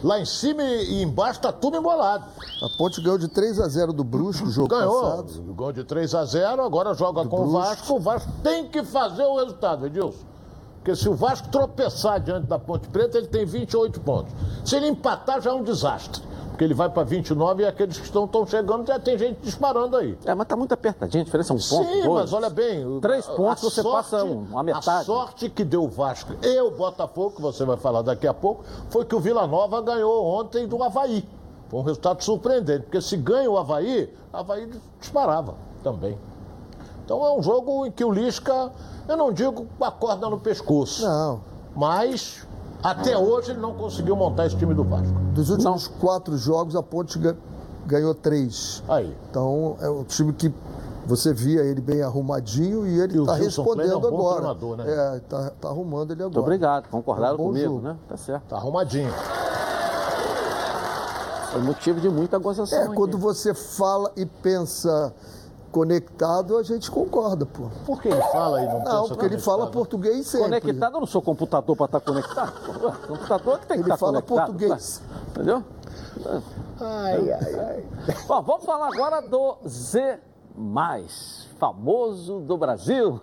Lá 0.05 0.21
em 0.21 0.25
cima 0.25 0.63
e 0.63 1.03
embaixo 1.03 1.41
está 1.41 1.51
tudo 1.51 1.77
embolado. 1.77 2.25
A 2.63 2.69
Ponte 2.77 3.01
ganhou 3.01 3.19
de 3.19 3.27
3 3.27 3.59
a 3.59 3.67
0 3.67 3.93
do 3.93 4.05
Brusco 4.05 4.45
no 4.45 4.51
jogo 4.53 4.69
ganhou, 4.69 5.01
passado. 5.01 5.43
Ganhou 5.57 5.73
de 5.73 5.83
3 5.83 6.15
a 6.15 6.25
0 6.25 6.63
agora 6.63 6.95
joga 6.95 7.25
do 7.25 7.29
com 7.31 7.41
o 7.41 7.51
Vasco. 7.51 7.95
O 7.95 7.99
Vasco 7.99 8.31
tem 8.43 8.69
que 8.69 8.85
fazer 8.85 9.25
o 9.25 9.37
resultado, 9.37 9.87
Edilson. 9.87 10.29
Porque 10.77 10.95
se 10.95 11.09
o 11.09 11.15
Vasco 11.15 11.49
tropeçar 11.49 12.21
diante 12.21 12.47
da 12.47 12.59
Ponte 12.59 12.89
Preta, 12.89 13.19
ele 13.19 13.27
tem 13.27 13.45
28 13.45 14.01
pontos. 14.01 14.33
Se 14.65 14.77
ele 14.77 14.87
empatar, 14.87 15.41
já 15.41 15.51
é 15.51 15.53
um 15.53 15.65
desastre. 15.65 16.23
Porque 16.59 16.65
ele 16.65 16.75
vai 16.75 16.89
para 16.91 17.05
29 17.05 17.63
e 17.63 17.67
aqueles 17.67 17.99
que 17.99 18.05
estão, 18.05 18.25
estão 18.25 18.45
chegando 18.45 18.85
já 18.85 18.99
tem 18.99 19.17
gente 19.17 19.39
disparando 19.43 19.97
aí. 19.97 20.19
É, 20.25 20.35
mas 20.35 20.45
está 20.45 20.57
muito 20.57 20.73
apertadinho, 20.75 21.23
a 21.23 21.25
diferença 21.25 21.53
é 21.53 21.57
um 21.57 21.59
ponto. 21.61 21.89
Sim, 21.89 22.03
dois. 22.03 22.21
mas 22.23 22.33
olha 22.33 22.51
bem. 22.51 22.99
Três 23.01 23.27
pontos 23.27 23.63
você 23.63 23.81
sorte, 23.81 24.11
passa 24.11 24.25
uma 24.25 24.65
metade. 24.65 24.89
A 24.89 25.05
sorte 25.05 25.49
que 25.49 25.63
deu 25.63 25.85
o 25.85 25.89
Vasco 25.89 26.35
e 26.43 26.61
o 26.61 26.73
Botafogo, 26.73 27.37
que 27.37 27.41
você 27.41 27.65
vai 27.65 27.77
falar 27.77 28.03
daqui 28.03 28.27
a 28.27 28.35
pouco, 28.35 28.65
foi 28.91 29.05
que 29.05 29.15
o 29.15 29.21
Vila 29.21 29.47
Nova 29.47 29.81
ganhou 29.81 30.27
ontem 30.27 30.67
do 30.67 30.83
Havaí. 30.83 31.25
Foi 31.69 31.79
um 31.79 31.85
resultado 31.85 32.25
surpreendente, 32.25 32.83
porque 32.87 33.01
se 33.01 33.17
ganha 33.17 33.49
o 33.49 33.57
Havaí, 33.57 34.13
o 34.33 34.37
Havaí 34.37 34.69
disparava 34.99 35.55
também. 35.85 36.19
Então 37.05 37.25
é 37.25 37.31
um 37.39 37.41
jogo 37.41 37.87
em 37.87 37.93
que 37.93 38.05
o 38.05 38.11
Lisca 38.11 38.73
eu 39.07 39.17
não 39.17 39.33
digo 39.33 39.65
com 39.79 39.85
a 39.85 39.93
corda 39.93 40.29
no 40.29 40.41
pescoço. 40.41 41.07
Não. 41.07 41.41
Mas 41.77 42.48
até 42.83 43.17
hoje 43.17 43.51
ele 43.51 43.61
não 43.61 43.75
conseguiu 43.75 44.15
montar 44.15 44.47
esse 44.47 44.57
time 44.57 44.75
do 44.75 44.85
Vasco. 44.85 45.13
Dos 45.33 45.51
últimos 45.51 45.89
não. 45.91 45.99
quatro 45.99 46.37
jogos, 46.37 46.77
a 46.77 46.83
Ponte 46.83 47.19
ganhou 47.87 48.15
três. 48.15 48.83
Aí. 48.89 49.17
Então 49.31 49.77
é 49.81 49.89
um 49.89 50.05
time 50.05 50.33
que 50.33 50.53
você 51.07 51.33
via 51.33 51.63
ele 51.63 51.81
bem 51.81 52.03
arrumadinho 52.03 52.87
e 52.87 53.01
ele 53.01 53.19
está 53.19 53.35
respondendo 53.35 53.93
é 53.93 53.97
um 53.97 54.07
agora. 54.07 54.55
Né? 54.77 54.85
É, 54.87 55.17
está 55.17 55.51
tá 55.51 55.69
arrumando 55.69 56.11
ele 56.13 56.23
agora. 56.23 56.35
Muito 56.35 56.41
obrigado, 56.41 56.89
concordaram 56.89 57.39
é 57.39 57.41
um 57.41 57.47
comigo, 57.47 57.65
jogo. 57.65 57.81
né? 57.81 57.97
Tá 58.07 58.17
certo. 58.17 58.45
Tá 58.45 58.57
arrumadinho. 58.57 59.13
Foi 61.51 61.63
motivo 61.63 61.99
de 61.99 62.11
muita 62.11 62.39
gozação. 62.39 62.79
É, 62.79 62.85
aqui. 62.85 62.95
quando 62.95 63.17
você 63.17 63.55
fala 63.55 64.13
e 64.17 64.27
pensa 64.27 65.15
conectado, 65.71 66.57
a 66.57 66.63
gente 66.63 66.91
concorda, 66.91 67.47
pô. 67.47 67.69
Por 67.85 68.01
que 68.01 68.09
ele 68.09 68.23
fala 68.23 68.59
aí? 68.59 68.67
Não, 68.67 68.81
não 68.81 69.09
porque 69.09 69.27
ele 69.27 69.39
fala 69.39 69.71
português 69.71 70.27
sempre. 70.27 70.61
Conectado, 70.61 70.95
eu 70.95 71.01
não 71.01 71.07
sou 71.07 71.23
computador 71.23 71.77
para 71.77 71.87
estar 71.87 72.01
tá 72.01 72.07
conectado. 72.07 72.53
Computador 73.07 73.59
que 73.61 73.67
tem 73.67 73.77
que 73.77 73.83
ele 73.83 73.93
estar 73.93 73.95
tá 73.95 73.99
fala 73.99 74.23
conectado. 74.23 74.47
português. 74.47 75.03
Tá? 75.03 75.31
Entendeu? 75.31 75.65
Ai, 76.81 77.33
ai, 77.33 77.55
ai. 77.61 78.15
Bom, 78.27 78.43
vamos 78.43 78.65
falar 78.65 78.89
agora 78.89 79.21
do 79.21 79.59
Z 79.67 80.21
famoso 81.59 82.41
do 82.41 82.57
Brasil, 82.57 83.21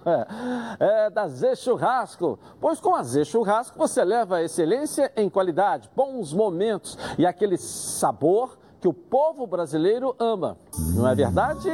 é, 0.80 1.10
da 1.10 1.28
Z 1.28 1.56
Churrasco. 1.58 2.40
Pois 2.62 2.80
com 2.80 2.96
a 2.96 3.04
Z 3.04 3.26
Churrasco 3.26 3.78
você 3.78 4.04
leva 4.04 4.42
excelência 4.42 5.12
em 5.16 5.30
qualidade, 5.30 5.90
bons 5.96 6.34
momentos 6.34 6.98
e 7.18 7.26
aquele 7.26 7.58
sabor 7.58 8.58
que 8.80 8.88
o 8.88 8.94
povo 8.94 9.46
brasileiro 9.48 10.16
ama. 10.20 10.58
Não 10.94 11.08
é 11.08 11.16
verdade? 11.16 11.70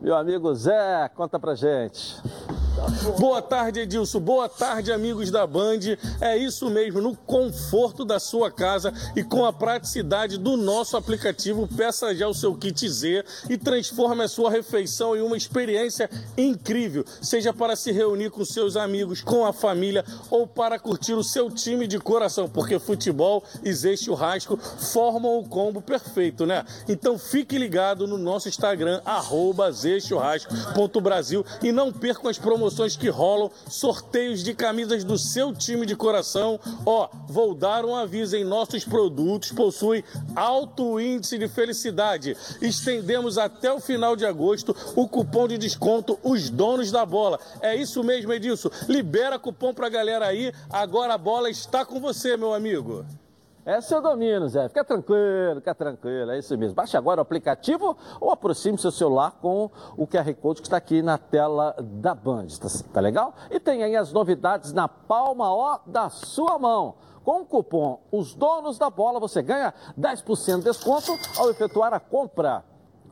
Meu 0.00 0.14
amigo 0.14 0.54
Zé, 0.54 1.08
conta 1.14 1.38
pra 1.38 1.54
gente. 1.54 2.20
Boa 3.18 3.40
tarde, 3.40 3.80
Edilson. 3.80 4.20
Boa 4.20 4.48
tarde, 4.50 4.92
amigos 4.92 5.30
da 5.30 5.46
Band. 5.46 5.80
É 6.20 6.36
isso 6.36 6.68
mesmo, 6.68 7.00
no 7.00 7.16
conforto 7.16 8.04
da 8.04 8.20
sua 8.20 8.50
casa 8.50 8.92
e 9.14 9.24
com 9.24 9.46
a 9.46 9.52
praticidade 9.52 10.36
do 10.36 10.58
nosso 10.58 10.96
aplicativo, 10.96 11.66
peça 11.74 12.14
já 12.14 12.28
o 12.28 12.34
seu 12.34 12.54
kit 12.54 12.86
Z 12.86 13.24
e 13.48 13.56
transforme 13.56 14.24
a 14.24 14.28
sua 14.28 14.50
refeição 14.50 15.16
em 15.16 15.22
uma 15.22 15.38
experiência 15.38 16.10
incrível, 16.36 17.04
seja 17.22 17.52
para 17.52 17.74
se 17.76 17.92
reunir 17.92 18.30
com 18.30 18.44
seus 18.44 18.76
amigos, 18.76 19.22
com 19.22 19.46
a 19.46 19.52
família 19.54 20.04
ou 20.30 20.46
para 20.46 20.78
curtir 20.78 21.14
o 21.14 21.24
seu 21.24 21.50
time 21.50 21.86
de 21.86 21.98
coração, 21.98 22.46
porque 22.46 22.78
futebol 22.78 23.42
e 23.64 23.72
Z 23.72 23.96
Churrasco 23.96 24.58
formam 24.58 25.38
o 25.38 25.48
combo 25.48 25.80
perfeito, 25.80 26.44
né? 26.44 26.64
Então 26.86 27.18
fique 27.18 27.56
ligado 27.56 28.06
no 28.06 28.18
nosso 28.18 28.48
Instagram, 28.48 29.00
arroba 29.04 29.70
e 31.62 31.72
não 31.72 31.92
percam 31.92 32.30
as 32.30 32.38
promoções 32.38 32.65
promoções 32.66 32.96
que 32.96 33.08
rolam, 33.08 33.50
sorteios 33.68 34.42
de 34.42 34.52
camisas 34.52 35.04
do 35.04 35.16
seu 35.16 35.54
time 35.54 35.86
de 35.86 35.94
coração. 35.94 36.58
Ó, 36.84 37.08
vou 37.28 37.54
dar 37.54 37.84
um 37.84 37.94
aviso 37.94 38.36
em 38.36 38.44
nossos 38.44 38.84
produtos 38.84 39.52
possuem 39.52 40.02
alto 40.34 40.98
índice 40.98 41.38
de 41.38 41.46
felicidade. 41.46 42.36
Estendemos 42.60 43.38
até 43.38 43.72
o 43.72 43.80
final 43.80 44.16
de 44.16 44.26
agosto 44.26 44.74
o 44.96 45.08
cupom 45.08 45.46
de 45.46 45.58
desconto 45.58 46.18
Os 46.24 46.50
Donos 46.50 46.90
da 46.90 47.06
Bola. 47.06 47.38
É 47.60 47.76
isso 47.76 48.02
mesmo, 48.02 48.32
Edilson. 48.32 48.70
Libera 48.88 49.38
cupom 49.38 49.72
pra 49.72 49.88
galera 49.88 50.26
aí. 50.26 50.52
Agora 50.68 51.14
a 51.14 51.18
bola 51.18 51.48
está 51.48 51.84
com 51.84 52.00
você, 52.00 52.36
meu 52.36 52.52
amigo. 52.52 53.04
É 53.66 53.80
seu 53.80 54.00
domínio, 54.00 54.48
Zé. 54.48 54.68
Fica 54.68 54.84
tranquilo, 54.84 55.56
fica 55.56 55.74
tranquilo. 55.74 56.30
É 56.30 56.38
isso 56.38 56.56
mesmo. 56.56 56.76
Baixe 56.76 56.96
agora 56.96 57.20
o 57.20 57.22
aplicativo 57.22 57.96
ou 58.20 58.30
aproxime 58.30 58.78
seu 58.78 58.92
celular 58.92 59.32
com 59.42 59.68
o 59.96 60.06
QR 60.06 60.32
Code 60.34 60.62
que 60.62 60.68
está 60.68 60.76
aqui 60.76 61.02
na 61.02 61.18
tela 61.18 61.74
da 61.80 62.14
Band. 62.14 62.46
Tá, 62.60 62.68
tá 62.92 63.00
legal? 63.00 63.34
E 63.50 63.58
tem 63.58 63.82
aí 63.82 63.96
as 63.96 64.12
novidades 64.12 64.72
na 64.72 64.86
palma 64.86 65.52
ó 65.52 65.80
da 65.84 66.08
sua 66.08 66.56
mão. 66.60 66.94
Com 67.24 67.40
o 67.40 67.44
cupom 67.44 67.98
Os 68.12 68.36
Donos 68.36 68.78
da 68.78 68.88
Bola, 68.88 69.18
você 69.18 69.42
ganha 69.42 69.74
10% 69.98 70.58
de 70.58 70.62
desconto 70.62 71.18
ao 71.36 71.50
efetuar 71.50 71.92
a 71.92 71.98
compra 71.98 72.62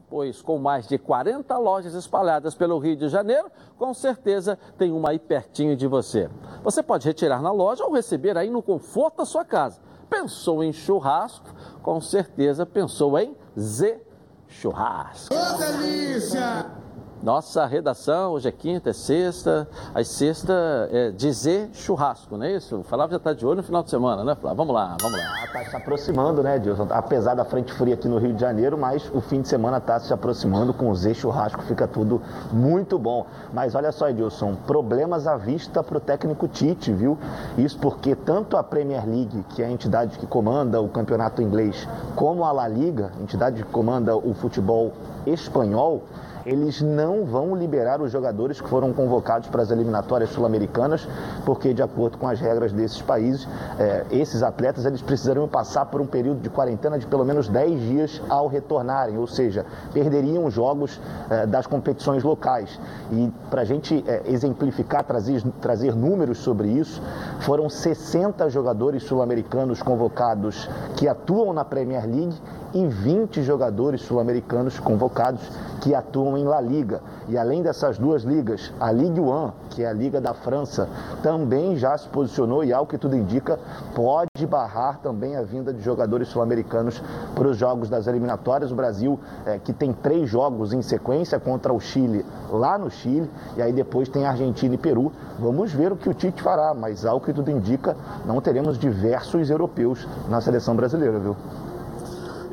pois 0.09 0.41
com 0.41 0.59
mais 0.59 0.87
de 0.87 0.97
40 0.97 1.59
lojas 1.59 1.95
espalhadas 1.95 2.55
pelo 2.55 2.79
Rio 2.79 2.95
de 2.95 3.09
Janeiro, 3.09 3.51
com 3.77 3.93
certeza 3.93 4.57
tem 4.79 4.93
uma 4.93 5.11
aí 5.11 5.19
pertinho 5.19 5.77
de 5.77 5.89
você. 5.89 6.31
Você 6.63 6.85
pode 6.85 7.05
retirar 7.05 7.43
na 7.43 7.51
loja 7.51 7.85
ou 7.85 7.93
receber 7.93 8.39
aí 8.39 8.49
no 8.49 8.63
conforto 8.63 9.17
da 9.17 9.25
sua 9.25 9.45
casa. 9.45 9.81
Pensou 10.09 10.63
em 10.63 10.73
churrasco? 10.73 11.49
Com 11.83 12.01
certeza 12.01 12.65
pensou 12.65 13.19
em 13.19 13.37
Z 13.59 14.01
Churrasco. 14.49 15.35
Ô, 15.35 15.59
delícia! 15.59 16.84
Nossa 17.25 17.65
redação, 17.65 18.33
hoje 18.33 18.49
é 18.49 18.53
quinta, 18.53 18.91
é 18.91 18.93
sexta, 18.93 19.67
aí 19.95 20.05
sexta 20.05 20.53
é 20.93 21.11
dizer 21.11 21.71
churrasco, 21.73 22.37
não 22.37 22.45
é 22.45 22.53
isso? 22.53 22.77
O 22.77 22.83
Flávio 22.83 23.13
já 23.13 23.17
está 23.17 23.33
de 23.33 23.47
olho 23.47 23.57
no 23.57 23.63
final 23.63 23.83
de 23.83 23.89
semana, 23.89 24.23
né, 24.23 24.35
Flávio? 24.35 24.59
Vamos 24.59 24.75
lá, 24.75 24.95
vamos 25.01 25.19
lá. 25.19 25.45
Está 25.47 25.65
se 25.65 25.75
aproximando, 25.75 26.43
né, 26.43 26.59
Dilson? 26.59 26.87
Apesar 26.91 27.35
da 27.35 27.43
frente 27.43 27.73
fria 27.73 27.95
aqui 27.95 28.09
no 28.09 28.19
Rio 28.19 28.35
de 28.35 28.43
Janeiro, 28.43 28.77
mas 28.77 29.11
o 29.15 29.23
fim 29.23 29.41
de 29.41 29.49
semana 29.49 29.79
está 29.79 29.99
se 29.99 30.13
aproximando 30.13 30.75
com 30.75 30.91
o 30.91 30.95
Z 30.95 31.15
Churrasco, 31.15 31.63
fica 31.63 31.89
tudo 31.89 32.21
muito 32.53 32.99
bom. 32.99 33.25
Mas 33.55 33.75
olha 33.75 33.91
só, 33.91 34.11
Edilson, 34.11 34.55
problemas 34.67 35.27
à 35.27 35.35
vista 35.39 35.83
para 35.83 35.97
o 35.97 36.01
técnico 36.01 36.47
Tite, 36.47 36.93
viu? 36.93 37.17
Isso 37.57 37.79
porque 37.79 38.15
tanto 38.15 38.55
a 38.55 38.63
Premier 38.63 39.09
League, 39.09 39.47
que 39.49 39.63
é 39.63 39.67
a 39.67 39.71
entidade 39.71 40.19
que 40.19 40.27
comanda 40.27 40.79
o 40.79 40.91
campeonato 40.91 41.41
inglês, 41.41 41.89
como 42.15 42.45
a 42.45 42.53
La 42.53 42.69
Liga, 42.69 43.13
entidade 43.19 43.63
que 43.63 43.71
comanda 43.71 44.15
o 44.15 44.35
futebol 44.35 44.93
espanhol, 45.27 46.03
eles 46.47 46.81
não 46.83 47.25
vão 47.25 47.55
liberar 47.55 48.01
os 48.01 48.11
jogadores 48.11 48.61
que 48.61 48.69
foram 48.69 48.93
convocados 48.93 49.49
para 49.49 49.63
as 49.63 49.71
eliminatórias 49.71 50.31
sul-americanas, 50.31 51.09
porque 51.45 51.73
de 51.73 51.83
acordo 51.83 52.19
com 52.19 52.29
as 52.29 52.41
regras 52.41 52.73
desses 52.73 53.01
países, 53.01 53.49
é, 53.79 54.05
esses 54.11 54.43
atletas 54.43 54.85
eles 54.85 55.01
precisariam 55.01 55.49
passar 55.49 55.87
por 55.87 56.01
um 56.01 56.07
período 56.07 56.41
de 56.41 56.51
quarentena 56.51 56.99
de 56.99 57.07
pelo 57.07 57.25
menos 57.25 57.49
10 57.49 57.81
dias 57.81 58.23
ao 58.29 58.47
retornarem, 58.47 59.17
ou 59.19 59.27
seja, 59.27 59.65
perderiam 59.93 60.51
jogos 60.51 61.01
é, 61.31 61.47
das 61.47 61.67
competições 61.67 62.23
locais. 62.23 62.79
E 63.11 63.33
para 63.51 63.63
a 63.63 63.65
gente 63.65 64.05
é, 64.07 64.23
exemplificar, 64.27 65.05
trazer, 65.05 65.43
trazer 65.61 65.95
números 65.95 66.39
sobre 66.39 66.69
isso, 66.69 67.03
foram 67.41 67.69
60 67.69 68.49
jogadores 68.51 69.03
sul-americanos 69.05 69.83
convocados 69.83 70.69
que 70.97 71.09
atuam 71.09 71.53
na 71.53 71.65
Premier 71.65 72.07
League 72.07 72.35
e 72.75 72.87
20 72.87 73.41
jogadores 73.43 74.03
sul-americanos 74.03 74.81
convocados 74.81 75.41
que 75.81 75.95
atuam 75.95 76.37
em 76.37 76.45
La 76.45 76.61
Liga. 76.61 77.01
E 77.29 77.39
além 77.39 77.63
dessas 77.63 77.97
duas 77.97 78.25
ligas, 78.25 78.73
a 78.81 78.91
Ligue 78.91 79.21
1, 79.21 79.53
que 79.71 79.85
é 79.85 79.87
a 79.87 79.93
Liga 79.93 80.21
da 80.21 80.35
França, 80.35 80.89
também 81.23 81.77
já 81.77 81.97
se 81.97 82.09
posicionou 82.09 82.65
e, 82.65 82.73
ao 82.73 82.87
que 82.87 82.99
tudo 82.99 83.17
indica, 83.17 83.59
pode 83.95 84.47
barrar 84.49 84.99
também 84.99 85.37
a 85.37 85.43
vinda 85.43 85.73
de 85.73 85.81
jogadores 85.81 86.29
sul-americanos 86.29 87.01
para 87.35 87.47
os 87.47 87.57
jogos 87.57 87.89
das 87.89 88.09
eliminatórias. 88.09 88.73
O 88.73 88.75
Brasil, 88.75 89.21
é, 89.47 89.59
que 89.59 89.73
tem 89.73 89.93
três 89.93 90.29
jogos 90.29 90.73
em 90.73 90.83
sequência 90.83 91.39
contra 91.39 91.73
o 91.73 91.79
Chile, 91.79 92.27
lá 92.51 92.77
no 92.77 92.91
Chile, 92.91 93.31
e 93.57 93.63
aí 93.63 93.73
depois 93.73 94.09
tem 94.09 94.27
Argentina 94.27 94.75
e 94.75 94.79
Peru. 94.79 95.13
Vamos 95.39 95.73
ver 95.73 95.93
o 95.93 95.97
que 95.97 96.09
o 96.09 96.15
Tite 96.15 96.43
fará, 96.43 96.75
mas, 96.75 97.07
ao 97.07 97.21
que 97.21 97.33
tudo 97.33 97.51
indica, 97.51 97.97
não 98.27 98.41
teremos 98.41 98.77
diversos 98.77 99.49
europeus 99.49 100.09
na 100.29 100.41
seleção 100.41 100.75
brasileira, 100.75 101.19
viu? 101.19 101.37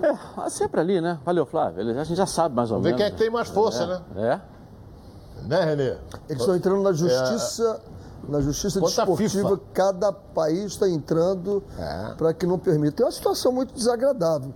É, 0.02 0.50
sempre 0.50 0.82
ali, 0.82 1.02
né? 1.02 1.20
Valeu, 1.26 1.46
Flávio. 1.46 1.82
A 2.00 2.04
gente 2.04 2.18
já 2.18 2.26
sabe 2.26 2.56
mais 2.56 2.72
ou 2.72 2.78
Vamos 2.78 2.84
ver 2.92 2.96
menos. 2.96 2.98
quem 2.98 3.08
é 3.08 3.12
que 3.12 3.18
tem 3.18 3.30
mais 3.32 3.48
força, 3.50 3.84
é, 3.84 3.88
né? 3.88 4.02
É. 4.16 5.48
Né, 5.48 5.64
Renê? 5.64 5.98
Eles 6.30 6.42
estão 6.42 6.56
entrando 6.56 6.82
na 6.82 6.94
justiça, 6.94 7.80
na 8.28 8.42
justiça 8.42 8.80
desportiva. 8.80 9.60
Cada 9.74 10.12
país 10.12 10.74
está 10.74 10.88
entrando 10.88 11.64
É. 11.78 12.14
para 12.16 12.34
que 12.34 12.46
não 12.46 12.60
permita. 12.60 13.04
É 13.04 13.06
uma 13.06 13.12
situação 13.12 13.52
muito 13.52 13.74
desagradável. 13.74 14.54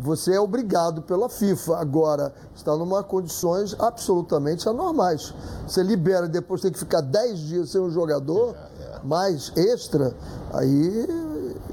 Você 0.00 0.34
é 0.34 0.40
obrigado 0.40 1.00
pela 1.00 1.30
FIFA. 1.30 1.78
Agora, 1.78 2.34
está 2.54 2.76
numa 2.76 3.02
condições 3.02 3.74
absolutamente 3.78 4.68
anormais. 4.68 5.32
Você 5.66 5.82
libera 5.82 6.26
e 6.26 6.28
depois 6.28 6.60
tem 6.60 6.70
que 6.70 6.78
ficar 6.78 7.00
10 7.00 7.38
dias 7.38 7.70
sem 7.70 7.80
um 7.80 7.90
jogador, 7.90 8.54
mais 9.02 9.50
extra, 9.56 10.12
aí 10.52 11.08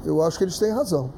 eu 0.04 0.22
acho 0.22 0.38
que 0.38 0.44
eles 0.44 0.58
têm 0.58 0.70
razão. 0.72 1.10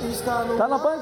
Tá 0.57 0.69
na 0.69 0.79
Band? 0.79 1.01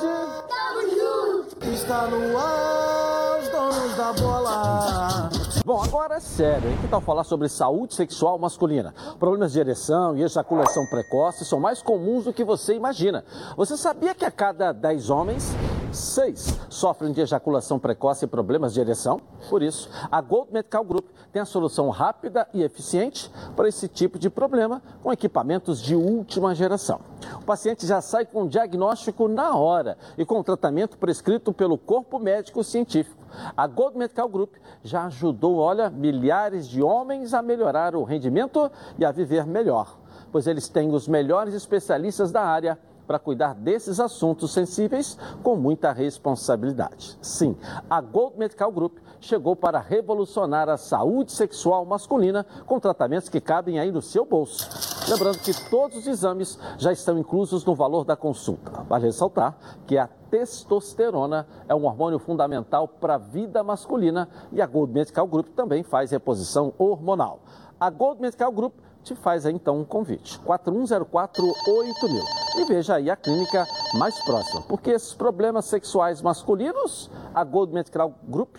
Está 1.73 2.07
no 2.07 2.39
ar, 2.39 3.41
os 3.41 3.49
donos 3.49 3.97
da 3.97 4.13
bola. 4.13 5.31
Bom, 5.65 5.83
agora 5.83 6.15
é 6.15 6.21
sério, 6.21 6.71
hein? 6.71 6.79
Que 6.81 6.89
tal 6.89 7.01
falar 7.01 7.25
sobre 7.25 7.49
saúde 7.49 7.95
sexual 7.95 8.39
masculina? 8.39 8.95
Problemas 9.19 9.53
de 9.53 9.59
ereção 9.59 10.17
e 10.17 10.23
ejaculação 10.23 10.87
precoce 10.87 11.45
são 11.45 11.59
mais 11.59 11.83
comuns 11.83 12.25
do 12.25 12.33
que 12.33 12.45
você 12.45 12.75
imagina. 12.75 13.25
Você 13.57 13.77
sabia 13.77 14.15
que 14.15 14.25
a 14.25 14.31
cada 14.31 14.73
10 14.73 15.11
homens, 15.11 15.55
6 15.97 16.61
sofrem 16.69 17.13
de 17.13 17.21
ejaculação 17.21 17.79
precoce 17.79 18.25
e 18.25 18.29
problemas 18.29 18.73
de 18.75 18.81
ereção? 18.81 19.21
Por 19.49 19.63
isso, 19.63 19.89
a 20.11 20.21
Gold 20.21 20.53
Medical 20.53 20.85
Group 20.85 21.07
tem 21.33 21.41
a 21.41 21.45
solução 21.45 21.89
rápida 21.91 22.47
e 22.53 22.63
eficiente 22.63 23.31
para 23.55 23.69
esse 23.69 23.89
tipo 23.89 24.19
de 24.19 24.31
problema 24.31 24.83
com 25.03 25.13
equipamentos 25.13 25.81
de 25.81 25.95
última 25.95 26.55
geração. 26.55 27.01
O 27.41 27.45
paciente 27.45 27.87
já 27.87 28.01
sai 28.01 28.27
com 28.27 28.45
o 28.45 28.49
diagnóstico 28.49 29.29
na 29.29 29.57
hora 29.57 29.97
e 30.17 30.25
com 30.25 30.39
o 30.39 30.45
tratamento 30.45 30.99
prescrito 30.99 31.53
pelo 31.53 31.79
corpo 31.79 32.19
médico 32.19 32.63
científico. 32.63 33.25
A 33.57 33.67
Gold 33.67 33.99
Medical 33.99 34.29
Group 34.29 34.55
já 34.83 35.05
ajudou, 35.07 35.57
olha, 35.57 35.91
milhares 35.91 36.69
de 36.69 36.83
homens 36.83 37.35
a 37.35 37.43
melhorar 37.43 37.95
o 37.95 38.05
rendimento 38.05 38.71
e 38.99 39.05
a 39.05 39.11
viver 39.11 39.47
melhor, 39.47 39.99
pois 40.31 40.47
eles 40.47 40.69
têm 40.69 40.93
os 40.93 41.09
melhores 41.09 41.55
especialistas 41.55 42.31
da 42.31 42.43
área 42.43 42.79
para 43.07 43.19
cuidar 43.19 43.55
desses 43.55 44.01
assuntos 44.01 44.53
sensíveis 44.53 45.19
com 45.43 45.57
muita 45.57 45.93
responsabilidade. 45.93 47.17
Sim, 47.23 47.57
a 47.89 48.01
Gold 48.01 48.39
Medical 48.39 48.73
Group 48.73 48.99
chegou 49.21 49.57
para 49.57 49.79
revolucionar 49.79 50.69
a 50.69 50.77
saúde 50.77 51.33
sexual 51.33 51.85
masculina 51.85 52.45
com 52.67 52.81
tratamentos 52.81 53.29
que 53.29 53.41
cabem 53.41 53.79
aí 53.79 53.91
no 53.91 54.03
seu 54.03 54.25
bolso. 54.25 54.69
Lembrando 55.09 55.39
que 55.39 55.53
todos 55.71 55.99
os 55.99 56.07
exames 56.07 56.59
já 56.79 56.93
estão 56.93 57.17
inclusos 57.17 57.65
no 57.65 57.77
valor 57.77 58.05
da 58.05 58.17
consulta. 58.17 58.83
Vale 58.89 59.07
ressaltar 59.07 59.57
que 59.87 59.97
a 59.97 60.09
testosterona 60.31 61.47
é 61.69 61.75
um 61.75 61.85
hormônio 61.85 62.19
fundamental 62.19 62.89
para 62.89 63.15
a 63.15 63.19
vida 63.19 63.63
masculina 63.63 64.29
e 64.51 64.61
a 64.61 64.67
Gold 64.67 64.93
Medical 64.93 65.27
Group 65.29 65.49
também 65.55 65.85
faz 65.85 66.11
reposição 66.11 66.75
hormonal. 66.77 67.41
A 67.79 67.89
Gold 67.89 68.21
Medical 68.21 68.51
Group 68.51 68.75
te 69.07 69.15
faz 69.15 69.47
aí, 69.47 69.55
então 69.55 69.79
um 69.79 69.85
convite. 69.85 70.41
41048000. 70.41 72.25
E 72.59 72.65
veja 72.65 72.97
aí 72.97 73.09
a 73.09 73.17
clínica 73.17 73.67
mais 73.95 74.19
próxima. 74.25 74.63
Porque 74.63 74.91
esses 74.91 75.15
problemas 75.15 75.65
sexuais 75.67 76.21
masculinos, 76.21 77.11
a 77.35 77.45
Gold 77.45 77.73
Medical 77.73 78.13
Group 78.25 78.57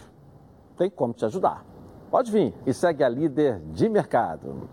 tem 0.78 0.90
como 0.90 1.14
te 1.14 1.26
ajudar. 1.26 1.66
Pode 2.10 2.32
vir 2.32 2.54
e 2.66 2.74
segue 2.74 3.04
a 3.04 3.10
líder 3.10 3.60
de 3.72 3.90
mercado. 3.90 4.70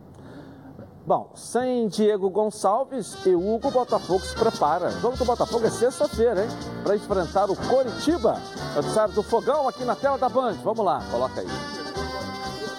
Bom, 1.06 1.32
sem 1.34 1.86
Diego 1.88 2.30
Gonçalves 2.30 3.26
e 3.26 3.34
Hugo 3.34 3.70
Botafogo 3.70 4.20
se 4.20 4.34
prepara. 4.34 4.88
O 4.88 5.00
jogo 5.00 5.16
do 5.18 5.24
Botafogo 5.24 5.66
é 5.66 5.70
sexta-feira, 5.70 6.44
hein? 6.44 6.50
Para 6.82 6.96
enfrentar 6.96 7.50
o 7.50 7.56
Coritiba. 7.68 8.40
Noticiário 8.74 9.12
do 9.12 9.22
Fogão 9.22 9.68
aqui 9.68 9.84
na 9.84 9.94
tela 9.94 10.16
da 10.16 10.30
Band. 10.30 10.54
Vamos 10.62 10.82
lá, 10.84 11.02
coloca 11.10 11.40
aí. 11.40 11.83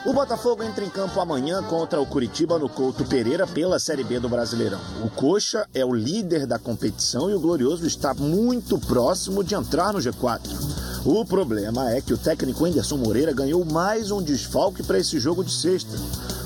O 0.05 0.13
Botafogo 0.13 0.61
entra 0.61 0.85
em 0.85 0.89
campo 0.89 1.19
amanhã 1.19 1.63
contra 1.63 1.99
o 1.99 2.05
Curitiba 2.05 2.59
no 2.59 2.69
Couto 2.69 3.03
Pereira 3.03 3.47
pela 3.47 3.79
Série 3.79 4.03
B 4.03 4.19
do 4.19 4.29
Brasileirão. 4.29 4.79
O 5.03 5.09
Coxa 5.09 5.67
é 5.73 5.83
o 5.83 5.95
líder 5.95 6.45
da 6.45 6.59
competição 6.59 7.27
e 7.27 7.33
o 7.33 7.39
Glorioso 7.39 7.87
está 7.87 8.13
muito 8.13 8.77
próximo 8.77 9.43
de 9.43 9.55
entrar 9.55 9.91
no 9.91 9.99
G4. 9.99 11.03
O 11.03 11.25
problema 11.25 11.91
é 11.91 12.01
que 12.01 12.13
o 12.13 12.19
técnico 12.19 12.65
Anderson 12.65 12.97
Moreira 12.97 13.33
ganhou 13.33 13.65
mais 13.65 14.11
um 14.11 14.21
desfalque 14.21 14.83
para 14.83 14.99
esse 14.99 15.19
jogo 15.19 15.43
de 15.43 15.51
sexta. 15.51 15.97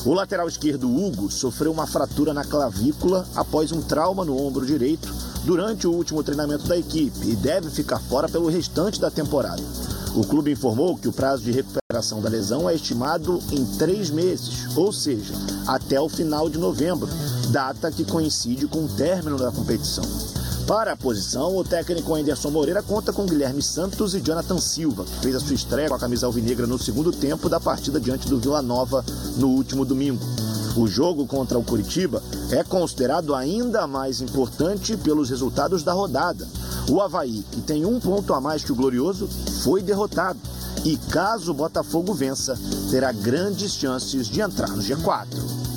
O 0.06 0.14
lateral 0.14 0.48
esquerdo 0.48 0.88
Hugo 0.88 1.30
sofreu 1.30 1.74
uma 1.74 1.86
fratura 1.86 2.34
na 2.34 2.46
clavícula 2.46 3.28
após 3.36 3.74
um 3.74 3.82
trauma 3.82 4.24
no 4.24 4.42
ombro 4.42 4.66
direito 4.66 5.14
durante 5.44 5.86
o 5.86 5.92
último 5.92 6.24
treinamento 6.24 6.66
da 6.66 6.78
equipe 6.78 7.30
e 7.30 7.36
deve 7.36 7.70
ficar 7.70 8.00
fora 8.00 8.30
pelo 8.30 8.48
restante 8.48 9.02
da 9.02 9.12
temporada. 9.12 9.62
O 10.16 10.24
clube 10.24 10.52
informou 10.52 10.98
que 10.98 11.08
o 11.08 11.14
prazo 11.14 11.44
de 11.44 11.52
recuperação 11.52 12.22
da 12.22 12.30
lesão 12.30 12.70
é 12.70 12.76
estimado 12.76 13.40
em 13.52 13.66
três 13.78 14.10
meses, 14.10 14.76
ou 14.76 14.92
seja, 14.92 15.34
até 15.68 16.00
o 16.00 16.10
final 16.10 16.50
de 16.50 16.58
novembro, 16.58 17.08
data 17.52 17.92
que 17.92 18.04
coincide 18.04 18.68
com 18.68 18.86
o 18.86 18.90
término 18.90 19.38
da 19.38 19.52
competição. 19.52 20.04
Para 20.68 20.92
a 20.92 20.98
posição, 20.98 21.56
o 21.58 21.64
técnico 21.64 22.14
Anderson 22.14 22.52
Moreira 22.52 22.84
conta 22.84 23.12
com 23.12 23.26
Guilherme 23.26 23.62
Santos 23.62 24.14
e 24.14 24.22
Jonathan 24.22 24.60
Silva, 24.60 25.04
que 25.04 25.20
fez 25.20 25.36
a 25.36 25.40
sua 25.40 25.56
estreia 25.56 25.90
com 25.90 25.96
a 25.96 26.00
camisa 26.00 26.28
alvinegra 26.28 26.68
no 26.68 26.78
segundo 26.78 27.12
tempo 27.12 27.50
da 27.50 27.60
partida 27.60 28.00
diante 28.00 28.28
do 28.28 28.40
Vila 28.40 28.62
Nova 28.62 29.04
no 29.38 29.48
último 29.48 29.84
domingo. 29.84 30.24
O 30.76 30.88
jogo 30.88 31.26
contra 31.26 31.58
o 31.58 31.64
Curitiba 31.64 32.22
é 32.52 32.64
considerado 32.64 33.36
ainda 33.36 33.88
mais 33.88 34.22
importante 34.22 34.96
pelos 34.96 35.30
resultados 35.30 35.84
da 35.84 35.94
rodada. 35.94 36.48
O 36.90 37.02
Havaí, 37.02 37.44
que 37.52 37.62
tem 37.62 37.86
um 37.86 38.00
ponto 38.00 38.34
a 38.34 38.42
mais 38.42 38.64
que 38.64 38.72
o 38.72 38.76
Glorioso, 38.76 39.28
foi 39.64 39.82
derrotado. 39.82 40.40
E 40.86 40.96
caso 40.96 41.52
o 41.52 41.54
Botafogo 41.54 42.14
vença, 42.14 42.58
terá 42.90 43.12
grandes 43.12 43.74
chances 43.74 44.28
de 44.28 44.42
entrar 44.42 44.70
no 44.70 44.82
G4. 44.82 45.69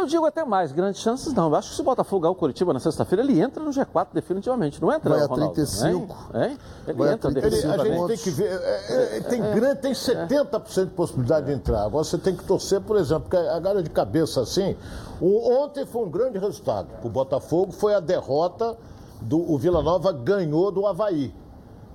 Eu 0.00 0.06
digo 0.06 0.24
até 0.24 0.44
mais, 0.44 0.72
grandes 0.72 1.00
chances 1.02 1.32
não. 1.34 1.48
Eu 1.48 1.56
acho 1.56 1.70
que 1.70 1.74
se 1.76 1.80
o 1.82 1.84
Botafogo 1.84 2.22
ganhar 2.22 2.32
o 2.32 2.34
Curitiba 2.34 2.72
na 2.72 2.80
sexta-feira, 2.80 3.22
ele 3.22 3.38
entra 3.40 3.62
no 3.62 3.70
G4 3.70 4.08
definitivamente. 4.14 4.80
Não 4.80 4.90
entra, 4.92 5.10
Vai 5.10 5.20
a 5.22 5.26
Ronaldo? 5.26 5.54
35. 5.54 6.16
Hein? 6.34 6.42
Hein? 6.42 6.58
Ele 6.88 6.96
Vai 6.98 7.12
entra 7.12 7.30
35 7.30 7.38
Ele- 7.38 7.46
a 7.46 7.50
gente 7.50 7.66
definitivamente. 7.76 8.08
tem 8.08 8.18
que 8.18 8.30
ver. 8.30 8.50
é, 8.62 9.16
é, 9.16 9.20
tem, 9.20 9.40
grande, 9.42 9.80
tem 9.82 9.92
70% 9.92 10.84
de 10.86 10.94
possibilidade 10.94 11.46
de 11.46 11.52
entrar. 11.52 11.84
Agora 11.84 12.02
você 12.04 12.16
tem 12.16 12.34
que 12.34 12.44
torcer, 12.44 12.80
por 12.80 12.96
exemplo, 12.96 13.24
porque 13.28 13.36
agora 13.36 13.82
de 13.82 13.90
cabeça 13.90 14.40
assim. 14.40 14.74
o- 15.20 15.52
ontem 15.64 15.84
foi 15.84 16.02
um 16.06 16.10
grande 16.10 16.38
resultado. 16.38 16.88
O 17.04 17.08
Botafogo 17.10 17.70
foi 17.72 17.94
a 17.94 18.00
derrota 18.00 18.76
do. 19.20 19.38
O 19.52 19.58
Vila 19.58 19.82
Nova 19.82 20.12
ganhou 20.12 20.70
do 20.72 20.86
Havaí. 20.86 21.34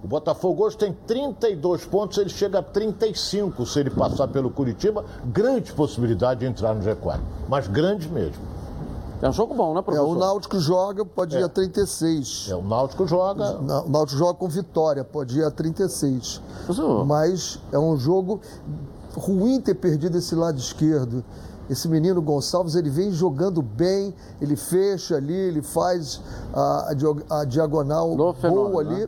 O 0.05 0.07
Botafogo 0.07 0.63
hoje 0.63 0.77
tem 0.77 0.93
32 1.07 1.83
pontos, 1.85 2.19
ele 2.19 2.29
chega 2.29 2.59
a 2.59 2.61
35 2.61 3.65
se 3.65 3.79
ele 3.79 3.89
passar 3.89 4.27
pelo 4.27 4.51
Curitiba. 4.51 5.03
Grande 5.25 5.73
possibilidade 5.73 6.41
de 6.41 6.45
entrar 6.45 6.75
no 6.75 6.83
G4. 6.83 7.19
Mas 7.49 7.67
grande 7.67 8.07
mesmo. 8.07 8.37
É 9.19 9.27
um 9.27 9.33
jogo 9.33 9.55
bom, 9.55 9.73
né, 9.73 9.79
É, 9.79 9.81
professor? 9.81 10.07
o 10.07 10.19
Náutico 10.19 10.59
joga, 10.59 11.03
pode 11.03 11.35
ir 11.35 11.43
a 11.43 11.49
36. 11.49 12.49
É, 12.51 12.55
o 12.55 12.61
Náutico 12.61 13.07
joga. 13.07 13.57
O 13.57 13.89
Náutico 13.89 14.19
joga 14.19 14.35
com 14.35 14.47
vitória, 14.47 15.03
pode 15.03 15.39
ir 15.39 15.43
a 15.43 15.49
36. 15.49 16.39
Professor. 16.65 17.03
Mas 17.03 17.59
é 17.71 17.79
um 17.79 17.97
jogo 17.97 18.39
ruim 19.17 19.59
ter 19.59 19.73
perdido 19.73 20.19
esse 20.19 20.35
lado 20.35 20.59
esquerdo. 20.59 21.23
Esse 21.69 21.87
menino 21.87 22.21
Gonçalves, 22.21 22.75
ele 22.75 22.89
vem 22.89 23.11
jogando 23.11 23.61
bem, 23.61 24.13
ele 24.39 24.55
fecha 24.55 25.15
ali, 25.15 25.33
ele 25.33 25.61
faz 25.61 26.21
a, 26.53 26.91
a 27.29 27.41
a 27.41 27.45
diagonal 27.45 28.15
Novo 28.15 28.39
fenômeno, 28.39 28.69
boa 28.69 28.81
ali. 28.83 29.01
né? 29.01 29.07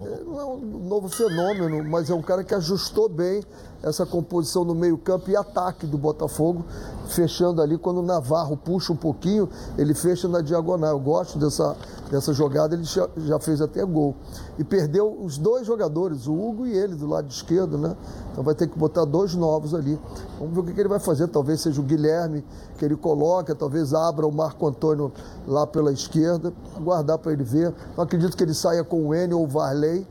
É, 0.00 0.24
Não 0.24 0.40
é 0.40 0.44
um 0.44 0.58
novo 0.88 1.08
fenômeno, 1.08 1.82
mas 1.84 2.08
é 2.10 2.14
um 2.14 2.22
cara 2.22 2.44
que 2.44 2.54
ajustou 2.54 3.08
bem 3.08 3.42
essa 3.82 4.04
composição 4.04 4.64
no 4.64 4.74
meio-campo 4.74 5.30
e 5.30 5.36
ataque 5.36 5.86
do 5.86 5.96
Botafogo, 5.96 6.64
fechando 7.08 7.62
ali 7.62 7.78
quando 7.78 7.98
o 7.98 8.02
Navarro 8.02 8.56
puxa 8.56 8.92
um 8.92 8.96
pouquinho, 8.96 9.48
ele 9.76 9.94
fecha 9.94 10.26
na 10.26 10.40
diagonal. 10.40 10.90
Eu 10.90 11.00
gosto 11.00 11.38
dessa, 11.38 11.76
dessa 12.10 12.32
jogada, 12.32 12.74
ele 12.74 12.84
já, 12.84 13.08
já 13.16 13.38
fez 13.38 13.60
até 13.60 13.84
gol. 13.84 14.16
E 14.58 14.64
perdeu 14.64 15.16
os 15.22 15.38
dois 15.38 15.66
jogadores, 15.66 16.26
o 16.26 16.34
Hugo 16.34 16.66
e 16.66 16.76
ele, 16.76 16.96
do 16.96 17.06
lado 17.06 17.30
esquerdo, 17.30 17.78
né? 17.78 17.94
Então 18.32 18.42
vai 18.42 18.54
ter 18.54 18.66
que 18.66 18.76
botar 18.76 19.04
dois 19.04 19.34
novos 19.34 19.74
ali. 19.74 19.98
Vamos 20.38 20.54
ver 20.54 20.60
o 20.60 20.64
que 20.64 20.80
ele 20.80 20.88
vai 20.88 20.98
fazer. 20.98 21.28
Talvez 21.28 21.60
seja 21.60 21.80
o 21.80 21.84
Guilherme 21.84 22.44
que 22.76 22.84
ele 22.84 22.96
coloca, 22.96 23.54
talvez 23.54 23.94
abra 23.94 24.26
o 24.26 24.32
Marco 24.32 24.66
Antônio 24.66 25.12
lá 25.46 25.66
pela 25.66 25.92
esquerda. 25.92 26.52
Aguardar 26.76 27.18
para 27.18 27.32
ele 27.32 27.44
ver. 27.44 27.72
Não 27.96 28.04
acredito 28.04 28.36
que 28.36 28.42
ele 28.42 28.54
saia 28.54 28.82
com 28.82 29.06
o 29.06 29.14
Enio 29.14 29.38
ou 29.38 29.44
o 29.44 29.48
Varley, 29.48 30.06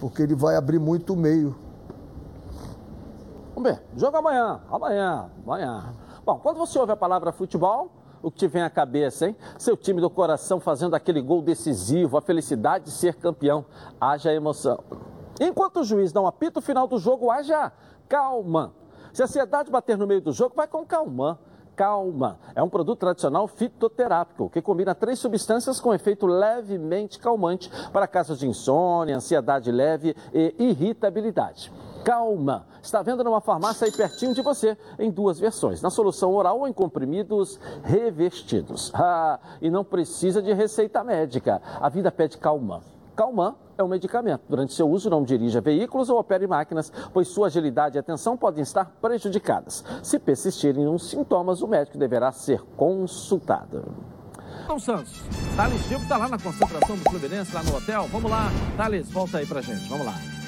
porque 0.00 0.22
ele 0.22 0.34
vai 0.34 0.56
abrir 0.56 0.78
muito 0.80 1.14
o 1.14 1.16
meio. 1.16 1.54
Vamos 3.54 3.70
ver. 3.70 3.82
Jogo 3.96 4.16
amanhã. 4.16 4.60
Amanhã. 4.70 5.30
Amanhã. 5.44 5.94
Bom, 6.24 6.38
quando 6.38 6.56
você 6.56 6.78
ouve 6.78 6.92
a 6.92 6.96
palavra 6.96 7.32
futebol, 7.32 7.90
o 8.22 8.30
que 8.30 8.38
te 8.38 8.48
vem 8.48 8.62
à 8.62 8.70
cabeça, 8.70 9.28
hein? 9.28 9.36
Seu 9.58 9.76
time 9.76 10.00
do 10.00 10.08
coração 10.08 10.60
fazendo 10.60 10.94
aquele 10.94 11.20
gol 11.20 11.42
decisivo, 11.42 12.16
a 12.16 12.22
felicidade 12.22 12.84
de 12.84 12.90
ser 12.90 13.16
campeão. 13.16 13.64
Haja 14.00 14.32
emoção. 14.32 14.78
Enquanto 15.40 15.80
o 15.80 15.84
juiz 15.84 16.12
não 16.12 16.26
apita 16.26 16.60
o 16.60 16.62
final 16.62 16.86
do 16.86 16.98
jogo, 16.98 17.30
haja 17.30 17.72
calma. 18.08 18.72
Se 19.12 19.22
a 19.22 19.24
ansiedade 19.24 19.70
bater 19.70 19.98
no 19.98 20.06
meio 20.06 20.20
do 20.20 20.32
jogo, 20.32 20.54
vai 20.54 20.66
com 20.66 20.84
calma. 20.86 21.38
Calma. 21.74 22.38
É 22.54 22.62
um 22.62 22.68
produto 22.68 23.00
tradicional 23.00 23.48
fitoterápico 23.48 24.48
que 24.50 24.62
combina 24.62 24.94
três 24.94 25.18
substâncias 25.18 25.80
com 25.80 25.92
efeito 25.92 26.26
levemente 26.26 27.18
calmante 27.18 27.70
para 27.90 28.06
casos 28.06 28.38
de 28.38 28.46
insônia, 28.46 29.16
ansiedade 29.16 29.72
leve 29.72 30.14
e 30.32 30.54
irritabilidade. 30.58 31.72
Calma. 32.04 32.66
Está 32.82 33.00
vendo 33.02 33.22
numa 33.22 33.40
farmácia 33.40 33.86
aí 33.86 33.92
pertinho 33.92 34.34
de 34.34 34.42
você, 34.42 34.76
em 34.98 35.10
duas 35.10 35.38
versões, 35.38 35.80
na 35.80 35.90
solução 35.90 36.34
oral 36.34 36.60
ou 36.60 36.68
em 36.68 36.72
comprimidos 36.72 37.58
revestidos. 37.82 38.92
Ah, 39.04 39.40
e 39.60 39.68
não 39.68 39.82
precisa 39.82 40.40
de 40.40 40.52
receita 40.52 41.02
médica. 41.02 41.60
A 41.80 41.88
vida 41.88 42.10
pede 42.12 42.38
calma. 42.38 42.82
Calman 43.16 43.54
é 43.76 43.82
um 43.82 43.88
medicamento. 43.88 44.42
Durante 44.48 44.72
seu 44.72 44.88
uso, 44.88 45.10
não 45.10 45.24
dirija 45.24 45.60
veículos 45.60 46.08
ou 46.08 46.18
opere 46.18 46.46
máquinas, 46.46 46.92
pois 47.12 47.28
sua 47.28 47.48
agilidade 47.48 47.96
e 47.96 47.98
atenção 47.98 48.36
podem 48.36 48.62
estar 48.62 48.86
prejudicadas. 49.00 49.84
Se 50.02 50.18
persistirem 50.18 50.86
os 50.86 51.10
sintomas, 51.10 51.62
o 51.62 51.68
médico 51.68 51.98
deverá 51.98 52.30
ser 52.30 52.62
consultado. 52.76 53.92
Então, 54.64 54.78
Santos, 54.78 55.20
Thales 55.56 55.82
Gil 55.88 55.98
está 55.98 56.16
lá 56.16 56.28
na 56.28 56.38
concentração 56.38 56.96
do 56.96 57.02
Fluminense, 57.10 57.52
lá 57.52 57.62
no 57.62 57.76
hotel. 57.76 58.06
Vamos 58.10 58.30
lá, 58.30 58.50
Thales, 58.76 59.10
volta 59.10 59.38
aí 59.38 59.46
pra 59.46 59.60
gente. 59.60 59.88
Vamos 59.88 60.06
lá. 60.06 60.41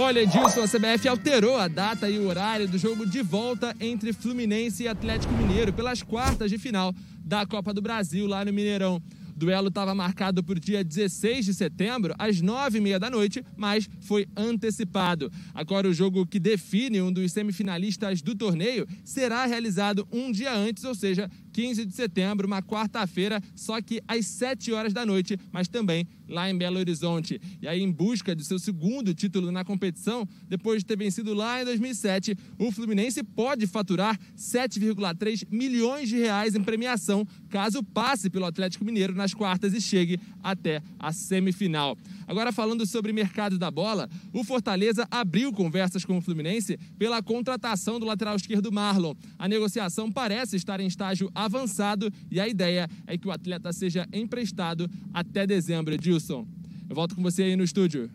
Olha, 0.00 0.22
Edilson, 0.22 0.62
a 0.62 0.68
CBF 0.68 1.08
alterou 1.08 1.56
a 1.56 1.66
data 1.66 2.08
e 2.08 2.20
o 2.20 2.28
horário 2.28 2.68
do 2.68 2.78
jogo 2.78 3.04
de 3.04 3.20
volta 3.20 3.74
entre 3.80 4.12
Fluminense 4.12 4.84
e 4.84 4.88
Atlético 4.88 5.34
Mineiro 5.34 5.72
pelas 5.72 6.04
quartas 6.04 6.52
de 6.52 6.56
final 6.56 6.94
da 7.24 7.44
Copa 7.44 7.74
do 7.74 7.82
Brasil 7.82 8.24
lá 8.24 8.44
no 8.44 8.52
Mineirão. 8.52 9.02
O 9.34 9.38
duelo 9.38 9.68
estava 9.68 9.96
marcado 9.96 10.42
para 10.42 10.56
o 10.56 10.60
dia 10.60 10.84
16 10.84 11.46
de 11.46 11.52
setembro, 11.52 12.14
às 12.16 12.40
9h30 12.40 12.98
da 13.00 13.10
noite, 13.10 13.44
mas 13.56 13.90
foi 14.00 14.28
antecipado. 14.36 15.32
Agora, 15.52 15.88
o 15.88 15.92
jogo 15.92 16.24
que 16.24 16.38
define 16.38 17.02
um 17.02 17.10
dos 17.10 17.32
semifinalistas 17.32 18.22
do 18.22 18.36
torneio 18.36 18.86
será 19.04 19.46
realizado 19.46 20.06
um 20.12 20.30
dia 20.30 20.54
antes, 20.54 20.84
ou 20.84 20.94
seja, 20.94 21.28
15 21.52 21.84
de 21.84 21.92
setembro, 21.92 22.46
uma 22.46 22.62
quarta-feira, 22.62 23.42
só 23.56 23.82
que 23.82 24.00
às 24.06 24.26
7 24.26 24.72
horas 24.72 24.92
da 24.92 25.04
noite, 25.04 25.36
mas 25.50 25.66
também 25.66 26.06
lá 26.28 26.50
em 26.50 26.56
Belo 26.56 26.78
Horizonte. 26.78 27.40
E 27.60 27.66
aí, 27.66 27.82
em 27.82 27.90
busca 27.90 28.34
de 28.34 28.44
seu 28.44 28.58
segundo 28.58 29.14
título 29.14 29.50
na 29.50 29.64
competição, 29.64 30.28
depois 30.48 30.80
de 30.80 30.86
ter 30.86 30.96
vencido 30.96 31.34
lá 31.34 31.62
em 31.62 31.64
2007, 31.64 32.36
o 32.58 32.70
Fluminense 32.70 33.22
pode 33.22 33.66
faturar 33.66 34.18
7,3 34.36 35.46
milhões 35.50 36.08
de 36.08 36.16
reais 36.16 36.54
em 36.54 36.62
premiação, 36.62 37.26
caso 37.48 37.82
passe 37.82 38.28
pelo 38.28 38.44
Atlético 38.44 38.84
Mineiro 38.84 39.14
nas 39.14 39.34
quartas 39.34 39.72
e 39.74 39.80
chegue 39.80 40.20
até 40.42 40.82
a 40.98 41.12
semifinal. 41.12 41.96
Agora, 42.26 42.52
falando 42.52 42.86
sobre 42.86 43.12
mercado 43.12 43.58
da 43.58 43.70
bola, 43.70 44.08
o 44.32 44.44
Fortaleza 44.44 45.06
abriu 45.10 45.52
conversas 45.52 46.04
com 46.04 46.18
o 46.18 46.20
Fluminense 46.20 46.78
pela 46.98 47.22
contratação 47.22 47.98
do 47.98 48.04
lateral 48.04 48.36
esquerdo 48.36 48.70
Marlon. 48.70 49.14
A 49.38 49.48
negociação 49.48 50.12
parece 50.12 50.56
estar 50.56 50.78
em 50.78 50.86
estágio 50.86 51.30
avançado 51.34 52.12
e 52.30 52.38
a 52.38 52.46
ideia 52.46 52.88
é 53.06 53.16
que 53.16 53.26
o 53.26 53.30
atleta 53.30 53.72
seja 53.72 54.06
emprestado 54.12 54.90
até 55.12 55.46
dezembro. 55.46 55.96
Edilson, 56.18 56.46
eu 56.88 56.94
volto 56.96 57.14
com 57.14 57.22
você 57.22 57.44
aí 57.44 57.56
no 57.56 57.62
estúdio. 57.62 58.10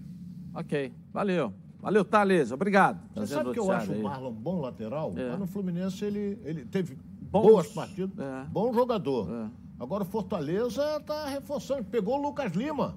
Ok, 0.54 0.92
valeu. 1.12 1.54
Valeu, 1.82 2.04
Thales, 2.06 2.52
obrigado. 2.52 3.00
Você 3.16 3.28
sabe 3.34 3.52
que 3.52 3.60
eu 3.60 3.72
acho 3.72 3.92
aí. 3.92 4.00
o 4.00 4.04
Marlon 4.04 4.32
bom 4.32 4.60
lateral? 4.62 5.14
É. 5.18 5.30
Lá 5.32 5.38
no 5.38 5.48
Fluminense 5.48 6.04
ele, 6.06 6.38
ele 6.46 6.66
teve 6.66 6.98
Bons- 7.32 7.42
boas 7.42 7.68
partidas, 7.68 8.18
É. 8.20 8.46
bom 8.50 8.74
jogador. 8.74 9.30
É. 9.32 9.50
Agora 9.82 10.04
o 10.04 10.06
Fortaleza 10.06 10.82
está 10.98 11.28
reforçando, 11.28 11.84
pegou 11.86 12.20
o 12.20 12.22
Lucas 12.22 12.54
Lima. 12.54 12.96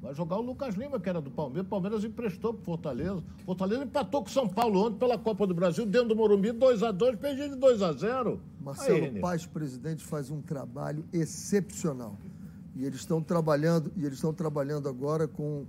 Vai 0.00 0.12
jogar 0.14 0.36
o 0.38 0.40
Lucas 0.42 0.74
Lima, 0.74 0.98
que 0.98 1.08
era 1.08 1.20
do 1.20 1.30
Palmeiras. 1.30 1.66
O 1.66 1.70
Palmeiras 1.70 2.02
emprestou 2.02 2.52
pro 2.54 2.64
Fortaleza. 2.64 3.22
Fortaleza 3.44 3.84
empatou 3.84 4.22
com 4.22 4.28
o 4.28 4.32
São 4.32 4.48
Paulo 4.48 4.84
ontem 4.86 4.98
pela 4.98 5.16
Copa 5.16 5.46
do 5.46 5.54
Brasil, 5.54 5.86
dentro 5.86 6.08
do 6.08 6.16
Morumbi, 6.16 6.48
2x2, 6.52 7.16
perdi 7.16 7.48
de 7.50 7.54
2x0. 7.54 8.38
Marcelo 8.60 9.20
Paz, 9.20 9.46
presidente, 9.46 10.02
faz 10.02 10.28
um 10.28 10.40
trabalho 10.42 11.04
excepcional. 11.12 12.16
E 12.74 12.84
eles 12.84 13.00
estão 13.00 13.22
trabalhando, 13.22 13.92
e 13.96 14.04
eles 14.04 14.14
estão 14.14 14.32
trabalhando 14.32 14.88
agora 14.88 15.28
com, 15.28 15.66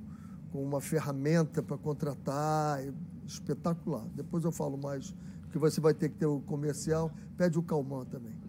com 0.51 0.63
uma 0.63 0.79
ferramenta 0.79 1.61
para 1.61 1.77
contratar, 1.77 2.79
é 2.79 2.93
espetacular. 3.25 4.05
Depois 4.15 4.43
eu 4.43 4.51
falo 4.51 4.77
mais, 4.77 5.13
porque 5.43 5.57
você 5.57 5.81
vai 5.81 5.93
ter 5.93 6.09
que 6.09 6.15
ter 6.15 6.25
o 6.25 6.39
comercial. 6.41 7.11
Pede 7.37 7.59
o 7.59 7.63
Calmã 7.63 8.05
também. 8.05 8.33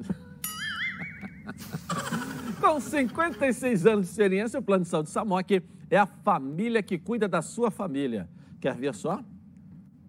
Com 2.60 2.80
56 2.80 3.86
anos 3.86 4.06
de 4.06 4.10
experiência, 4.12 4.58
o 4.58 4.62
Plano 4.62 4.84
de 4.84 4.90
Saúde 4.90 5.10
Samok 5.10 5.62
é 5.90 5.98
a 5.98 6.06
família 6.06 6.82
que 6.82 6.98
cuida 6.98 7.28
da 7.28 7.42
sua 7.42 7.70
família. 7.70 8.28
Quer 8.60 8.74
ver 8.76 8.94
só? 8.94 9.22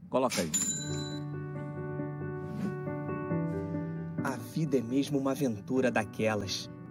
Coloca 0.09 0.41
aí. 0.41 0.49
A 4.23 4.37
vida 4.37 4.77
é 4.77 4.81
mesmo 4.81 5.19
uma 5.19 5.31
aventura 5.31 5.91
daquelas. 5.91 6.69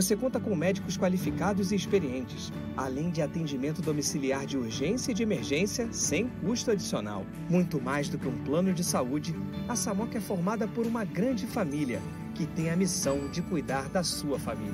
você 0.00 0.14
conta 0.14 0.38
com 0.38 0.54
médicos 0.54 0.96
qualificados 0.96 1.72
e 1.72 1.74
experientes, 1.74 2.52
além 2.76 3.10
de 3.10 3.20
atendimento 3.20 3.82
domiciliar 3.82 4.46
de 4.46 4.56
urgência 4.56 5.10
e 5.10 5.14
de 5.14 5.24
emergência 5.24 5.92
sem 5.92 6.28
custo 6.28 6.70
adicional. 6.70 7.26
Muito 7.50 7.80
mais 7.80 8.08
do 8.08 8.16
que 8.16 8.28
um 8.28 8.44
plano 8.44 8.72
de 8.72 8.84
saúde, 8.84 9.34
a 9.68 9.74
Samok 9.74 10.16
é 10.16 10.20
formada 10.20 10.68
por 10.68 10.86
uma 10.86 11.04
grande 11.04 11.48
família 11.48 12.00
que 12.32 12.46
tem 12.46 12.70
a 12.70 12.76
missão 12.76 13.28
de 13.28 13.42
cuidar 13.42 13.88
da 13.88 14.04
sua 14.04 14.38
família. 14.38 14.72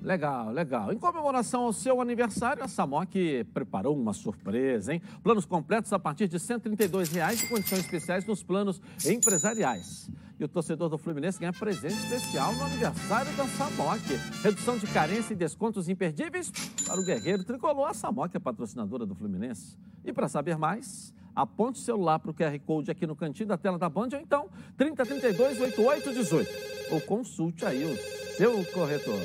Legal, 0.00 0.50
legal. 0.50 0.92
Em 0.94 0.98
comemoração 0.98 1.64
ao 1.64 1.74
seu 1.74 2.00
aniversário, 2.00 2.64
a 2.64 2.68
Samok 2.68 3.44
preparou 3.52 3.94
uma 3.94 4.14
surpresa, 4.14 4.94
hein? 4.94 5.02
Planos 5.22 5.44
completos 5.44 5.92
a 5.92 5.98
partir 5.98 6.26
de 6.26 6.38
132 6.38 7.10
reais 7.10 7.42
e 7.42 7.48
condições 7.48 7.80
especiais 7.80 8.24
nos 8.24 8.42
planos 8.42 8.80
empresariais. 9.04 10.10
E 10.38 10.44
o 10.44 10.48
torcedor 10.48 10.88
do 10.88 10.98
Fluminense 10.98 11.38
ganha 11.38 11.52
presente 11.52 11.94
especial 11.94 12.52
no 12.54 12.64
aniversário 12.64 13.32
da 13.36 13.46
Samok. 13.46 14.02
Redução 14.42 14.76
de 14.76 14.86
carência 14.88 15.32
e 15.32 15.36
descontos 15.36 15.88
imperdíveis 15.88 16.50
para 16.84 17.00
o 17.00 17.04
guerreiro 17.04 17.44
tricolor. 17.44 17.88
A 17.88 17.94
Samok 17.94 18.36
é 18.36 18.40
patrocinadora 18.40 19.06
do 19.06 19.14
Fluminense. 19.14 19.78
E 20.04 20.12
para 20.12 20.28
saber 20.28 20.58
mais, 20.58 21.14
aponte 21.34 21.80
o 21.80 21.84
celular 21.84 22.18
para 22.18 22.30
o 22.30 22.34
QR 22.34 22.58
Code 22.66 22.90
aqui 22.90 23.06
no 23.06 23.14
cantinho 23.14 23.48
da 23.48 23.56
tela 23.56 23.78
da 23.78 23.88
Band 23.88 24.08
ou 24.12 24.20
então 24.20 24.48
3032 24.76 25.60
8818. 25.60 26.50
Ou 26.90 27.00
consulte 27.00 27.64
aí 27.64 27.84
o 27.84 27.96
seu 28.36 28.64
corretor. 28.72 29.20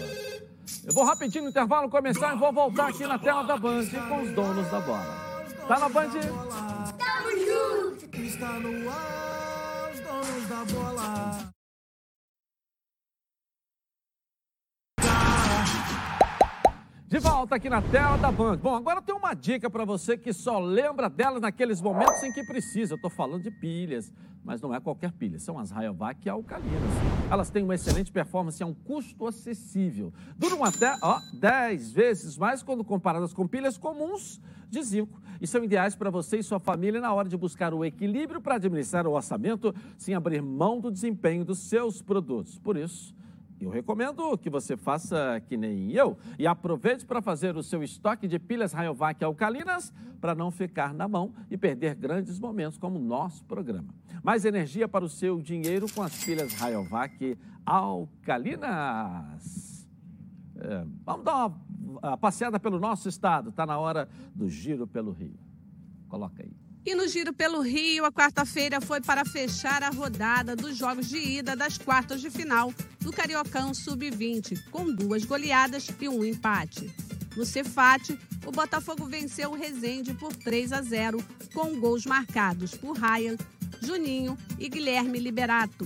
Eu 0.86 0.94
vou 0.94 1.04
rapidinho 1.04 1.46
no 1.46 1.50
intervalo 1.50 1.90
começar 1.90 2.36
e 2.36 2.38
vou 2.38 2.54
voltar 2.54 2.90
aqui 2.90 3.06
na 3.06 3.18
tela 3.18 3.44
da 3.44 3.58
Band 3.58 3.86
com 4.08 4.22
os 4.22 4.32
donos 4.32 4.70
da 4.70 4.80
bola. 4.80 5.30
Tá 5.68 5.80
na 5.80 5.90
Band? 5.90 6.10
Tamo 6.10 7.32
junto! 7.32 8.22
Está 8.22 8.60
no 8.60 8.90
ar, 8.90 9.29
da 10.50 10.66
bola. 10.66 11.54
De 17.08 17.20
volta 17.20 17.56
aqui 17.56 17.70
na 17.70 17.82
tela 17.84 18.18
da 18.18 18.32
Band. 18.32 18.58
Bom, 18.58 18.76
agora 18.76 19.02
tem 19.02 19.16
uma 19.16 19.36
dica 19.36 19.70
para 19.70 19.86
você 19.86 20.18
que 20.18 20.34
só 20.34 20.60
lembra 20.60 21.08
dela 21.08 21.40
naqueles 21.40 21.82
momentos 21.82 22.24
em 22.24 22.32
que 22.32 22.44
precisa. 22.44 22.94
Eu 22.94 22.96
estou 22.96 23.12
falando 23.12 23.44
de 23.44 23.52
pilhas, 23.52 24.12
mas 24.44 24.60
não 24.60 24.74
é 24.74 24.80
qualquer 24.80 25.12
pilha, 25.12 25.40
são 25.40 25.60
as 25.60 25.70
Rayovac 25.70 26.28
alcalinas. 26.28 26.92
Elas 27.30 27.52
têm 27.52 27.64
uma 27.64 27.76
excelente 27.76 28.12
performance 28.12 28.62
e 28.62 28.66
um 28.66 28.74
custo 28.74 29.28
acessível. 29.28 30.12
Duram 30.36 30.64
até 30.64 30.98
ó, 31.02 31.20
10 31.40 31.92
vezes 31.92 32.38
mais 32.38 32.64
quando 32.64 32.84
comparadas 32.84 33.34
com 33.34 33.48
pilhas 33.48 33.78
comuns 33.78 34.42
de 34.68 34.82
zinco. 34.82 35.20
E 35.42 35.48
são 35.48 35.64
ideais 35.64 35.96
para 35.96 36.10
você 36.10 36.40
e 36.40 36.44
sua 36.44 36.60
família 36.60 37.00
na 37.00 37.14
hora 37.14 37.30
de 37.30 37.38
buscar 37.38 37.74
o 37.74 37.86
equilíbrio 37.86 38.42
para 38.42 38.56
administrar 38.56 39.08
o 39.08 39.12
orçamento 39.12 39.74
sem 39.98 40.14
abrir 40.14 40.42
mão 40.42 40.80
do 40.80 40.92
desempenho 40.92 41.46
dos 41.46 41.60
seus 41.60 42.02
produtos. 42.02 42.60
Por 42.60 42.76
isso, 42.76 43.16
eu 43.62 43.70
recomendo 43.70 44.38
que 44.38 44.50
você 44.50 44.78
faça 44.78 45.42
que 45.48 45.58
nem 45.58 45.92
eu 45.92 46.18
e 46.38 46.48
aproveite 46.48 47.06
para 47.06 47.22
fazer 47.22 47.58
o 47.58 47.64
seu 47.64 47.84
estoque 47.84 48.28
de 48.28 48.40
pilhas 48.40 48.72
Rayovac 48.72 49.22
alcalinas 49.24 49.94
para 50.22 50.34
não 50.34 50.50
ficar 50.50 50.94
na 50.94 51.08
mão 51.08 51.34
e 51.52 51.58
perder 51.58 51.96
grandes 51.96 52.40
momentos 52.40 52.78
como 52.78 52.98
o 52.98 53.04
nosso 53.04 53.44
programa. 53.46 53.94
Mais 54.24 54.46
energia 54.46 54.88
para 54.88 55.04
o 55.04 55.10
seu 55.10 55.42
dinheiro 55.42 55.88
com 55.94 56.02
as 56.02 56.24
pilhas 56.24 56.54
Rayovac 56.54 57.38
alcalinas. 57.66 59.69
É, 60.62 60.86
vamos 61.06 61.24
dar 61.24 61.52
uma, 61.80 62.18
passeada 62.18 62.60
pelo 62.60 62.80
nosso 62.80 63.08
estado. 63.08 63.50
Está 63.50 63.66
na 63.66 63.78
hora 63.78 64.10
do 64.36 64.50
giro 64.50 64.86
pelo 64.86 65.12
Rio. 65.12 65.40
Coloca 66.08 66.44
aí. 66.44 66.52
E 66.86 66.96
no 66.96 67.08
Giro 67.08 67.34
pelo 67.34 67.62
Rio, 67.62 68.06
a 68.06 68.12
quarta-feira 68.12 68.80
foi 68.80 69.02
para 69.02 69.26
fechar 69.26 69.84
a 69.84 69.90
rodada 69.90 70.56
dos 70.56 70.78
jogos 70.78 71.08
de 71.08 71.18
ida 71.18 71.56
das 71.56 71.78
quartas 71.78 72.22
de 72.22 72.32
final 72.32 72.74
do 73.02 73.12
Cariocão 73.12 73.74
Sub-20, 73.74 74.70
com 74.72 74.92
duas 74.92 75.26
goleadas 75.26 75.88
e 76.00 76.10
um 76.10 76.24
empate. 76.24 76.90
No 77.36 77.46
Cefate, 77.46 78.18
o 78.46 78.52
Botafogo 78.52 79.06
venceu 79.06 79.52
o 79.52 79.56
Resende 79.56 80.14
por 80.14 80.34
3 80.36 80.74
a 80.74 80.82
0, 80.82 81.24
com 81.54 81.80
gols 81.80 82.06
marcados 82.06 82.74
por 82.74 82.98
Ryan, 82.98 83.36
Juninho 83.82 84.38
e 84.58 84.68
Guilherme 84.70 85.20
Liberato. 85.20 85.86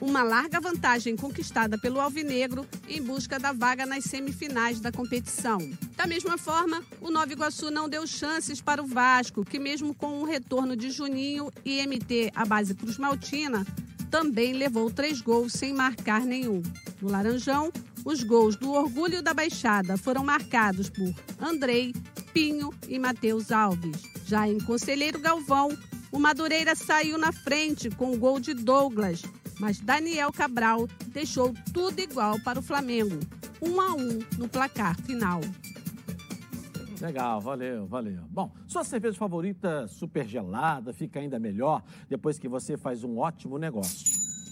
Uma 0.00 0.22
larga 0.22 0.60
vantagem 0.60 1.16
conquistada 1.16 1.76
pelo 1.76 2.00
Alvinegro 2.00 2.66
em 2.88 3.02
busca 3.02 3.38
da 3.38 3.52
vaga 3.52 3.84
nas 3.84 4.04
semifinais 4.04 4.80
da 4.80 4.92
competição. 4.92 5.58
Da 5.96 6.06
mesma 6.06 6.38
forma, 6.38 6.82
o 7.00 7.10
Nova 7.10 7.32
Iguaçu 7.32 7.70
não 7.70 7.88
deu 7.88 8.06
chances 8.06 8.60
para 8.60 8.82
o 8.82 8.86
Vasco, 8.86 9.44
que 9.44 9.58
mesmo 9.58 9.92
com 9.92 10.20
o 10.20 10.24
retorno 10.24 10.76
de 10.76 10.90
Juninho 10.90 11.50
e 11.64 11.84
MT 11.84 12.30
à 12.34 12.44
base 12.44 12.74
Cruz 12.74 12.96
Maltina, 12.96 13.66
também 14.08 14.52
levou 14.52 14.90
três 14.90 15.20
gols 15.20 15.52
sem 15.52 15.74
marcar 15.74 16.20
nenhum. 16.22 16.62
No 17.02 17.10
Laranjão, 17.10 17.72
os 18.04 18.22
gols 18.22 18.56
do 18.56 18.72
Orgulho 18.72 19.22
da 19.22 19.34
Baixada 19.34 19.96
foram 19.96 20.24
marcados 20.24 20.88
por 20.88 21.12
Andrei, 21.40 21.92
Pinho 22.32 22.72
e 22.88 22.98
Matheus 22.98 23.50
Alves. 23.50 24.00
Já 24.24 24.48
em 24.48 24.58
Conselheiro 24.60 25.18
Galvão, 25.18 25.76
o 26.10 26.18
Madureira 26.18 26.74
saiu 26.74 27.18
na 27.18 27.32
frente 27.32 27.90
com 27.90 28.12
o 28.12 28.16
gol 28.16 28.40
de 28.40 28.54
Douglas, 28.54 29.22
mas 29.58 29.80
Daniel 29.80 30.32
Cabral 30.32 30.86
deixou 31.08 31.54
tudo 31.72 31.98
igual 32.00 32.38
para 32.40 32.58
o 32.58 32.62
Flamengo, 32.62 33.18
1 33.60 33.68
um 33.68 33.80
a 33.80 33.94
1 33.94 34.00
um 34.00 34.18
no 34.38 34.48
placar 34.48 34.96
final. 35.02 35.40
Legal, 37.00 37.40
valeu, 37.40 37.86
valeu. 37.86 38.22
Bom, 38.28 38.50
sua 38.66 38.82
cerveja 38.82 39.16
favorita 39.16 39.86
super 39.86 40.26
gelada 40.26 40.92
fica 40.92 41.20
ainda 41.20 41.38
melhor 41.38 41.82
depois 42.08 42.38
que 42.38 42.48
você 42.48 42.76
faz 42.76 43.04
um 43.04 43.18
ótimo 43.18 43.56
negócio. 43.56 44.06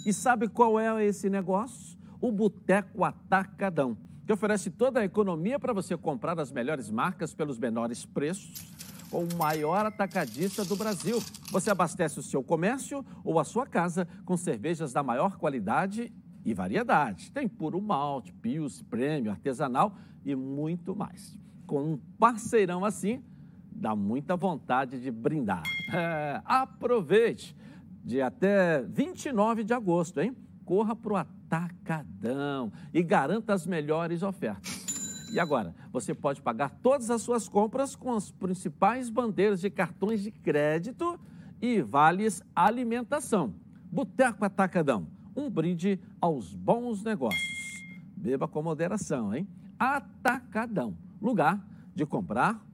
E 0.07 0.13
sabe 0.13 0.47
qual 0.47 0.79
é 0.79 1.05
esse 1.05 1.29
negócio? 1.29 1.99
O 2.21 2.31
Boteco 2.31 3.03
Atacadão, 3.03 3.97
que 4.25 4.33
oferece 4.33 4.71
toda 4.71 5.01
a 5.01 5.05
economia 5.05 5.59
para 5.59 5.73
você 5.73 5.97
comprar 5.97 6.39
as 6.39 6.53
melhores 6.53 6.89
marcas 6.89 7.35
pelos 7.35 7.59
menores 7.59 8.07
preços 8.07 8.76
com 9.17 9.25
o 9.25 9.39
maior 9.39 9.87
atacadista 9.87 10.63
do 10.63 10.77
Brasil. 10.77 11.23
Você 11.51 11.71
abastece 11.71 12.19
o 12.19 12.23
seu 12.23 12.45
comércio 12.45 13.03
ou 13.25 13.41
a 13.41 13.45
sua 13.45 13.67
casa 13.67 14.07
com 14.27 14.37
cervejas 14.37 14.93
da 14.93 15.03
maior 15.03 15.39
qualidade 15.39 16.13
e 16.45 16.53
variedade. 16.53 17.31
Tem 17.33 17.49
puro 17.49 17.81
malte, 17.81 18.35
pios, 18.35 18.83
prêmio, 18.83 19.31
artesanal 19.31 19.97
e 20.23 20.35
muito 20.35 20.95
mais. 20.95 21.39
Com 21.67 21.95
um 21.95 21.97
parceirão 22.19 22.85
assim, 22.85 23.25
dá 23.73 23.97
muita 23.97 24.37
vontade 24.37 25.01
de 25.01 25.11
brindar. 25.11 25.63
É, 25.95 26.43
aproveite! 26.45 27.57
De 28.05 28.21
até 28.21 28.83
29 28.83 29.65
de 29.65 29.73
agosto, 29.73 30.21
hein? 30.21 30.37
Corra 30.63 30.95
para 30.95 31.13
o 31.13 31.17
Atacadão 31.17 32.71
e 32.93 33.03
garanta 33.03 33.55
as 33.55 33.67
melhores 33.67 34.23
ofertas. 34.23 34.86
E 35.33 35.41
agora, 35.41 35.75
você 35.93 36.15
pode 36.15 36.41
pagar 36.41 36.71
todas 36.83 37.11
as 37.11 37.23
suas 37.23 37.49
compras 37.49 37.97
com 37.97 38.15
as 38.15 38.31
principais 38.31 39.11
bandeiras 39.11 39.61
de 39.61 39.71
cartões 39.71 40.23
de 40.23 40.31
crédito 40.31 41.19
e 41.61 41.83
vales 41.83 42.43
alimentação. 42.55 43.55
Boteco 43.91 44.45
Atacadão, 44.45 45.09
um 45.35 45.51
brinde 45.51 46.01
aos 46.21 46.55
bons 46.55 47.03
negócios. 47.03 47.85
Beba 48.17 48.47
com 48.49 48.63
moderação, 48.63 49.35
hein? 49.35 49.49
Atacadão, 49.79 50.97
lugar 51.21 51.65
de 51.95 52.07
comprar 52.07 52.65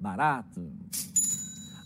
barato. 0.00 0.70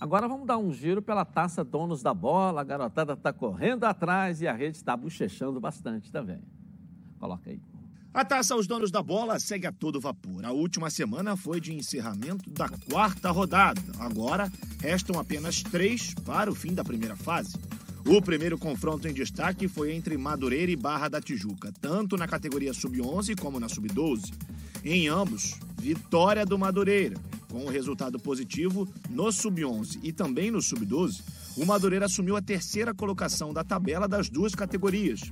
Agora 0.00 0.26
vamos 0.26 0.46
dar 0.46 0.58
um 0.58 0.72
giro 0.72 1.00
pela 1.00 1.24
taça 1.24 1.62
Donos 1.62 2.02
da 2.02 2.12
Bola. 2.12 2.60
A 2.60 2.64
garotada 2.64 3.12
está 3.12 3.32
correndo 3.32 3.84
atrás 3.84 4.42
e 4.42 4.48
a 4.48 4.52
rede 4.52 4.76
está 4.76 4.96
bochechando 4.96 5.60
bastante 5.60 6.10
também. 6.10 6.42
Coloca 7.20 7.50
aí. 7.50 7.60
A 8.14 8.26
taça 8.26 8.52
aos 8.52 8.66
donos 8.66 8.90
da 8.90 9.02
bola 9.02 9.40
segue 9.40 9.66
a 9.66 9.72
todo 9.72 9.98
vapor. 9.98 10.44
A 10.44 10.52
última 10.52 10.90
semana 10.90 11.34
foi 11.34 11.58
de 11.58 11.72
encerramento 11.72 12.50
da 12.50 12.68
quarta 12.68 13.30
rodada. 13.30 13.80
Agora 13.98 14.52
restam 14.80 15.18
apenas 15.18 15.62
três 15.62 16.12
para 16.22 16.50
o 16.50 16.54
fim 16.54 16.74
da 16.74 16.84
primeira 16.84 17.16
fase. 17.16 17.56
O 18.04 18.20
primeiro 18.20 18.58
confronto 18.58 19.08
em 19.08 19.14
destaque 19.14 19.66
foi 19.66 19.92
entre 19.92 20.18
Madureira 20.18 20.70
e 20.70 20.76
Barra 20.76 21.08
da 21.08 21.22
Tijuca, 21.22 21.72
tanto 21.80 22.18
na 22.18 22.28
categoria 22.28 22.74
sub-11 22.74 23.40
como 23.40 23.58
na 23.58 23.68
sub-12. 23.68 24.30
Em 24.84 25.08
ambos, 25.08 25.58
vitória 25.80 26.44
do 26.44 26.58
Madureira. 26.58 27.16
Com 27.50 27.64
o 27.64 27.70
resultado 27.70 28.18
positivo 28.18 28.86
no 29.08 29.32
sub-11 29.32 30.00
e 30.02 30.12
também 30.12 30.50
no 30.50 30.60
sub-12, 30.60 31.22
o 31.56 31.64
Madureira 31.64 32.04
assumiu 32.04 32.36
a 32.36 32.42
terceira 32.42 32.92
colocação 32.92 33.54
da 33.54 33.64
tabela 33.64 34.06
das 34.06 34.28
duas 34.28 34.54
categorias. 34.54 35.22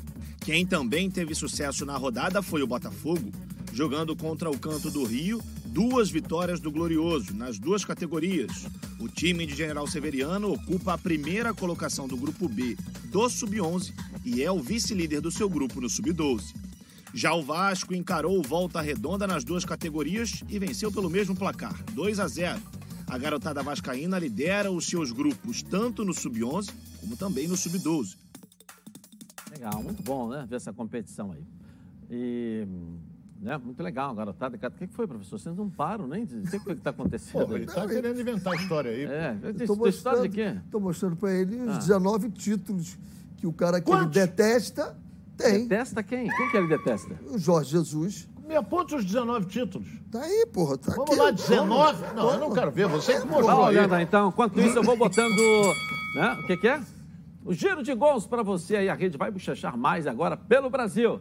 Quem 0.40 0.64
também 0.66 1.10
teve 1.10 1.34
sucesso 1.34 1.84
na 1.84 1.96
rodada 1.96 2.42
foi 2.42 2.62
o 2.62 2.66
Botafogo, 2.66 3.30
jogando 3.72 4.16
contra 4.16 4.50
o 4.50 4.58
Canto 4.58 4.90
do 4.90 5.04
Rio, 5.04 5.40
duas 5.66 6.10
vitórias 6.10 6.60
do 6.60 6.70
Glorioso 6.70 7.34
nas 7.34 7.58
duas 7.58 7.84
categorias. 7.84 8.66
O 8.98 9.06
time 9.06 9.46
de 9.46 9.54
General 9.54 9.86
Severiano 9.86 10.52
ocupa 10.52 10.94
a 10.94 10.98
primeira 10.98 11.52
colocação 11.52 12.08
do 12.08 12.16
grupo 12.16 12.48
B 12.48 12.76
do 13.04 13.28
Sub-11 13.28 13.92
e 14.24 14.42
é 14.42 14.50
o 14.50 14.60
vice-líder 14.60 15.20
do 15.20 15.30
seu 15.30 15.48
grupo 15.48 15.80
no 15.80 15.90
Sub-12. 15.90 16.54
Já 17.12 17.34
o 17.34 17.42
Vasco 17.42 17.94
encarou 17.94 18.42
volta 18.42 18.80
redonda 18.80 19.26
nas 19.26 19.44
duas 19.44 19.64
categorias 19.64 20.42
e 20.48 20.58
venceu 20.58 20.90
pelo 20.90 21.10
mesmo 21.10 21.36
placar, 21.36 21.84
2 21.92 22.18
a 22.18 22.26
0. 22.26 22.60
A 23.06 23.18
garotada 23.18 23.62
vascaína 23.62 24.18
lidera 24.18 24.70
os 24.70 24.86
seus 24.86 25.12
grupos 25.12 25.62
tanto 25.62 26.04
no 26.04 26.14
Sub-11 26.14 26.70
como 27.00 27.16
também 27.16 27.46
no 27.46 27.56
Sub-12. 27.56 28.16
Legal, 29.60 29.82
muito 29.82 30.02
bom, 30.02 30.28
né? 30.30 30.46
Ver 30.48 30.56
essa 30.56 30.72
competição 30.72 31.32
aí. 31.32 31.44
E. 32.10 32.66
Né? 33.42 33.58
Muito 33.58 33.82
legal, 33.82 34.14
garotada. 34.14 34.56
O 34.56 34.70
que 34.70 34.86
que 34.86 34.94
foi, 34.94 35.06
professor? 35.06 35.38
Vocês 35.38 35.54
não 35.56 35.68
param 35.68 36.06
nem 36.06 36.24
de 36.24 36.40
dizer 36.40 36.56
o 36.56 36.60
que 36.64 36.72
está 36.72 36.90
acontecendo. 36.90 37.46
Pô, 37.46 37.54
aí. 37.54 37.62
ele 37.62 37.66
tá 37.66 37.86
querendo 37.86 38.18
inventar 38.20 38.54
história 38.54 38.90
aí. 38.90 39.04
É, 39.04 39.34
tem 39.34 39.50
história 39.50 39.66
de 39.66 39.68
mostrando- 39.68 40.28
quê? 40.30 40.56
Tô 40.70 40.80
mostrando 40.80 41.16
pra 41.16 41.32
ele 41.32 41.56
os 41.60 41.74
Ah. 41.76 41.78
19 41.78 42.30
títulos 42.30 42.98
que 43.36 43.46
o 43.46 43.52
cara 43.52 43.80
que 43.82 43.90
ele 43.90 44.06
detesta 44.06 44.96
tem. 45.36 45.66
Detesta 45.66 46.02
quem? 46.02 46.26
Quem 46.28 46.50
que 46.50 46.56
ele 46.56 46.68
detesta? 46.68 47.18
O 47.30 47.38
Jorge 47.38 47.70
Jesus. 47.72 48.28
Me 48.46 48.56
aponta 48.56 48.96
os 48.96 49.04
19 49.04 49.44
títulos. 49.46 49.88
Tá 50.10 50.22
aí, 50.22 50.46
porra. 50.52 50.76
Tá 50.78 50.92
Vamos 50.92 51.10
aqui. 51.10 51.18
lá, 51.20 51.30
19? 51.30 51.98
Toma. 52.02 52.12
Não, 52.14 52.32
eu 52.32 52.40
não 52.40 52.50
quero 52.52 52.70
ver. 52.70 52.88
Você 52.88 53.20
que 53.20 53.26
mostrou 53.26 53.64
aí. 53.66 53.76
olhando 53.76 53.94
aí, 53.94 54.04
então. 54.04 54.28
Enquanto 54.30 54.58
isso, 54.60 54.76
eu 54.78 54.82
vou 54.82 54.96
botando. 54.96 55.36
Né? 56.16 56.38
O 56.42 56.46
que, 56.46 56.56
que 56.56 56.66
é? 56.68 56.80
O 57.44 57.54
giro 57.54 57.82
de 57.82 57.94
gols 57.94 58.26
para 58.26 58.42
você 58.42 58.76
aí. 58.76 58.88
A 58.88 58.94
rede 58.94 59.16
vai 59.16 59.30
bochechar 59.30 59.76
mais 59.76 60.06
agora 60.06 60.36
pelo 60.36 60.68
Brasil. 60.68 61.20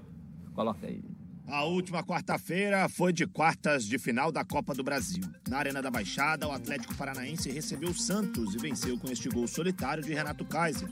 Coloca 0.53 0.85
aí. 0.85 1.01
A 1.47 1.63
última 1.63 2.03
quarta-feira 2.03 2.87
foi 2.87 3.11
de 3.11 3.25
quartas 3.25 3.85
de 3.85 3.97
final 3.97 4.31
da 4.31 4.43
Copa 4.43 4.75
do 4.75 4.83
Brasil. 4.83 5.23
Na 5.47 5.57
Arena 5.57 5.81
da 5.81 5.89
Baixada, 5.89 6.47
o 6.47 6.51
Atlético 6.51 6.93
Paranaense 6.93 7.49
recebeu 7.49 7.89
o 7.89 7.97
Santos 7.97 8.53
e 8.53 8.57
venceu 8.59 8.99
com 8.99 9.09
este 9.09 9.29
gol 9.29 9.47
solitário 9.47 10.03
de 10.03 10.13
Renato 10.13 10.45
Kaiser. 10.45 10.87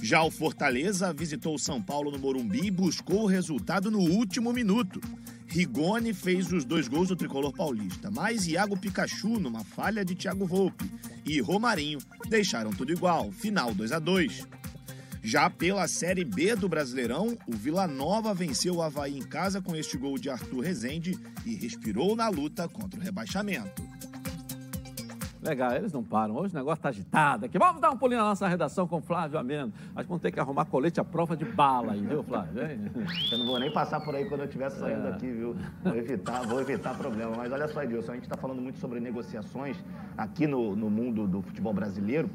Já 0.00 0.22
o 0.22 0.30
Fortaleza 0.30 1.12
visitou 1.12 1.54
o 1.54 1.58
São 1.58 1.82
Paulo 1.82 2.10
no 2.10 2.18
Morumbi 2.18 2.68
e 2.68 2.70
buscou 2.70 3.24
o 3.24 3.26
resultado 3.26 3.90
no 3.90 3.98
último 3.98 4.52
minuto. 4.54 5.00
Rigoni 5.46 6.14
fez 6.14 6.50
os 6.50 6.64
dois 6.64 6.88
gols 6.88 7.08
do 7.08 7.16
tricolor 7.16 7.52
paulista, 7.52 8.10
mas 8.10 8.46
Iago 8.46 8.78
Pikachu, 8.78 9.38
numa 9.38 9.64
falha 9.64 10.02
de 10.02 10.14
Thiago 10.14 10.46
Volpe, 10.46 10.90
e 11.26 11.40
Romarinho 11.40 11.98
deixaram 12.28 12.70
tudo 12.70 12.92
igual, 12.92 13.30
final 13.32 13.74
2 13.74 13.92
a 13.92 13.98
2 13.98 14.59
já 15.22 15.50
pela 15.50 15.86
Série 15.86 16.24
B 16.24 16.54
do 16.56 16.68
Brasileirão, 16.68 17.36
o 17.46 17.52
Vila 17.52 17.86
Nova 17.86 18.32
venceu 18.32 18.76
o 18.76 18.82
Havaí 18.82 19.18
em 19.18 19.22
casa 19.22 19.60
com 19.60 19.76
este 19.76 19.96
gol 19.98 20.16
de 20.18 20.30
Arthur 20.30 20.60
Rezende 20.60 21.18
e 21.44 21.54
respirou 21.54 22.16
na 22.16 22.28
luta 22.28 22.68
contra 22.68 22.98
o 22.98 23.02
rebaixamento. 23.02 23.82
Legal, 25.42 25.72
eles 25.72 25.90
não 25.90 26.04
param. 26.04 26.36
Hoje 26.36 26.52
o 26.54 26.58
negócio 26.58 26.82
tá 26.82 26.90
agitado 26.90 27.46
aqui. 27.46 27.58
Vamos 27.58 27.80
dar 27.80 27.90
um 27.90 27.96
pulinho 27.96 28.20
na 28.20 28.26
nossa 28.28 28.46
redação 28.46 28.86
com 28.86 28.98
o 28.98 29.00
Flávio 29.00 29.38
Ameno. 29.38 29.72
Acho 29.96 30.02
que 30.04 30.08
vamos 30.08 30.20
ter 30.20 30.30
que 30.30 30.38
arrumar 30.38 30.66
colete 30.66 31.00
à 31.00 31.04
prova 31.04 31.34
de 31.34 31.46
bala 31.46 31.92
aí, 31.92 32.00
viu, 32.06 32.22
Flávio? 32.22 32.52
Vem. 32.52 32.78
Eu 33.32 33.38
não 33.38 33.46
vou 33.46 33.58
nem 33.58 33.72
passar 33.72 34.00
por 34.00 34.14
aí 34.14 34.26
quando 34.26 34.40
eu 34.42 34.46
estiver 34.46 34.68
saindo 34.70 35.06
É. 35.06 35.12
aqui, 35.12 35.30
viu? 35.30 35.56
Vou 35.82 35.96
evitar, 35.96 36.42
vou 36.46 36.60
evitar 36.60 36.94
problema. 36.94 37.32
Mas 37.38 37.50
olha 37.50 37.66
só, 37.68 37.82
Edilson, 37.82 38.12
a 38.12 38.14
gente 38.16 38.24
está 38.24 38.36
falando 38.36 38.60
muito 38.60 38.78
sobre 38.78 39.00
negociações 39.00 39.78
aqui 40.16 40.46
no, 40.46 40.76
no 40.76 40.90
mundo 40.90 41.26
do 41.26 41.40
futebol 41.40 41.72
brasileiro, 41.72 42.28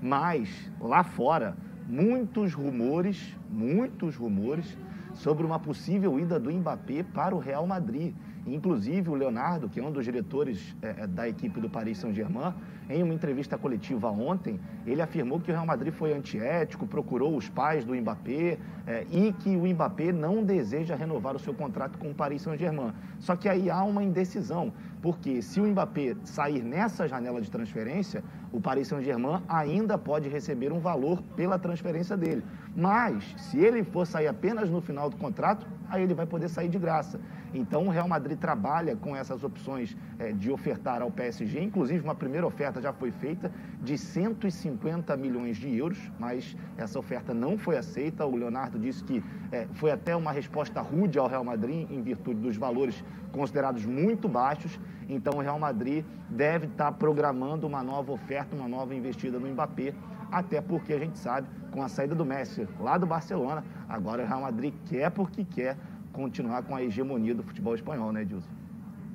mas 0.00 0.48
lá 0.80 1.02
fora, 1.02 1.56
muitos 1.88 2.54
rumores, 2.54 3.36
muitos 3.50 4.16
rumores 4.16 4.76
sobre 5.14 5.44
uma 5.44 5.58
possível 5.58 6.18
ida 6.18 6.38
do 6.38 6.50
Mbappé 6.50 7.02
para 7.02 7.34
o 7.34 7.38
Real 7.38 7.66
Madrid. 7.66 8.14
Inclusive, 8.46 9.08
o 9.08 9.14
Leonardo, 9.14 9.68
que 9.68 9.78
é 9.78 9.82
um 9.82 9.92
dos 9.92 10.04
diretores 10.04 10.74
eh, 10.82 11.06
da 11.06 11.28
equipe 11.28 11.60
do 11.60 11.70
Paris 11.70 11.98
Saint-Germain, 11.98 12.52
em 12.90 13.00
uma 13.00 13.14
entrevista 13.14 13.56
coletiva 13.56 14.10
ontem, 14.10 14.58
ele 14.84 15.00
afirmou 15.00 15.38
que 15.38 15.50
o 15.50 15.54
Real 15.54 15.64
Madrid 15.64 15.92
foi 15.92 16.12
antiético, 16.12 16.84
procurou 16.84 17.36
os 17.36 17.48
pais 17.48 17.84
do 17.84 17.94
Mbappé 17.94 18.58
eh, 18.84 19.06
e 19.12 19.32
que 19.32 19.54
o 19.56 19.64
Mbappé 19.64 20.10
não 20.10 20.42
deseja 20.42 20.96
renovar 20.96 21.36
o 21.36 21.38
seu 21.38 21.54
contrato 21.54 21.98
com 21.98 22.10
o 22.10 22.14
Paris 22.14 22.42
Saint-Germain. 22.42 22.92
Só 23.20 23.36
que 23.36 23.48
aí 23.48 23.70
há 23.70 23.84
uma 23.84 24.02
indecisão, 24.02 24.72
porque 25.02 25.42
se 25.42 25.60
o 25.60 25.66
Mbappé 25.66 26.14
sair 26.24 26.62
nessa 26.62 27.08
janela 27.08 27.40
de 27.40 27.50
transferência, 27.50 28.22
o 28.52 28.60
Paris 28.60 28.86
Saint-Germain 28.86 29.42
ainda 29.48 29.98
pode 29.98 30.28
receber 30.28 30.72
um 30.72 30.78
valor 30.78 31.20
pela 31.34 31.58
transferência 31.58 32.16
dele. 32.16 32.44
Mas, 32.74 33.34
se 33.36 33.58
ele 33.58 33.82
for 33.82 34.06
sair 34.06 34.28
apenas 34.28 34.70
no 34.70 34.80
final 34.80 35.10
do 35.10 35.16
contrato, 35.16 35.66
aí 35.90 36.02
ele 36.04 36.14
vai 36.14 36.24
poder 36.24 36.48
sair 36.48 36.68
de 36.68 36.78
graça. 36.78 37.20
Então, 37.52 37.86
o 37.86 37.90
Real 37.90 38.08
Madrid 38.08 38.38
trabalha 38.38 38.96
com 38.96 39.14
essas 39.14 39.44
opções 39.44 39.94
eh, 40.18 40.32
de 40.32 40.50
ofertar 40.50 41.02
ao 41.02 41.10
PSG. 41.10 41.60
Inclusive, 41.60 42.02
uma 42.02 42.14
primeira 42.14 42.46
oferta 42.46 42.80
já 42.80 42.92
foi 42.92 43.10
feita 43.10 43.52
de 43.82 43.98
150 43.98 45.14
milhões 45.16 45.58
de 45.58 45.76
euros, 45.76 45.98
mas 46.18 46.56
essa 46.78 46.98
oferta 46.98 47.34
não 47.34 47.58
foi 47.58 47.76
aceita. 47.76 48.24
O 48.24 48.36
Leonardo 48.36 48.78
disse 48.78 49.04
que 49.04 49.22
eh, 49.50 49.66
foi 49.74 49.90
até 49.90 50.16
uma 50.16 50.32
resposta 50.32 50.80
rude 50.80 51.18
ao 51.18 51.26
Real 51.26 51.44
Madrid, 51.44 51.90
em 51.90 52.00
virtude 52.00 52.40
dos 52.40 52.56
valores 52.56 53.04
considerados 53.32 53.84
muito 53.84 54.28
baixos. 54.28 54.80
Então, 55.12 55.34
o 55.34 55.40
Real 55.40 55.58
Madrid 55.58 56.04
deve 56.30 56.66
estar 56.66 56.90
programando 56.92 57.66
uma 57.66 57.82
nova 57.82 58.12
oferta, 58.12 58.56
uma 58.56 58.66
nova 58.68 58.94
investida 58.94 59.38
no 59.38 59.46
Mbappé, 59.48 59.92
até 60.30 60.60
porque 60.60 60.92
a 60.94 60.98
gente 60.98 61.18
sabe, 61.18 61.46
com 61.70 61.82
a 61.82 61.88
saída 61.88 62.14
do 62.14 62.24
Messi 62.24 62.66
lá 62.80 62.96
do 62.96 63.04
Barcelona, 63.06 63.62
agora 63.88 64.22
o 64.22 64.26
Real 64.26 64.40
Madrid 64.40 64.72
quer 64.86 65.10
porque 65.10 65.44
quer 65.44 65.76
continuar 66.12 66.62
com 66.62 66.74
a 66.74 66.82
hegemonia 66.82 67.34
do 67.34 67.42
futebol 67.42 67.74
espanhol, 67.74 68.10
né, 68.12 68.22
Edilson? 68.22 68.48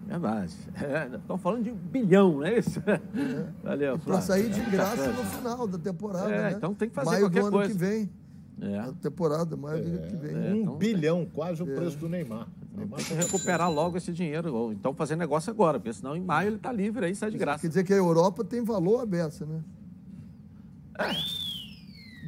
Verdade. 0.06 0.54
Estão 1.16 1.38
falando 1.38 1.64
de 1.64 1.72
um 1.72 1.76
bilhão, 1.76 2.34
não 2.34 2.44
é 2.46 2.60
isso? 2.60 2.82
Valeu, 3.64 3.98
Pra 4.00 4.22
Flávio. 4.22 4.22
sair 4.26 4.50
de 4.50 4.62
É, 4.62 4.70
graça 4.70 4.96
bacana. 4.96 5.18
no 5.18 5.24
final 5.26 5.68
da 5.68 5.78
temporada. 5.78 6.30
É, 6.32 6.42
né? 6.44 6.52
então 6.56 6.74
tem 6.74 6.88
que 6.90 6.96
fazer 6.96 7.10
maio 7.10 7.22
qualquer 7.26 7.42
do 7.42 7.48
ano 7.48 7.58
coisa. 7.58 7.72
que 7.74 7.78
vem. 7.78 8.10
É. 8.62 8.80
A 8.80 8.94
temporada, 8.94 9.58
maio 9.58 9.84
do 9.84 9.90
ano 9.98 10.08
que 10.08 10.16
vem. 10.16 10.68
Um 10.68 10.78
bilhão, 10.78 11.28
quase 11.34 11.62
o 11.62 11.66
preço 11.66 11.98
do 11.98 12.08
Neymar. 12.08 12.48
Tem 12.78 12.88
que 13.06 13.14
recuperar 13.16 13.72
logo 13.72 13.98
esse 13.98 14.12
dinheiro, 14.14 14.54
ou 14.54 14.72
então 14.72 14.94
fazer 14.94 15.16
negócio 15.16 15.50
agora, 15.50 15.80
porque 15.80 15.92
senão 15.94 16.16
em 16.16 16.22
maio 16.22 16.50
ele 16.50 16.56
está 16.58 16.72
livre 16.72 17.06
aí, 17.06 17.16
sai 17.16 17.32
de 17.32 17.38
graça. 17.38 17.62
Quer 17.62 17.70
dizer 17.70 17.84
que 17.84 17.92
a 17.94 17.98
Europa 17.98 18.44
tem 18.44 18.64
valor 18.64 19.02
a 19.02 19.06
beça, 19.06 19.46
né? 19.46 19.62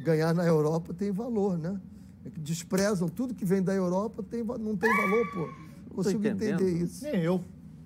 Ganhar 0.02 0.34
na 0.34 0.44
Europa 0.44 0.92
tem 0.92 1.12
valor, 1.12 1.56
né? 1.56 1.80
É 2.24 2.30
que 2.30 2.40
desprezam 2.40 3.08
tudo 3.08 3.34
que 3.34 3.44
vem 3.44 3.62
da 3.62 3.72
Europa, 3.74 4.22
tem, 4.22 4.42
não 4.42 4.76
tem 4.76 4.94
valor, 4.96 5.26
pô. 5.32 5.40
Não 5.88 5.96
consigo 5.96 6.18
entendendo. 6.26 6.60
entender 6.62 6.84
isso. 6.84 7.04
Nem 7.04 7.22
eu. 7.22 7.40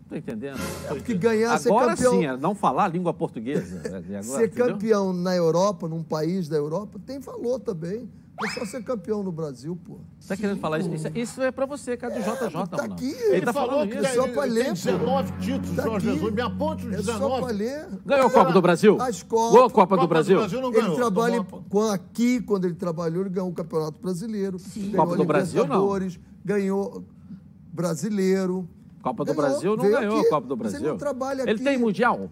Tô 0.09 0.17
entendendo. 0.17 0.59
É 0.87 0.95
porque 0.95 1.15
ganhar, 1.15 1.59
ser 1.59 1.69
agora 1.69 1.95
campeão- 1.97 2.13
sim, 2.13 2.27
é 2.27 2.37
não 2.37 2.55
falar 2.55 2.85
a 2.85 2.89
língua 2.89 3.13
portuguesa. 3.13 3.81
é, 3.85 3.89
agora, 4.19 4.23
ser 4.23 4.47
entendeu? 4.47 4.67
campeão 4.69 5.13
na 5.13 5.35
Europa, 5.35 5.89
num 5.89 6.03
país 6.03 6.49
da 6.49 6.57
Europa, 6.57 6.99
tem 7.05 7.19
valor 7.19 7.59
também. 7.61 8.09
É 8.43 8.49
só 8.49 8.65
ser 8.65 8.83
campeão 8.83 9.23
no 9.23 9.31
Brasil, 9.31 9.77
pô. 9.85 10.01
Você 10.19 10.29
tá 10.29 10.37
querendo 10.37 10.59
falar 10.59 10.81
isso? 10.81 10.93
Isso, 10.93 11.09
isso 11.15 11.41
é 11.43 11.53
pra 11.53 11.67
você, 11.67 11.97
cara 11.97 12.15
do 12.15 12.21
JJ, 12.21 12.35
tá 12.35 12.49
Ronaldo. 12.49 12.81
aqui. 12.83 13.11
Ele, 13.31 13.41
tá 13.47 13.53
falou 13.53 13.71
falando 13.71 13.91
que 13.91 13.97
isso. 13.97 14.07
É 14.07 14.15
só 14.15 14.29
pra 14.29 14.43
tem 14.43 14.51
ler, 14.53 14.65
pô. 14.67 14.73
19 14.73 15.33
títulos, 15.39 15.77
Tá 15.77 15.83
Jorge 15.85 16.09
aqui. 16.09 16.17
Jesus. 16.19 16.35
Me 16.35 16.43
aponte 16.43 16.87
os 16.87 16.93
É 16.95 16.97
só 17.03 17.13
19. 17.13 17.43
pra 17.47 17.53
ler. 17.55 17.89
Ganhou 18.05 18.27
a 18.27 18.31
Copa 18.31 18.53
do 18.53 18.61
Brasil? 18.61 19.01
As 19.01 19.23
Copas. 19.23 19.53
Ganhou 19.53 19.67
a 19.67 19.71
Copa 19.71 19.97
do 19.97 20.09
Brasil? 20.09 20.41
não 20.61 20.69
Ele 20.71 20.81
ganhou. 20.81 20.97
trabalha 20.97 21.45
Tomou 21.45 21.65
com 21.69 21.83
aqui, 21.83 22.41
quando 22.43 22.65
ele 22.65 22.75
trabalhou, 22.75 23.21
ele 23.23 23.31
ganhou 23.31 23.49
o 23.51 23.55
Campeonato 23.55 24.01
Brasileiro. 24.01 24.59
Ganhou 24.77 24.97
Copa 24.97 25.15
a 25.15 25.17
do 25.17 25.25
Brasil, 25.25 25.55
não? 25.55 25.63
Libertadores, 25.67 26.21
Ganhou 26.45 27.05
brasileiro. 27.73 28.69
Copa 29.01 29.25
do 29.25 29.33
Ganhou, 29.35 29.49
Brasil 29.51 29.77
não 29.77 29.85
veio 29.85 29.97
ganhou 29.97 30.17
aqui. 30.19 30.27
a 30.27 30.31
Copa 30.31 30.49
do 30.49 30.57
Brasil. 30.57 30.81
não 30.89 30.97
trabalha 30.97 31.43
Ele 31.43 31.51
aqui. 31.53 31.63
tem 31.65 31.79
Mundial? 31.79 32.31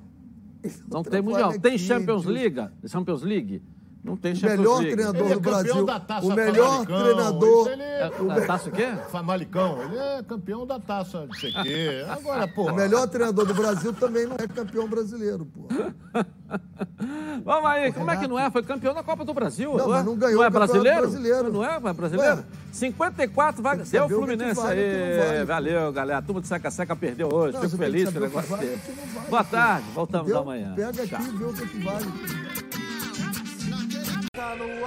Não 0.90 1.02
tem 1.02 1.10
trabalha 1.10 1.22
Mundial. 1.22 1.60
Tem 1.60 1.74
aqui, 1.74 1.78
Champions. 1.84 2.24
League? 2.24 2.68
Champions 2.86 3.22
League? 3.22 3.62
Não 4.04 4.16
tem 4.16 4.32
O 4.32 4.36
Champions 4.36 4.58
melhor 4.58 4.78
League. 4.78 4.92
treinador 4.92 5.22
Ele 5.22 5.30
é 5.30 5.34
do 5.36 5.40
Brasil. 5.40 5.84
da 5.86 6.00
taça 6.00 6.26
O 6.26 6.34
melhor 6.34 6.70
Famalicão, 6.84 7.02
treinador. 7.04 7.68
ele 7.70 7.82
é- 7.82 8.10
o 8.18 8.24
me- 8.24 8.46
Taça 8.46 8.68
o 8.68 8.72
quê? 8.72 8.88
Famalicão, 9.12 9.82
ele 9.84 9.96
é 9.96 10.22
campeão 10.24 10.66
da 10.66 10.80
taça, 10.80 11.24
não 11.24 11.34
sei 11.34 11.50
o 11.52 11.62
quê. 11.62 12.04
Agora, 12.08 12.48
pô. 12.48 12.68
O 12.70 12.74
melhor 12.74 13.06
treinador 13.06 13.46
do 13.46 13.54
Brasil 13.54 13.92
também 13.92 14.26
não 14.26 14.34
é 14.34 14.48
campeão 14.48 14.88
brasileiro, 14.88 15.46
pô. 15.46 15.68
Vamos 17.44 17.70
aí, 17.70 17.92
como 17.92 18.10
é 18.10 18.16
que 18.16 18.26
não 18.26 18.38
é? 18.38 18.50
Foi 18.50 18.62
campeão 18.62 18.92
da 18.92 19.02
Copa 19.04 19.24
do 19.24 19.32
Brasil. 19.32 19.72
Não, 19.76 19.84
é? 19.86 19.88
mas 19.98 20.04
não 20.04 20.16
ganhou 20.16 20.38
Não 20.40 20.44
é 20.44 20.50
brasileiro? 20.50 21.00
Brasileiro. 21.02 21.52
Não 21.52 21.64
é 21.64 21.78
mas 21.78 21.96
brasileiro? 21.96 22.36
Ué. 22.38 22.44
54 22.72 23.62
vagas. 23.62 23.88
Deu 23.90 24.04
o 24.04 24.08
que 24.08 24.14
Fluminense 24.14 24.60
vale 24.60 24.80
aí. 24.80 25.16
não 25.18 25.24
vale. 25.26 25.44
Valeu, 25.44 25.92
galera. 25.92 26.18
A 26.18 26.22
turma 26.22 26.40
do 26.40 26.46
Seca 26.46 26.70
Seca 26.70 26.94
perdeu 26.96 27.28
hoje. 27.32 27.54
Não, 27.54 27.62
Fico 27.62 27.76
feliz 27.76 28.10
com 28.10 28.18
o 28.18 28.22
negócio 28.22 28.50
vale 28.50 28.66
não 28.70 29.06
vale, 29.14 29.28
Boa 29.30 29.44
tarde, 29.44 29.86
voltamos 29.94 30.32
amanhã. 30.32 30.74
Pega 30.74 30.92
Tchau. 31.06 31.18
aqui 31.20 31.28
e 31.28 31.36
vê 31.36 31.44
o 31.44 31.52
que 31.52 32.81
que 34.34 34.40
vale. 34.40 34.82